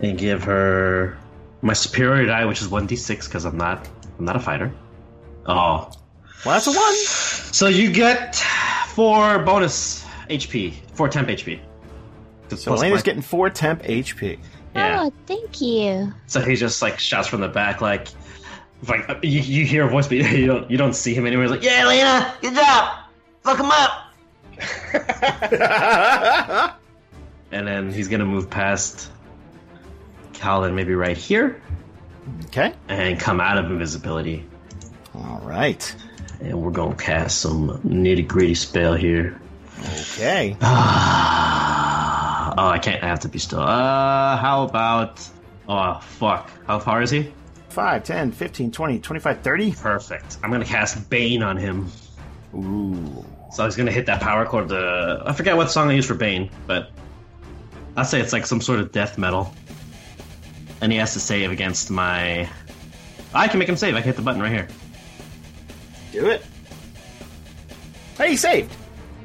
[0.00, 1.16] and give her
[1.62, 3.88] my superiority die, which is one d six because I'm not
[4.18, 4.72] I'm not a fighter.
[5.46, 5.90] Oh,
[6.44, 6.94] Well, that's a one.
[7.52, 8.36] so you get
[8.88, 11.60] four bonus HP, four temp HP.
[12.50, 14.38] So Elena's getting four temp HP.
[14.74, 15.02] yeah.
[15.02, 16.12] Oh, thank you.
[16.26, 18.08] So he just like shouts from the back, like,
[18.88, 21.44] like uh, you, you hear a voice, but you don't you don't see him anywhere.
[21.44, 22.98] He's like, "Yeah, Elena, good job,
[23.42, 24.00] fuck him up."
[27.50, 29.10] and then he's gonna move past
[30.32, 31.60] Calvin, maybe right here,
[32.46, 32.72] okay.
[32.88, 34.44] and come out of invisibility.
[35.14, 35.94] All right.
[36.40, 39.40] And we're gonna cast some nitty gritty spell here.
[39.80, 40.56] Okay.
[42.56, 43.02] oh, I can't.
[43.02, 43.60] I have to be still.
[43.60, 45.26] Uh, how about?
[45.68, 46.50] Oh, fuck.
[46.66, 47.32] How far is he?
[47.70, 49.72] 5, 10, 15, 20, 25, 30.
[49.72, 50.38] Perfect.
[50.42, 51.90] I'm gonna cast Bane on him.
[52.54, 53.24] Ooh.
[53.52, 54.68] So he's gonna hit that power chord.
[54.68, 56.90] The I forget what song I used for Bane, but
[57.96, 59.52] I'd say it's like some sort of death metal.
[60.80, 62.48] And he has to save against my.
[63.32, 63.94] I can make him save.
[63.94, 64.68] I can hit the button right here.
[66.12, 66.44] Do it.
[68.16, 68.72] Hey, he saved.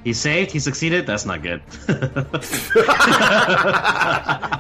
[0.04, 0.52] He saved.
[0.52, 1.06] He succeeded.
[1.06, 1.62] That's not good.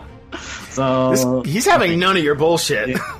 [0.69, 2.89] so This, he's having none of your bullshit.
[2.89, 3.19] Yeah.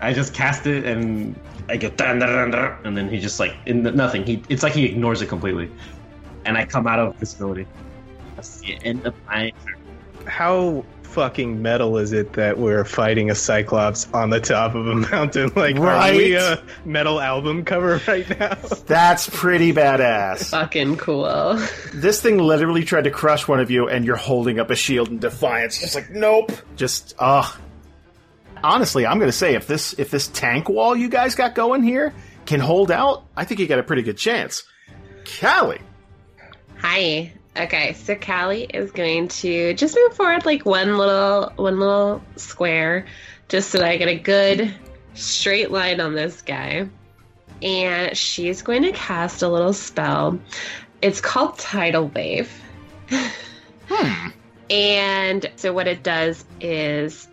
[0.00, 1.38] I just cast it and
[1.68, 4.24] I go dun, dun, dun, dun, and then he just like in the, nothing.
[4.24, 5.70] He it's like he ignores it completely,
[6.44, 7.66] and I come out of visibility.
[8.36, 9.76] That's the end of my turn.
[10.26, 10.84] How
[11.16, 15.50] fucking metal is it that we're fighting a cyclops on the top of a mountain?
[15.56, 18.54] Like, are we a metal album cover right now?
[18.86, 20.50] That's pretty badass.
[20.50, 21.54] Fucking cool.
[21.94, 25.08] This thing literally tried to crush one of you, and you're holding up a shield
[25.08, 25.80] in defiance.
[25.80, 26.52] Just like, nope.
[26.76, 27.58] Just, ugh.
[28.62, 32.12] Honestly, I'm gonna say if this if this tank wall you guys got going here
[32.44, 34.64] can hold out, I think you got a pretty good chance.
[35.24, 35.80] Kallie,
[36.82, 37.32] Hi.
[37.58, 43.06] Okay, so Kallie is going to just move forward like one little one little square,
[43.48, 44.74] just so that I get a good
[45.14, 46.88] straight line on this guy.
[47.62, 50.38] And she's going to cast a little spell.
[51.00, 52.50] It's called Tidal Wave.
[53.88, 54.30] Hmm.
[54.68, 57.28] And so what it does is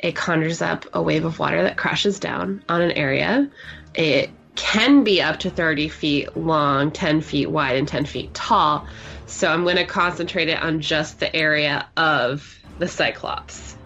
[0.00, 3.48] it conjures up a wave of water that crashes down on an area.
[3.94, 8.86] It can be up to 30 feet long, 10 feet wide, and 10 feet tall.
[9.32, 13.76] So I'm going to concentrate it on just the area of the Cyclops.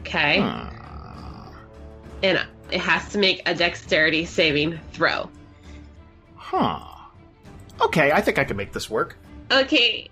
[0.00, 0.38] Okay?
[2.22, 2.38] And
[2.70, 5.28] it has to make a dexterity saving throw.
[6.36, 6.80] huh?
[7.80, 9.16] Okay, I think I can make this work.
[9.50, 10.08] Okay.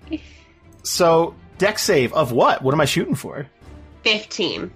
[0.83, 2.63] So, Dex save of what?
[2.63, 3.47] What am I shooting for?
[4.03, 4.71] 15.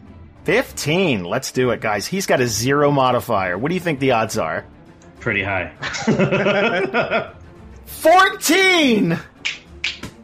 [0.45, 1.25] 15.
[1.25, 2.07] Let's do it, guys.
[2.07, 3.59] He's got a zero modifier.
[3.59, 4.65] What do you think the odds are?
[5.19, 5.73] Pretty high.
[7.87, 9.19] 14!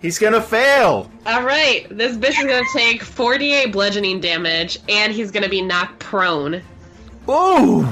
[0.01, 1.11] He's gonna fail.
[1.27, 5.99] All right, this bitch is gonna take 48 bludgeoning damage, and he's gonna be knocked
[5.99, 6.63] prone.
[7.29, 7.87] Ooh!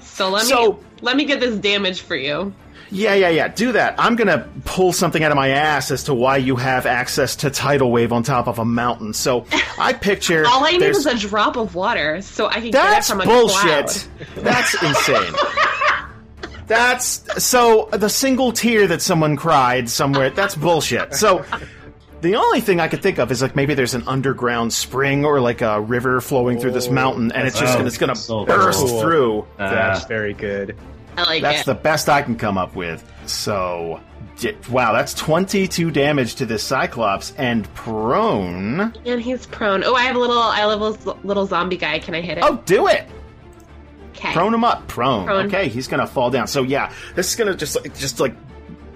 [0.00, 2.52] So let me So- let me get this damage for you.
[2.90, 3.48] Yeah, yeah, yeah.
[3.48, 3.96] Do that.
[3.98, 7.50] I'm gonna pull something out of my ass as to why you have access to
[7.50, 9.12] tidal wave on top of a mountain.
[9.12, 9.44] So
[9.78, 13.04] I picture All I need is a drop of water, so I can get it
[13.04, 14.08] from a bullshit.
[14.34, 14.44] cloud.
[14.44, 15.34] That's insane.
[16.66, 20.30] That's so the single tear that someone cried somewhere.
[20.30, 21.14] That's bullshit.
[21.14, 21.44] So
[22.22, 25.40] the only thing I could think of is like maybe there's an underground spring or
[25.40, 28.44] like a river flowing through this mountain, and it's just Oh, gonna, it's gonna so
[28.44, 29.00] burst cool.
[29.00, 29.46] through.
[29.58, 30.76] That's Uh, very good.
[31.16, 31.50] I like that.
[31.50, 31.66] That's it.
[31.66, 33.02] the best I can come up with.
[33.26, 34.00] So,
[34.68, 38.92] wow, that's 22 damage to this Cyclops and prone.
[39.06, 39.82] and he's prone.
[39.84, 41.98] Oh, I have a little, I have a little, little zombie guy.
[42.00, 42.44] Can I hit it?
[42.44, 43.08] Oh, do it!
[44.16, 44.32] Okay.
[44.32, 44.88] Prone him up.
[44.88, 45.26] Prone.
[45.26, 45.46] Prone.
[45.46, 46.46] Okay, he's gonna fall down.
[46.46, 48.34] So yeah, this is gonna just just like,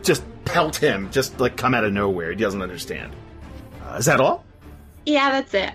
[0.02, 1.10] just pelt him.
[1.10, 2.30] Just like come out of nowhere.
[2.30, 3.14] He doesn't understand.
[3.84, 4.44] Uh, is that all?
[5.06, 5.72] Yeah, that's it.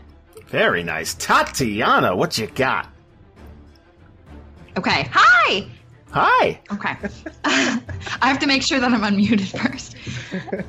[0.47, 1.15] Very nice.
[1.15, 2.89] Tatiyana, what you got?
[4.77, 5.09] Okay.
[5.11, 5.67] Hi.
[6.11, 6.59] Hi.
[6.71, 6.95] Okay.
[7.45, 7.81] I
[8.21, 9.95] have to make sure that I'm unmuted first.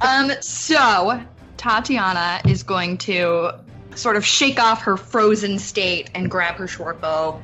[0.00, 1.22] Um, so
[1.56, 3.52] Tatiyana is going to
[3.94, 7.40] sort of shake off her frozen state and grab her short bow,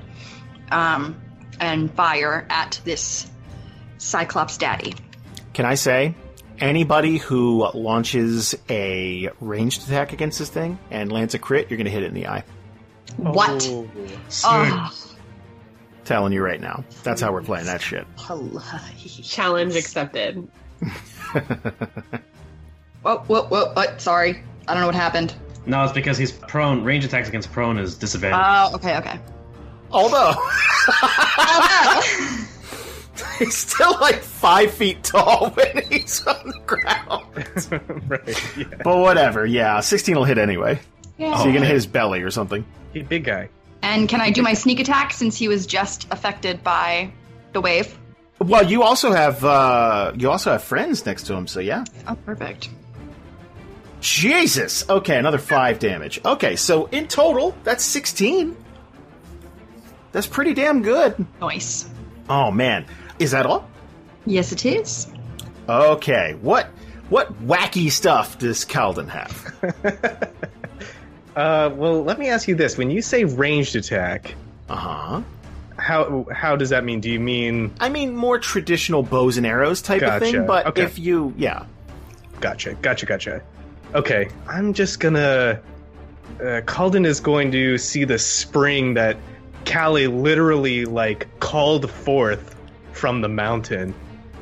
[0.71, 1.21] um,
[1.61, 3.31] and fire at this
[3.99, 4.95] Cyclops daddy.
[5.53, 6.15] Can I say,
[6.59, 11.91] anybody who launches a ranged attack against this thing and lands a crit, you're gonna
[11.91, 12.45] hit it in the eye.
[13.17, 13.63] What?
[13.71, 13.89] Oh.
[14.45, 15.09] Oh,
[16.05, 16.85] Telling you right now.
[17.05, 18.07] That's how we're playing that shit.
[19.23, 20.49] Challenge accepted.
[23.05, 24.01] Oh, whoa, whoa, whoa, what?
[24.01, 24.43] Sorry.
[24.69, 25.35] I don't know what happened.
[25.67, 26.85] no, it's because he's prone.
[26.85, 28.41] Range attacks against prone is disadvantage.
[28.41, 29.19] Oh, okay, okay.
[29.93, 30.33] Although
[30.95, 32.03] Oh,
[33.39, 38.09] he's still like five feet tall when he's on the ground.
[38.11, 38.57] right.
[38.57, 38.65] Yeah.
[38.83, 40.81] But whatever, yeah, 16 will hit anyway.
[41.19, 41.37] no.
[41.37, 42.65] So you're gonna hit his belly or something.
[42.93, 43.49] Hey, big guy.
[43.83, 47.11] And can I do my sneak attack since he was just affected by
[47.53, 47.97] the wave?
[48.39, 51.85] Well, you also have uh you also have friends next to him, so yeah.
[52.09, 52.71] Oh, perfect.
[54.01, 54.89] Jesus.
[54.89, 56.21] Okay, another five damage.
[56.25, 58.57] Okay, so in total, that's 16.
[60.13, 61.25] That's pretty damn good.
[61.41, 61.89] Nice.
[62.29, 62.85] Oh man,
[63.19, 63.69] is that all?
[64.27, 65.09] Yes, it is.
[65.69, 66.67] Okay, what
[67.09, 70.33] what wacky stuff does Kalden have?
[71.35, 74.35] Uh, well, let me ask you this: When you say ranged attack,
[74.69, 75.23] Uh huh.
[75.79, 77.01] how how does that mean?
[77.01, 80.83] Do you mean I mean more traditional bows and arrows type of thing, but Okay.
[80.83, 81.65] if you yeah.
[82.41, 83.43] gotcha, gotcha, gotcha.
[83.95, 85.59] Okay, I'm just gonna.
[86.39, 89.17] Uh, Kalden is going to see the spring that
[89.65, 92.57] Kallie literally like called forth
[92.93, 93.95] from the mountain,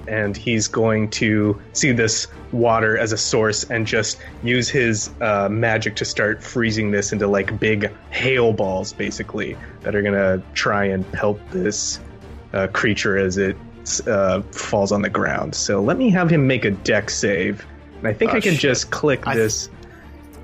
[0.09, 5.49] and he's going to see this water as a source and just use his uh,
[5.49, 10.85] magic to start freezing this into like big hail balls, basically that are gonna try
[10.85, 12.01] and pelt this
[12.53, 13.57] uh, creature as it
[14.07, 15.55] uh, falls on the ground.
[15.55, 17.65] So let me have him make a Dex save.
[17.99, 18.61] And I think Oh, I can shit.
[18.61, 19.69] just click I- this.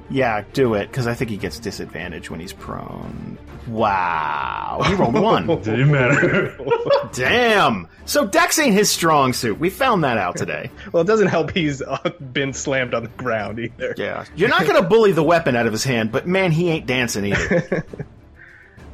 [0.09, 3.37] Yeah, do it, because I think he gets disadvantage when he's prone.
[3.69, 4.83] Wow.
[4.87, 5.47] He rolled one.
[5.63, 6.57] Didn't matter.
[7.13, 7.89] Damn.
[8.05, 9.59] So Dex ain't his strong suit.
[9.59, 10.71] We found that out today.
[10.93, 13.95] Well, it doesn't help he's uh, been slammed on the ground either.
[13.97, 14.25] Yeah.
[14.37, 16.87] You're not going to bully the weapon out of his hand, but man, he ain't
[16.87, 17.85] dancing either.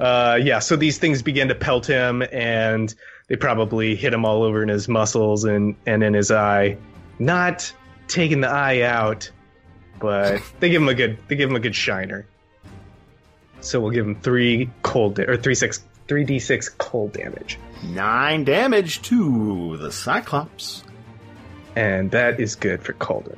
[0.00, 2.92] Uh, yeah, so these things begin to pelt him, and
[3.28, 6.76] they probably hit him all over in his muscles and, and in his eye.
[7.20, 7.72] Not
[8.08, 9.30] taking the eye out,
[10.00, 12.26] but they give him a good they give him a good shiner.
[13.62, 17.58] So we'll give him three cold da- or three six three d six cold damage,
[17.84, 20.82] Nine damage to the Cyclops.
[21.76, 23.36] and that is good for Kalden.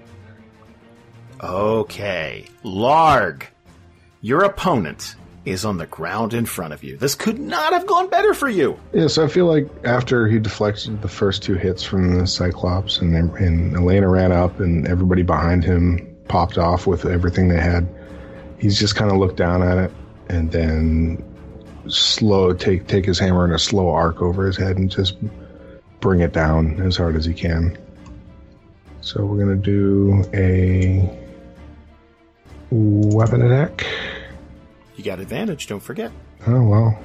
[1.42, 2.46] Okay.
[2.64, 3.44] Larg.
[4.20, 6.96] Your opponent is on the ground in front of you.
[6.96, 8.78] This could not have gone better for you.
[8.94, 12.98] Yeah, so I feel like after he deflected the first two hits from the Cyclops,
[13.00, 17.86] and and Elena ran up, and everybody behind him popped off with everything they had.
[18.58, 19.92] He's just kind of looked down at it,
[20.28, 21.22] and then
[21.88, 25.16] slow take take his hammer in a slow arc over his head and just
[26.00, 27.76] bring it down as hard as he can.
[29.00, 31.08] So we're gonna do a
[32.70, 33.86] weapon attack.
[34.96, 36.10] You got advantage, don't forget.
[36.46, 36.98] Oh well.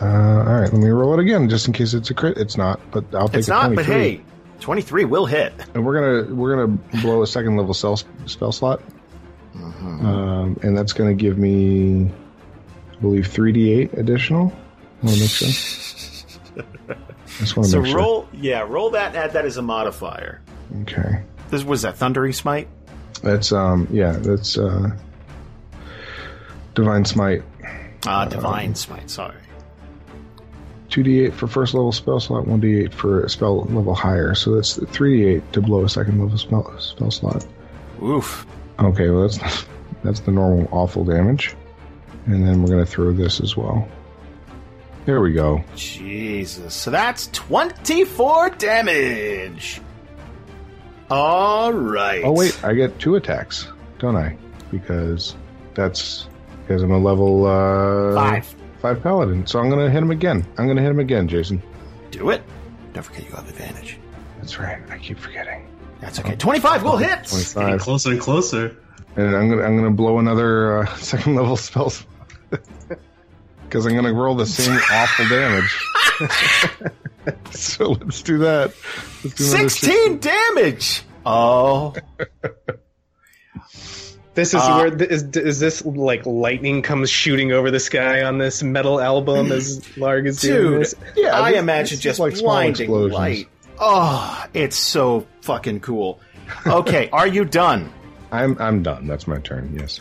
[0.00, 2.36] Uh, all right, let me roll it again, just in case it's a crit.
[2.36, 3.38] It's not, but I'll take it.
[3.38, 3.94] It's not, but 23.
[3.94, 4.20] hey,
[4.60, 5.52] 23 will hit.
[5.74, 7.96] and we're gonna we're gonna blow a second level spell
[8.26, 8.82] spell slot,
[9.54, 12.10] um, and that's gonna give me,
[12.96, 14.52] I believe, three d eight additional.
[15.02, 15.48] I want to make sure.
[17.38, 17.98] Just want to So make sure.
[17.98, 20.40] roll, yeah, roll that and add that as a modifier.
[20.82, 21.20] Okay,
[21.50, 22.68] This was that Thundering Smite?
[23.22, 24.90] that's um yeah that's uh,
[26.74, 27.42] divine smite.
[28.06, 29.34] Ah, Divine Smite, sorry.
[30.90, 34.34] 2d8 for first level spell slot, 1d8 for a spell level higher.
[34.34, 37.44] So that's 3d8 to blow a second level spell, spell slot.
[38.02, 38.46] Oof.
[38.78, 39.64] Okay, well that's
[40.04, 41.54] that's the normal awful damage,
[42.26, 43.88] and then we're gonna throw this as well.
[45.04, 45.62] There we go.
[45.76, 46.74] Jesus.
[46.74, 49.80] So that's 24 damage.
[51.10, 52.22] All right.
[52.24, 54.36] Oh wait, I get two attacks, don't I?
[54.72, 55.36] Because
[55.74, 56.28] that's
[56.66, 58.54] because I'm a level uh, Five.
[58.82, 59.46] five paladin.
[59.46, 60.44] So I'm gonna hit him again.
[60.58, 61.62] I'm gonna hit him again, Jason.
[62.10, 62.42] Do it.
[62.92, 63.98] Don't forget you have advantage.
[64.38, 64.78] That's right.
[64.90, 65.68] I keep forgetting.
[66.00, 66.34] That's okay.
[66.34, 67.08] 25 will hit.
[67.08, 68.76] Getting Twenty-five, closer and closer.
[69.16, 71.92] and I'm gonna I'm gonna blow another uh, second level spell.
[73.62, 75.76] Because I'm gonna roll the same awful damage.
[77.50, 78.72] so let's do that.
[79.24, 81.02] Let's do another 16 damage.
[81.26, 81.94] Oh.
[84.34, 88.22] This is Uh, where th- is, is this like lightning comes shooting over the sky
[88.22, 90.94] on this metal album as Larg is doing Dude, this?
[91.16, 93.14] Yeah, I this- imagine this just like blinding explosions.
[93.14, 93.48] light.
[93.80, 96.20] Oh, it's so fucking cool.
[96.66, 97.92] Okay, are you done?
[98.30, 99.08] I'm I'm done.
[99.08, 99.74] That's my turn.
[99.78, 100.00] Yes.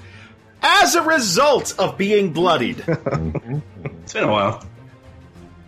[0.68, 4.66] As a result of being bloodied, It's been a while.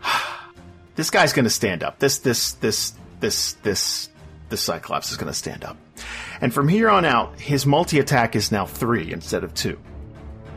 [0.96, 2.00] this guy's going to stand up.
[2.00, 4.10] This this this this this
[4.50, 5.78] this Cyclops is going to stand up.
[6.42, 9.78] And from here on out, his multi attack is now 3 instead of 2.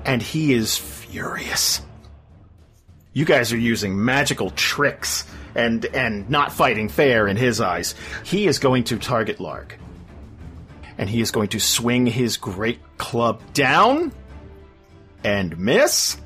[0.04, 1.82] And he is furious.
[3.12, 7.94] You guys are using magical tricks and and not fighting fair in his eyes.
[8.24, 9.72] He is going to target Larg.
[10.96, 14.12] And he is going to swing his great club down
[15.24, 16.16] and miss.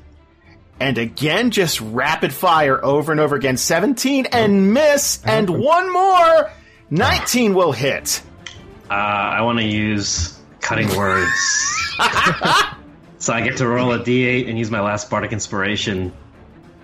[0.79, 3.57] And again, just rapid fire over and over again.
[3.57, 5.23] 17 and miss.
[5.23, 6.51] And one more.
[6.89, 8.21] 19 will hit.
[8.89, 11.31] Uh, I want to use cutting words.
[13.17, 16.11] so I get to roll a d8 and use my last bardic inspiration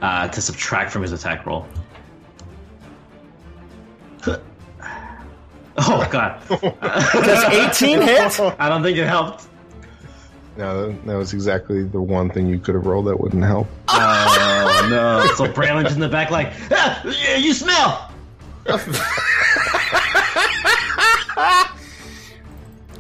[0.02, 1.68] uh, to subtract from his attack roll.
[5.78, 7.44] Oh god, Does
[7.82, 8.40] 18 hit?
[8.60, 9.48] I don't think it helped.
[10.62, 13.68] No, that was exactly the one thing you could have rolled that wouldn't help.
[13.88, 15.34] Oh no!
[15.36, 18.12] So Braylon's in the back, like, ah, yeah, you smell.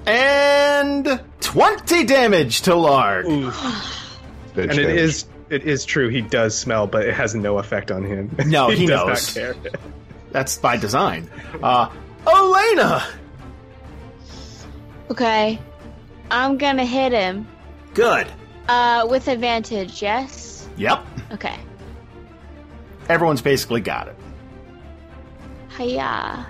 [0.07, 3.25] And 20 damage to Larg.
[4.55, 4.95] Bitch And it damage.
[4.97, 8.35] is it is true he does smell, but it has no effect on him.
[8.47, 9.35] No, he does knows.
[9.35, 9.73] not care.
[10.31, 11.29] That's by design.
[11.61, 11.89] Uh,
[12.25, 13.05] Elena!
[15.11, 15.59] Okay.
[16.31, 17.47] I'm gonna hit him.
[17.93, 18.27] Good.
[18.67, 20.67] Uh, with advantage, yes?
[20.77, 21.05] Yep.
[21.33, 21.55] Okay.
[23.09, 24.15] Everyone's basically got it.
[25.77, 26.47] Hiya.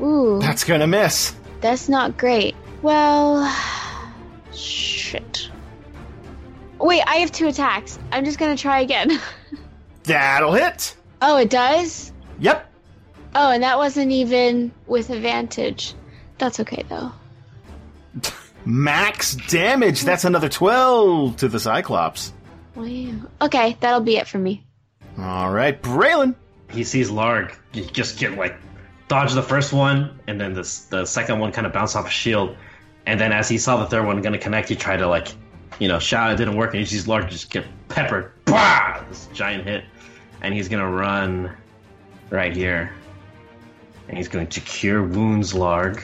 [0.00, 1.34] Ooh, That's gonna miss.
[1.60, 2.54] that's not great.
[2.82, 3.50] Well,
[4.52, 5.50] shit.
[6.78, 7.98] Wait, I have two attacks.
[8.12, 9.18] I'm just gonna try again.
[10.02, 10.94] That'll hit.
[11.22, 12.12] oh, it does?
[12.40, 12.70] Yep.
[13.34, 15.94] Oh, and that wasn't even with advantage.
[16.38, 17.12] That's okay though.
[18.66, 20.02] Max damage.
[20.02, 22.32] That's another 12 to the Cyclops.
[22.74, 23.12] Wow.
[23.40, 24.64] Okay, that'll be it for me.
[25.18, 26.34] All right, Braylon.
[26.70, 28.56] He sees Larg you just get like
[29.08, 32.10] dodge the first one, and then this the second one kind of bounce off a
[32.10, 32.56] shield,
[33.06, 35.28] and then as he saw the third one gonna connect, he tried to like,
[35.78, 36.32] you know, shout.
[36.32, 38.32] It didn't work, and he sees Larg just get peppered.
[38.46, 39.04] Bah!
[39.08, 39.84] This giant hit,
[40.40, 41.54] and he's gonna run
[42.30, 42.92] right here,
[44.08, 46.02] and he's going to cure wounds Larg.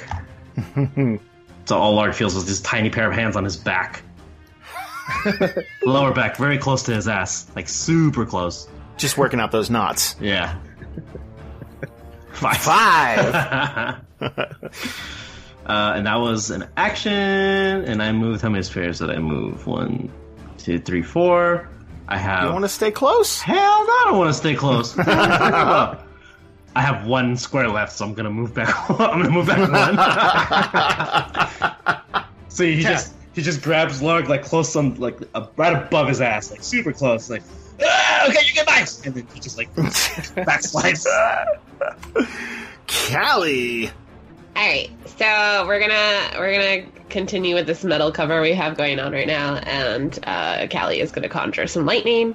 [1.65, 4.03] so all Larg feels is this tiny pair of hands on his back.
[5.85, 8.69] Lower back, very close to his ass, like super close.
[8.97, 10.17] Just working out those knots.
[10.21, 10.59] Yeah.
[12.33, 12.57] Five.
[12.59, 14.01] Five.
[14.21, 14.37] uh,
[15.67, 19.67] and that was an action, and I moved how many spheres did I move?
[19.67, 20.11] One,
[20.59, 21.69] two, three, four.
[22.09, 22.45] I have.
[22.45, 23.41] you want to stay close?
[23.41, 24.95] Hell no, I don't want to stay close.
[26.75, 28.75] I have one square left, so I'm gonna move back.
[28.91, 29.71] I'm gonna move back
[32.01, 32.35] one.
[32.49, 36.21] so he just he just grabs Larg like close on like uh, right above his
[36.21, 37.43] ass, like super close, like.
[37.85, 41.07] "Ah, okay, you get nice, and then he just like backslides.
[42.87, 43.91] Kallie.
[44.55, 48.99] All right, so we're gonna we're gonna continue with this metal cover we have going
[48.99, 52.35] on right now, and uh, Kallie is gonna conjure some lightning.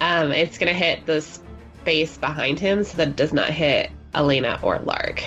[0.00, 1.20] Um, it's gonna hit the
[1.88, 5.22] space behind him, so that it does not hit Elena or Larg.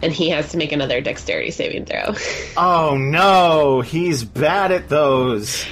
[0.00, 2.14] And he has to make another dexterity saving throw.
[2.56, 5.64] Oh no, he's bad at those.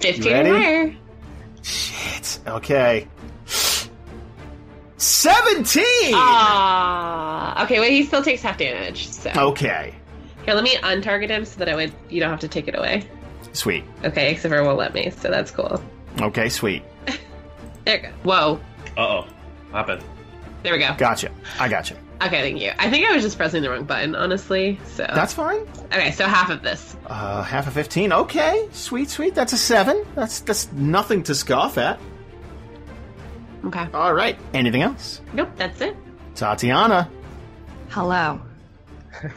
[0.00, 0.50] Fifteen ready?
[0.50, 0.94] higher.
[1.62, 2.38] Shit.
[2.46, 3.08] Okay.
[4.98, 6.12] Seventeen.
[6.14, 7.80] Ah, okay.
[7.80, 9.08] Well, he still takes half damage.
[9.08, 9.94] So Okay.
[10.44, 12.76] here, let me untarget him so that I would you don't have to take it
[12.78, 13.04] away.
[13.52, 13.84] Sweet.
[14.04, 15.82] Okay, Xavier won't let me, so that's cool.
[16.20, 16.82] Okay, sweet.
[17.84, 18.12] There we go.
[18.22, 18.60] Whoa,
[18.96, 19.26] Uh oh,
[19.72, 20.02] happened.
[20.62, 20.94] there we go.
[20.98, 21.30] Gotcha.
[21.58, 21.96] I gotcha.
[22.22, 22.70] Okay, thank you.
[22.78, 24.78] I think I was just pressing the wrong button, honestly.
[24.94, 25.66] So That's fine.
[25.86, 26.12] okay.
[26.12, 26.96] So half of this.
[27.06, 28.12] Uh, half of fifteen.
[28.12, 29.34] Okay, sweet, sweet.
[29.34, 30.04] That's a seven.
[30.14, 31.98] That's that's nothing to scoff at.
[33.64, 33.86] Okay.
[33.94, 34.38] All right.
[34.54, 35.20] Anything else?
[35.32, 35.96] Nope, that's it.
[36.34, 37.08] Tatiyana.
[37.90, 38.40] Hello.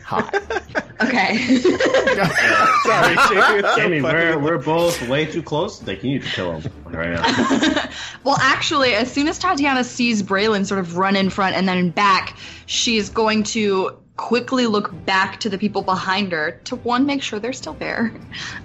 [0.04, 0.42] Hi.
[1.02, 1.38] Okay.
[1.60, 3.62] Sorry, Jamie.
[3.62, 4.02] So Jamie, funny.
[4.02, 5.86] we're, we're both way too close.
[5.86, 7.90] Like, you need to kill him right now.
[8.24, 11.90] well, actually, as soon as Tatiyana sees Braylon sort of run in front and then
[11.90, 17.22] back, she's going to quickly look back to the people behind her to one, make
[17.22, 18.14] sure they're still there,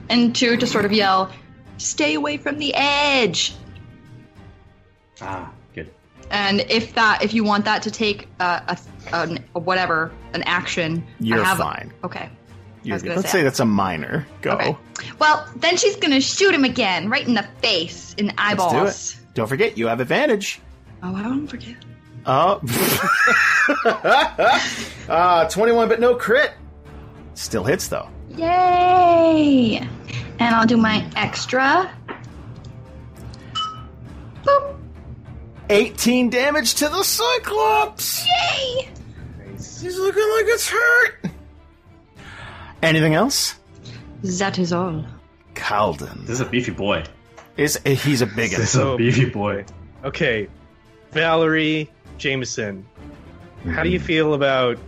[0.08, 1.32] and two, to sort of yell,
[1.78, 3.54] "Stay away from the edge!"
[5.20, 5.59] ah, good.
[6.30, 8.78] And if that, if you want that to take uh, a,
[9.14, 11.92] an, a whatever, an action, You're I have fine.
[12.04, 12.28] Okay.
[12.82, 12.98] You're.
[12.98, 13.28] Let's say.
[13.28, 14.26] say that's a minor.
[14.40, 14.52] Go.
[14.52, 14.76] Okay.
[15.18, 18.72] Well, then she's gonna shoot him again, right in the face, in the eyeballs.
[18.72, 19.34] Let's do it.
[19.34, 20.60] Don't forget, you have advantage.
[21.02, 21.76] Oh, I don't forget.
[22.26, 22.60] Oh.
[25.08, 26.52] uh, 21, but no crit.
[27.34, 28.08] Still hits, though.
[28.36, 29.78] Yay!
[30.38, 31.90] And I'll do my extra.
[34.44, 34.79] Boop.
[35.70, 38.26] 18 damage to the Cyclops.
[38.26, 38.88] Yay!
[39.54, 41.30] He's looking like it's hurt.
[42.82, 43.54] Anything else?
[44.22, 45.04] That is all.
[45.54, 46.22] Kalden.
[46.22, 47.04] This is a beefy boy.
[47.56, 49.64] Is eh, he's a big This is So- a beefy boy.
[50.02, 50.48] Okay,
[51.12, 52.84] Valerie Jamieson,
[53.66, 54.06] how do you hmm.
[54.06, 54.78] feel about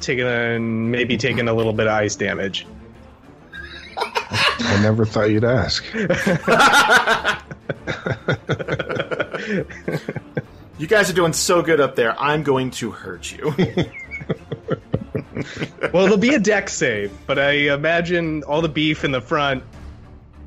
[0.00, 2.66] taking a, maybe taking a little bit of ice damage?
[3.96, 5.84] I never thought you'd ask.
[10.78, 12.18] You guys are doing so good up there.
[12.20, 13.52] I'm going to hurt you.
[15.92, 19.62] Well, it'll be a dex save, but I imagine all the beef in the front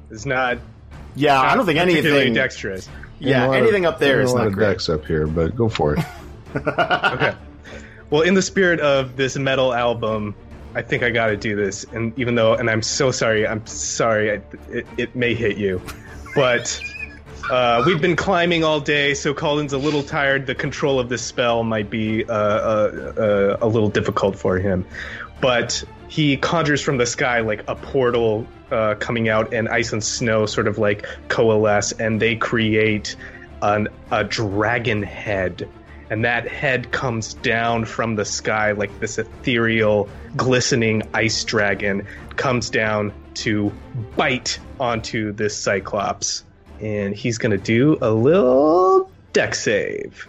[0.10, 0.58] is not.
[1.16, 2.34] yeah, I don't think anything.
[2.34, 2.90] dexterous.
[3.20, 4.54] Yeah, Ain't a lot of- anything up there is ain't is a lot not of
[4.54, 4.68] great.
[4.68, 6.06] decks up here, but go for it.
[6.54, 7.34] Okay.
[8.10, 10.36] Well, in the spirit of this metal album,
[10.76, 11.86] I think I got to do this.
[11.86, 15.82] And even though, and I'm so sorry, I'm sorry, I, it, it may hit you,
[16.36, 16.82] but
[17.52, 20.48] uh, we've been climbing all day, so Kalden's a little tired.
[20.48, 24.86] The control of this spell might be uh, uh, uh, a little difficult for him,
[25.42, 30.02] but he conjures from the sky like a portal uh, coming out, and ice and
[30.02, 33.18] snow sort of like coalesce, and they create
[33.62, 35.68] an, a dragon head
[36.10, 42.06] and that head comes down from the sky like this ethereal, glistening ice dragon
[42.36, 43.72] comes down to
[44.18, 46.44] bite onto this Cyclops.
[46.82, 50.28] And he's gonna do a little dex save.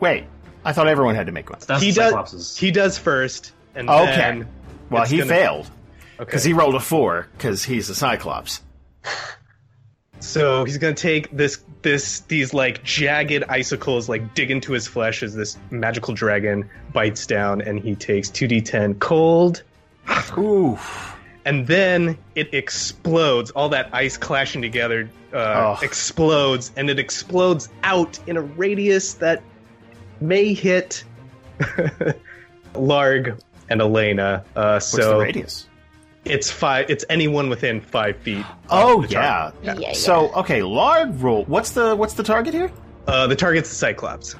[0.00, 0.24] Wait,
[0.64, 1.58] I thought everyone had to make one.
[1.66, 2.56] That's he does.
[2.56, 4.16] He does first, and Okay.
[4.16, 4.48] then
[4.90, 6.24] Well, he gonna- failed Okay.
[6.24, 8.60] because he rolled a four because he's a Cyclops.
[10.20, 15.22] So he's gonna take this this these like jagged icicles like dig into his flesh
[15.22, 19.62] as this magical dragon bites down and he takes 2d10 cold
[20.36, 20.76] Ooh.
[21.44, 25.78] And then it explodes all that ice clashing together uh, Oh.
[25.84, 29.42] explodes and it explodes out in a radius that
[30.20, 31.04] may hit
[32.74, 35.66] Larg and Elena uh, What's so the radius?
[36.24, 39.50] it's five it's anyone within five feet Oh yeah.
[39.62, 39.92] Yeah, yeah.
[39.92, 41.44] So okay, Larg roll.
[41.44, 42.70] What's the what's the target here?
[43.06, 44.34] uh, the target's the Cyclops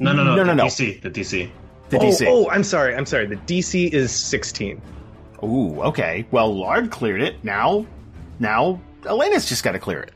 [0.00, 0.64] no, no, no, No, no, the no.
[0.66, 1.50] DC, the DC.
[1.88, 2.26] The oh, DC.
[2.28, 2.94] Oh, I'm sorry.
[2.94, 3.26] I'm sorry.
[3.26, 4.80] The DC is 16.
[5.42, 6.26] Ooh, okay.
[6.30, 7.42] Well, Larg cleared it.
[7.44, 7.86] Now,
[8.38, 10.12] now Elena's just got to clear it.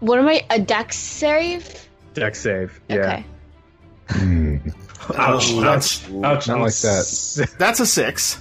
[0.00, 0.44] What am I?
[0.50, 1.88] A dex save?
[2.14, 2.80] Dex save.
[2.88, 2.96] Yeah.
[2.96, 3.26] Okay.
[4.10, 4.56] Hmm.
[5.16, 6.48] Ouch, Ooh, ouch, ouch.
[6.48, 7.54] Not like that.
[7.58, 8.40] That's a six.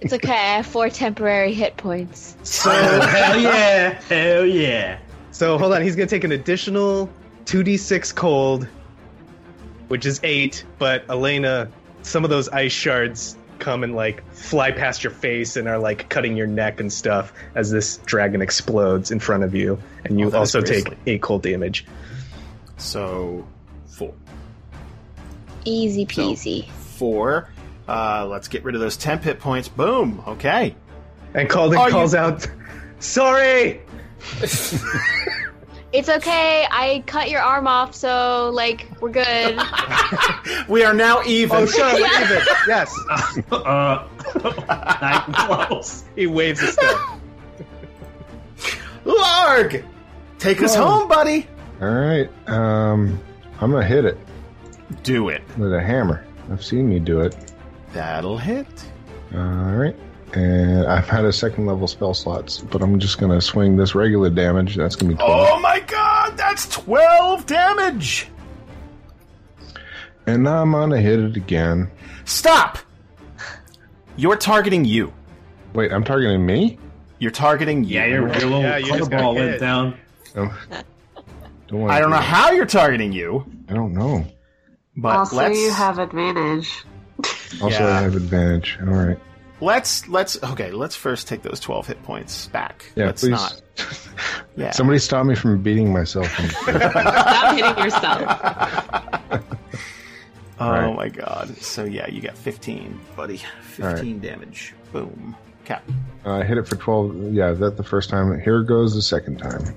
[0.00, 0.32] It's okay.
[0.32, 2.36] I have four temporary hit points.
[2.42, 4.98] So, hell yeah, hell yeah.
[5.32, 5.82] so hold on.
[5.82, 7.10] He's gonna take an additional
[7.44, 8.68] 2d6 cold,
[9.88, 10.64] which is eight.
[10.78, 11.68] But Elena,
[12.02, 16.08] some of those ice shards come and like fly past your face and are like
[16.08, 20.30] cutting your neck and stuff as this dragon explodes in front of you, and you
[20.32, 20.98] Oh, also take grisly.
[21.06, 21.86] eight cold damage.
[22.76, 23.46] So
[23.86, 24.12] four.
[25.64, 26.68] Easy peasy.
[26.70, 27.48] Four.
[27.88, 29.68] Uh, let's get rid of those temp hit points.
[29.68, 30.22] Boom.
[30.26, 30.74] Okay.
[31.34, 32.46] And Kalden Are you- calls out,
[32.98, 33.80] "Sorry."
[35.92, 36.66] It's okay.
[36.70, 39.58] I cut your arm off, so like we're good.
[40.68, 41.56] We are now even.
[41.56, 42.42] Oh, sure, we're even.
[42.68, 42.94] Yes.
[43.52, 44.06] Uh,
[44.68, 46.04] not close.
[46.16, 47.18] He waves his stuff.
[49.04, 49.84] Larg,
[50.38, 51.46] take us home, buddy.
[51.80, 52.30] All right.
[52.48, 53.20] Um,
[53.60, 54.18] I'm gonna hit it
[55.02, 55.42] Do it.
[55.58, 56.24] with a hammer.
[56.50, 57.36] I've seen you do it.
[57.92, 58.66] That'll hit.
[59.34, 59.96] All right.
[60.34, 64.30] And I've had a second level spell slots, but I'm just gonna swing this regular
[64.30, 64.76] damage.
[64.76, 65.48] That's gonna be 12.
[65.52, 68.28] Oh my god, that's 12 damage!
[70.26, 71.90] And now I'm gonna hit it again.
[72.24, 72.78] Stop!
[74.16, 75.12] You're targeting you.
[75.74, 76.78] Wait, I'm targeting me?
[77.18, 77.94] You're targeting you.
[77.96, 79.98] Yeah, your, your little Yeah, you just ball went down.
[80.34, 80.82] Don't I
[81.68, 82.22] don't do know that.
[82.22, 84.24] how you're targeting you, I don't know.
[84.96, 86.84] but also, let's you have advantage.
[87.62, 87.98] Also, Yeah.
[87.98, 88.78] I have advantage.
[88.80, 89.18] All right.
[89.62, 90.70] Let's let's okay.
[90.72, 92.84] Let's first take those 12 hit points back.
[92.96, 93.30] Yeah, let's please.
[93.30, 93.60] not.
[94.54, 94.70] Yeah.
[94.72, 96.26] Somebody stop me from beating myself.
[96.38, 96.90] in the.
[96.90, 99.42] Stop hitting yourself.
[100.60, 100.94] Oh Right.
[100.94, 101.56] my god.
[101.56, 103.40] So yeah, you got 15, buddy.
[103.62, 104.74] 15 damage.
[104.92, 105.34] Boom.
[105.64, 105.82] Cap.
[106.24, 107.32] Uh, I hit it for 12.
[107.32, 108.38] Yeah, that the first time.
[108.40, 109.74] Here goes the second time.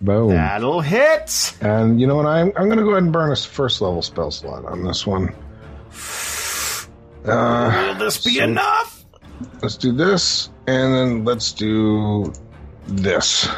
[0.00, 0.30] Boom.
[0.30, 1.54] That'll hit.
[1.60, 2.26] And you know what?
[2.26, 5.06] I'm, I'm going to go ahead and burn a first level spell slot on this
[5.06, 5.34] one.
[7.24, 9.04] Uh, Will this be so- enough?
[9.62, 12.32] let's do this, and then let's do
[12.86, 13.48] this.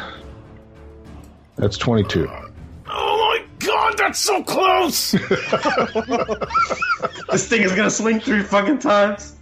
[1.55, 2.29] That's 22.
[2.87, 5.15] Oh my god, that's so close!
[7.31, 9.35] This thing is gonna swing three fucking times.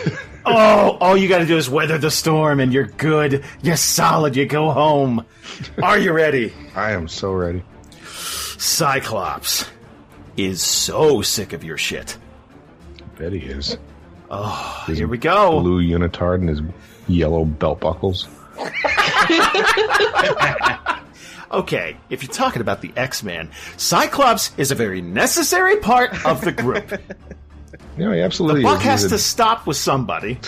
[0.46, 3.42] oh, all you gotta do is weather the storm and you're good.
[3.62, 4.36] You're solid.
[4.36, 5.24] You go home.
[5.82, 6.52] Are you ready?
[6.74, 7.62] I am so ready.
[8.58, 9.64] Cyclops
[10.36, 12.18] is so sick of your shit.
[13.18, 13.76] Bet he is.
[14.30, 15.60] Oh, His here we go.
[15.60, 16.60] Blue unitard and his
[17.08, 18.28] yellow belt buckles.
[21.50, 26.52] Okay, if you're talking about the X-Men, Cyclops is a very necessary part of the
[26.52, 27.00] group.
[27.98, 28.84] Yeah, he absolutely The Buck is.
[28.84, 30.38] has he's, to stop with somebody.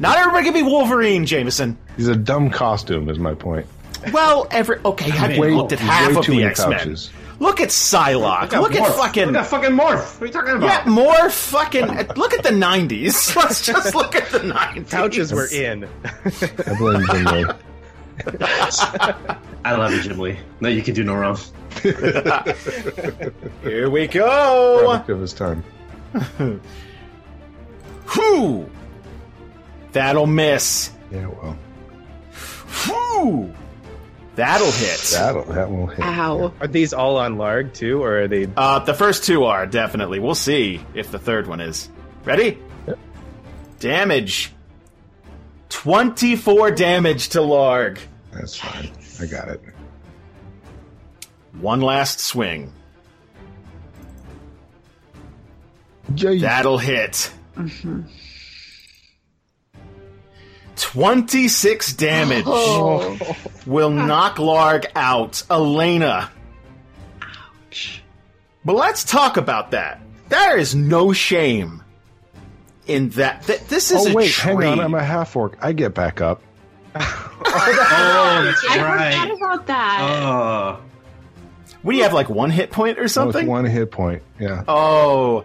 [0.00, 1.78] Not everybody can be Wolverine, Jamieson.
[1.96, 3.66] he's a dumb costume, is my point.
[4.12, 6.96] Well, every okay, have you looked at half of the X Men?
[7.42, 7.52] Pouches.
[7.52, 8.52] Look at Psylocke.
[8.60, 8.96] Look at Morph.
[8.96, 10.20] fucking Look at fucking morph.
[10.20, 10.86] What are you talking yeah, about?
[10.86, 11.86] more fucking.
[12.16, 13.36] Look at the '90s.
[13.42, 14.90] Let's just look at the '90s.
[14.90, 15.88] Pouches were in.
[16.66, 17.46] I blame Jim Lee.
[19.64, 20.38] I love you, Jim Lee.
[20.60, 21.38] No, you can do no wrong.
[23.62, 24.80] Here we go.
[24.84, 25.64] Product of his time.
[28.12, 28.70] Whew.
[29.92, 30.90] That'll miss.
[31.10, 31.56] Yeah, well,
[32.84, 33.54] Whew.
[34.34, 34.98] That'll hit.
[35.12, 36.00] that'll that will hit.
[36.04, 36.54] Ow.
[36.60, 38.48] Are these all on Larg too, or are they?
[38.56, 40.20] Uh, the first two are definitely.
[40.20, 41.90] We'll see if the third one is.
[42.24, 42.58] Ready?
[42.86, 42.98] Yep.
[43.80, 44.52] Damage.
[45.68, 47.98] 24 damage to Larg.
[48.32, 48.90] That's fine.
[49.20, 49.60] I got it.
[51.60, 52.72] One last swing.
[56.14, 57.32] Jay, That'll hit.
[60.76, 63.16] 26 damage Oh.
[63.66, 65.42] will knock Larg out.
[65.50, 66.30] Elena.
[67.22, 68.02] Ouch.
[68.64, 70.00] But let's talk about that.
[70.28, 71.82] There is no shame
[72.86, 73.42] in that.
[73.44, 74.80] Th- this is oh a wait, hang on.
[74.80, 75.58] I'm a half orc.
[75.60, 76.42] I get back up.
[77.54, 79.30] Oh, that's I forgot right.
[79.36, 79.98] about that.
[80.00, 80.80] Oh,
[81.82, 83.46] what do you have, like one hit point or That was something?
[83.46, 84.22] one hit point.
[84.38, 84.62] Yeah.
[84.68, 85.44] Oh,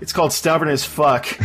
[0.00, 1.24] it's called stubborn as fuck.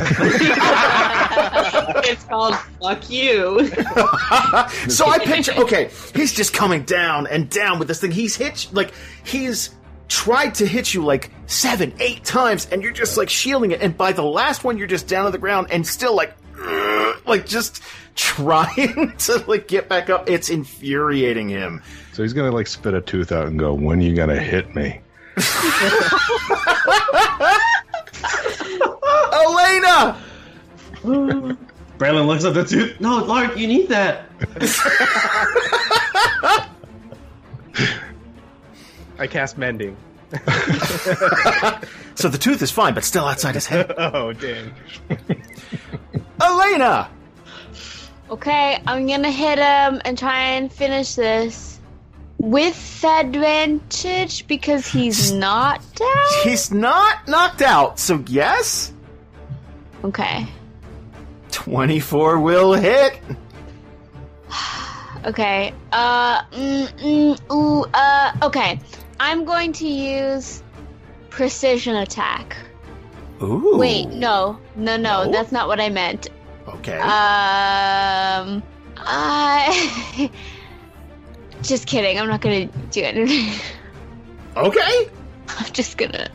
[2.06, 3.68] it's called "fuck you."
[4.90, 8.12] so I picture, okay, he's just coming down and down with this thing.
[8.12, 8.94] He's hit, like,
[9.24, 9.72] he's
[10.08, 13.82] tried to hit you like seven, eight times, and you're just like shielding it.
[13.82, 16.36] And by the last one, you're just down on the ground and still like,
[17.26, 17.82] like just
[18.16, 20.30] trying to like get back up.
[20.30, 21.82] It's infuriating him.
[22.14, 24.76] So he's gonna like spit a tooth out and go, "When are you gonna hit
[24.76, 25.00] me?"
[29.34, 30.18] Elena!
[31.04, 33.00] Braylon looks at the tooth.
[33.00, 34.26] No, Larg, you need that.
[39.20, 39.96] I cast mending.
[42.22, 43.92] So the tooth is fine, but still outside his head.
[43.98, 44.74] Oh dang!
[46.40, 47.10] Elena!
[48.30, 51.80] Okay, I'm gonna hit him and try and finish this
[52.38, 56.44] with advantage because he's not down.
[56.44, 58.94] He's not knocked out, so yes?
[60.04, 60.46] Okay.
[61.52, 63.20] 24 will hit.
[65.24, 65.72] Okay.
[65.92, 66.42] Uh.
[66.46, 67.86] Mm, mm, ooh.
[67.94, 68.32] Uh.
[68.42, 68.80] Okay.
[69.20, 70.64] I'm going to use
[71.30, 72.58] precision attack.
[73.40, 73.78] Ooh.
[73.78, 74.08] Wait.
[74.08, 74.58] No.
[74.76, 74.98] No.
[74.98, 75.26] No.
[75.26, 75.32] No?
[75.32, 76.30] That's not what I meant.
[76.68, 76.98] Okay.
[76.98, 78.64] Um.
[78.98, 80.32] I.
[81.62, 82.20] Just kidding.
[82.20, 83.54] I'm not gonna do anything.
[84.58, 85.10] okay.
[85.48, 86.30] I'm just gonna.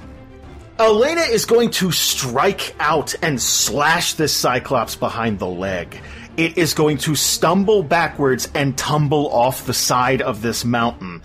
[0.78, 6.02] Elena is going to strike out and slash this Cyclops behind the leg.
[6.36, 11.22] It is going to stumble backwards and tumble off the side of this mountain,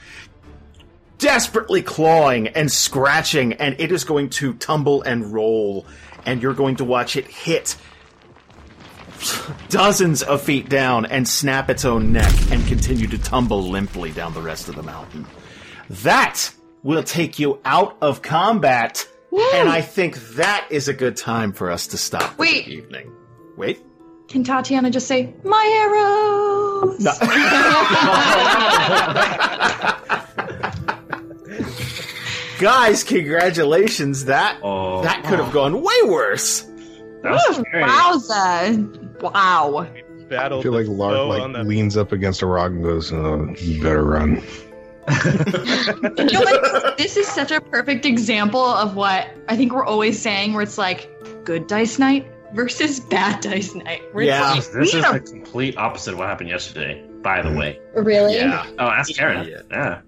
[1.18, 5.86] desperately clawing and scratching, and it is going to tumble and roll,
[6.26, 7.76] and you're going to watch it hit
[9.68, 14.34] dozens of feet down and snap its own neck and continue to tumble limply down
[14.34, 15.26] the rest of the mountain.
[15.90, 16.52] That
[16.84, 21.72] will take you out of combat, and I think that is a good time for
[21.72, 22.66] us to stop Wait.
[22.66, 23.12] the evening.
[23.58, 23.82] Wait.
[24.28, 27.00] Can Tatiyana just say, my arrows?
[27.00, 27.12] No.
[32.60, 34.26] Guys, congratulations.
[34.26, 35.02] That Oh.
[35.04, 36.62] that could have gone way worse.
[37.24, 37.84] That was scary.
[37.84, 39.22] Wowza.
[39.22, 39.88] Wow.
[40.30, 40.60] Battle.
[40.60, 43.82] I feel like the Larg like leans up against a rock and goes, oh, "You
[43.82, 44.42] better run."
[46.18, 46.98] You know what?
[46.98, 50.78] This is such a perfect example of what I think we're always saying, where it's
[50.78, 51.10] like
[51.44, 54.02] good dice night versus bad dice night.
[54.14, 54.58] Where Yeah.
[54.58, 57.04] It's This is like, the complete opposite of what happened yesterday.
[57.22, 57.80] By the way.
[57.96, 58.36] really?
[58.36, 58.66] Yeah.
[58.80, 59.48] Oh, ask Karen.
[59.48, 59.62] Yeah.
[59.70, 60.02] Yeah,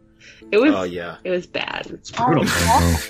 [0.51, 0.73] It was.
[0.73, 1.17] Oh yeah.
[1.23, 1.87] It was bad.
[1.91, 2.43] it's brutal.
[2.47, 3.01] Oh,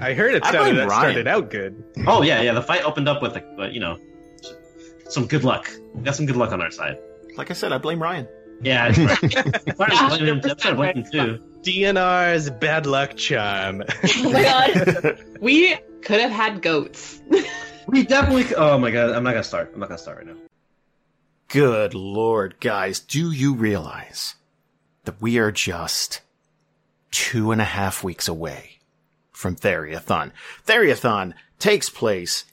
[0.00, 1.00] I heard it I sounded, blame it Ryan.
[1.12, 1.82] started out good.
[2.06, 2.52] oh yeah, yeah.
[2.52, 3.98] The fight opened up with, uh, you know,
[5.08, 5.70] some good luck.
[5.94, 6.98] We got some good luck on our side.
[7.36, 8.28] Like I said, I blame Ryan.
[8.62, 10.40] Yeah, I started blaming him.
[10.44, 11.42] I started blaming him too.
[11.62, 13.82] DNR's bad luck charm.
[14.16, 15.18] Oh my god.
[15.40, 17.20] we could have had goats.
[17.88, 18.54] We definitely.
[18.54, 19.72] Oh my god, I'm not gonna start.
[19.74, 20.36] I'm not gonna start right now.
[21.48, 24.36] Good lord, guys, do you realize
[25.04, 26.20] that we are just
[27.10, 28.78] two and a half weeks away
[29.32, 30.30] from Theriathon?
[30.64, 32.44] Theriathon takes place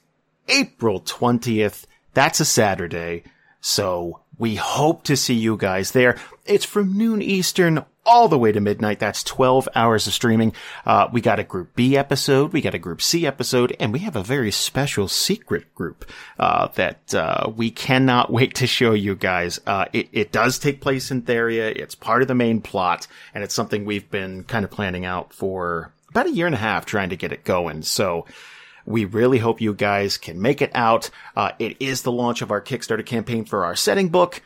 [0.47, 1.85] April 20th.
[2.15, 3.23] That's a Saturday.
[3.61, 6.17] So we hope to see you guys there.
[6.45, 8.97] It's from noon Eastern all the way to midnight.
[8.97, 10.53] That's 12 hours of streaming.
[10.85, 12.53] Uh, we got a group B episode.
[12.53, 16.09] We got a group C episode and we have a very special secret group,
[16.39, 19.59] uh, that, uh, we cannot wait to show you guys.
[19.67, 21.75] Uh, it, it does take place in Theria.
[21.75, 23.05] It's part of the main plot
[23.35, 26.59] and it's something we've been kind of planning out for about a year and a
[26.59, 27.83] half trying to get it going.
[27.83, 28.25] So,
[28.89, 31.11] we really hope you guys can make it out.
[31.35, 34.41] Uh, it is the launch of our Kickstarter campaign for our setting book.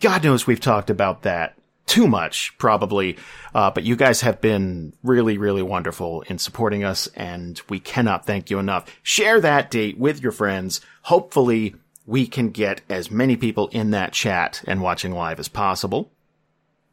[0.00, 1.56] God knows we've talked about that
[1.86, 3.16] too much, probably.
[3.54, 8.26] Uh, but you guys have been really, really wonderful in supporting us, and we cannot
[8.26, 8.84] thank you enough.
[9.04, 10.80] Share that date with your friends.
[11.02, 16.10] Hopefully, we can get as many people in that chat and watching live as possible.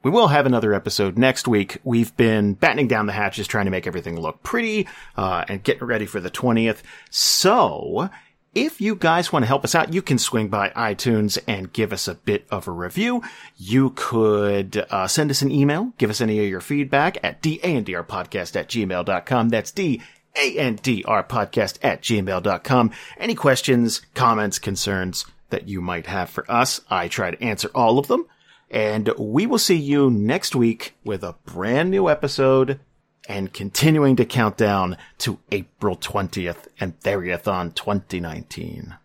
[0.06, 1.80] We will have another episode next week.
[1.84, 4.88] We've been battening down the hatches, trying to make everything look pretty,
[5.18, 6.84] uh, and getting ready for the 20th.
[7.10, 8.12] So,
[8.54, 11.92] if you guys want to help us out, you can swing by iTunes and give
[11.92, 13.24] us a bit of a review.
[13.58, 18.56] You could uh, send us an email, give us any of your feedback at dandrpodcast
[18.56, 19.50] at gmail.com.
[19.50, 20.04] That's D
[20.36, 22.92] A-N-D-R podcast at gmail.com.
[23.18, 27.98] Any questions, comments, concerns that you might have for us, I try to answer all
[27.98, 28.28] of them.
[28.70, 32.80] And we will see you next week with a brand new episode
[33.28, 38.96] and continuing to count down to April 20th and Theriathon 2019.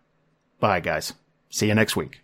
[0.59, 1.13] Bye, guys.
[1.49, 2.21] See you next week.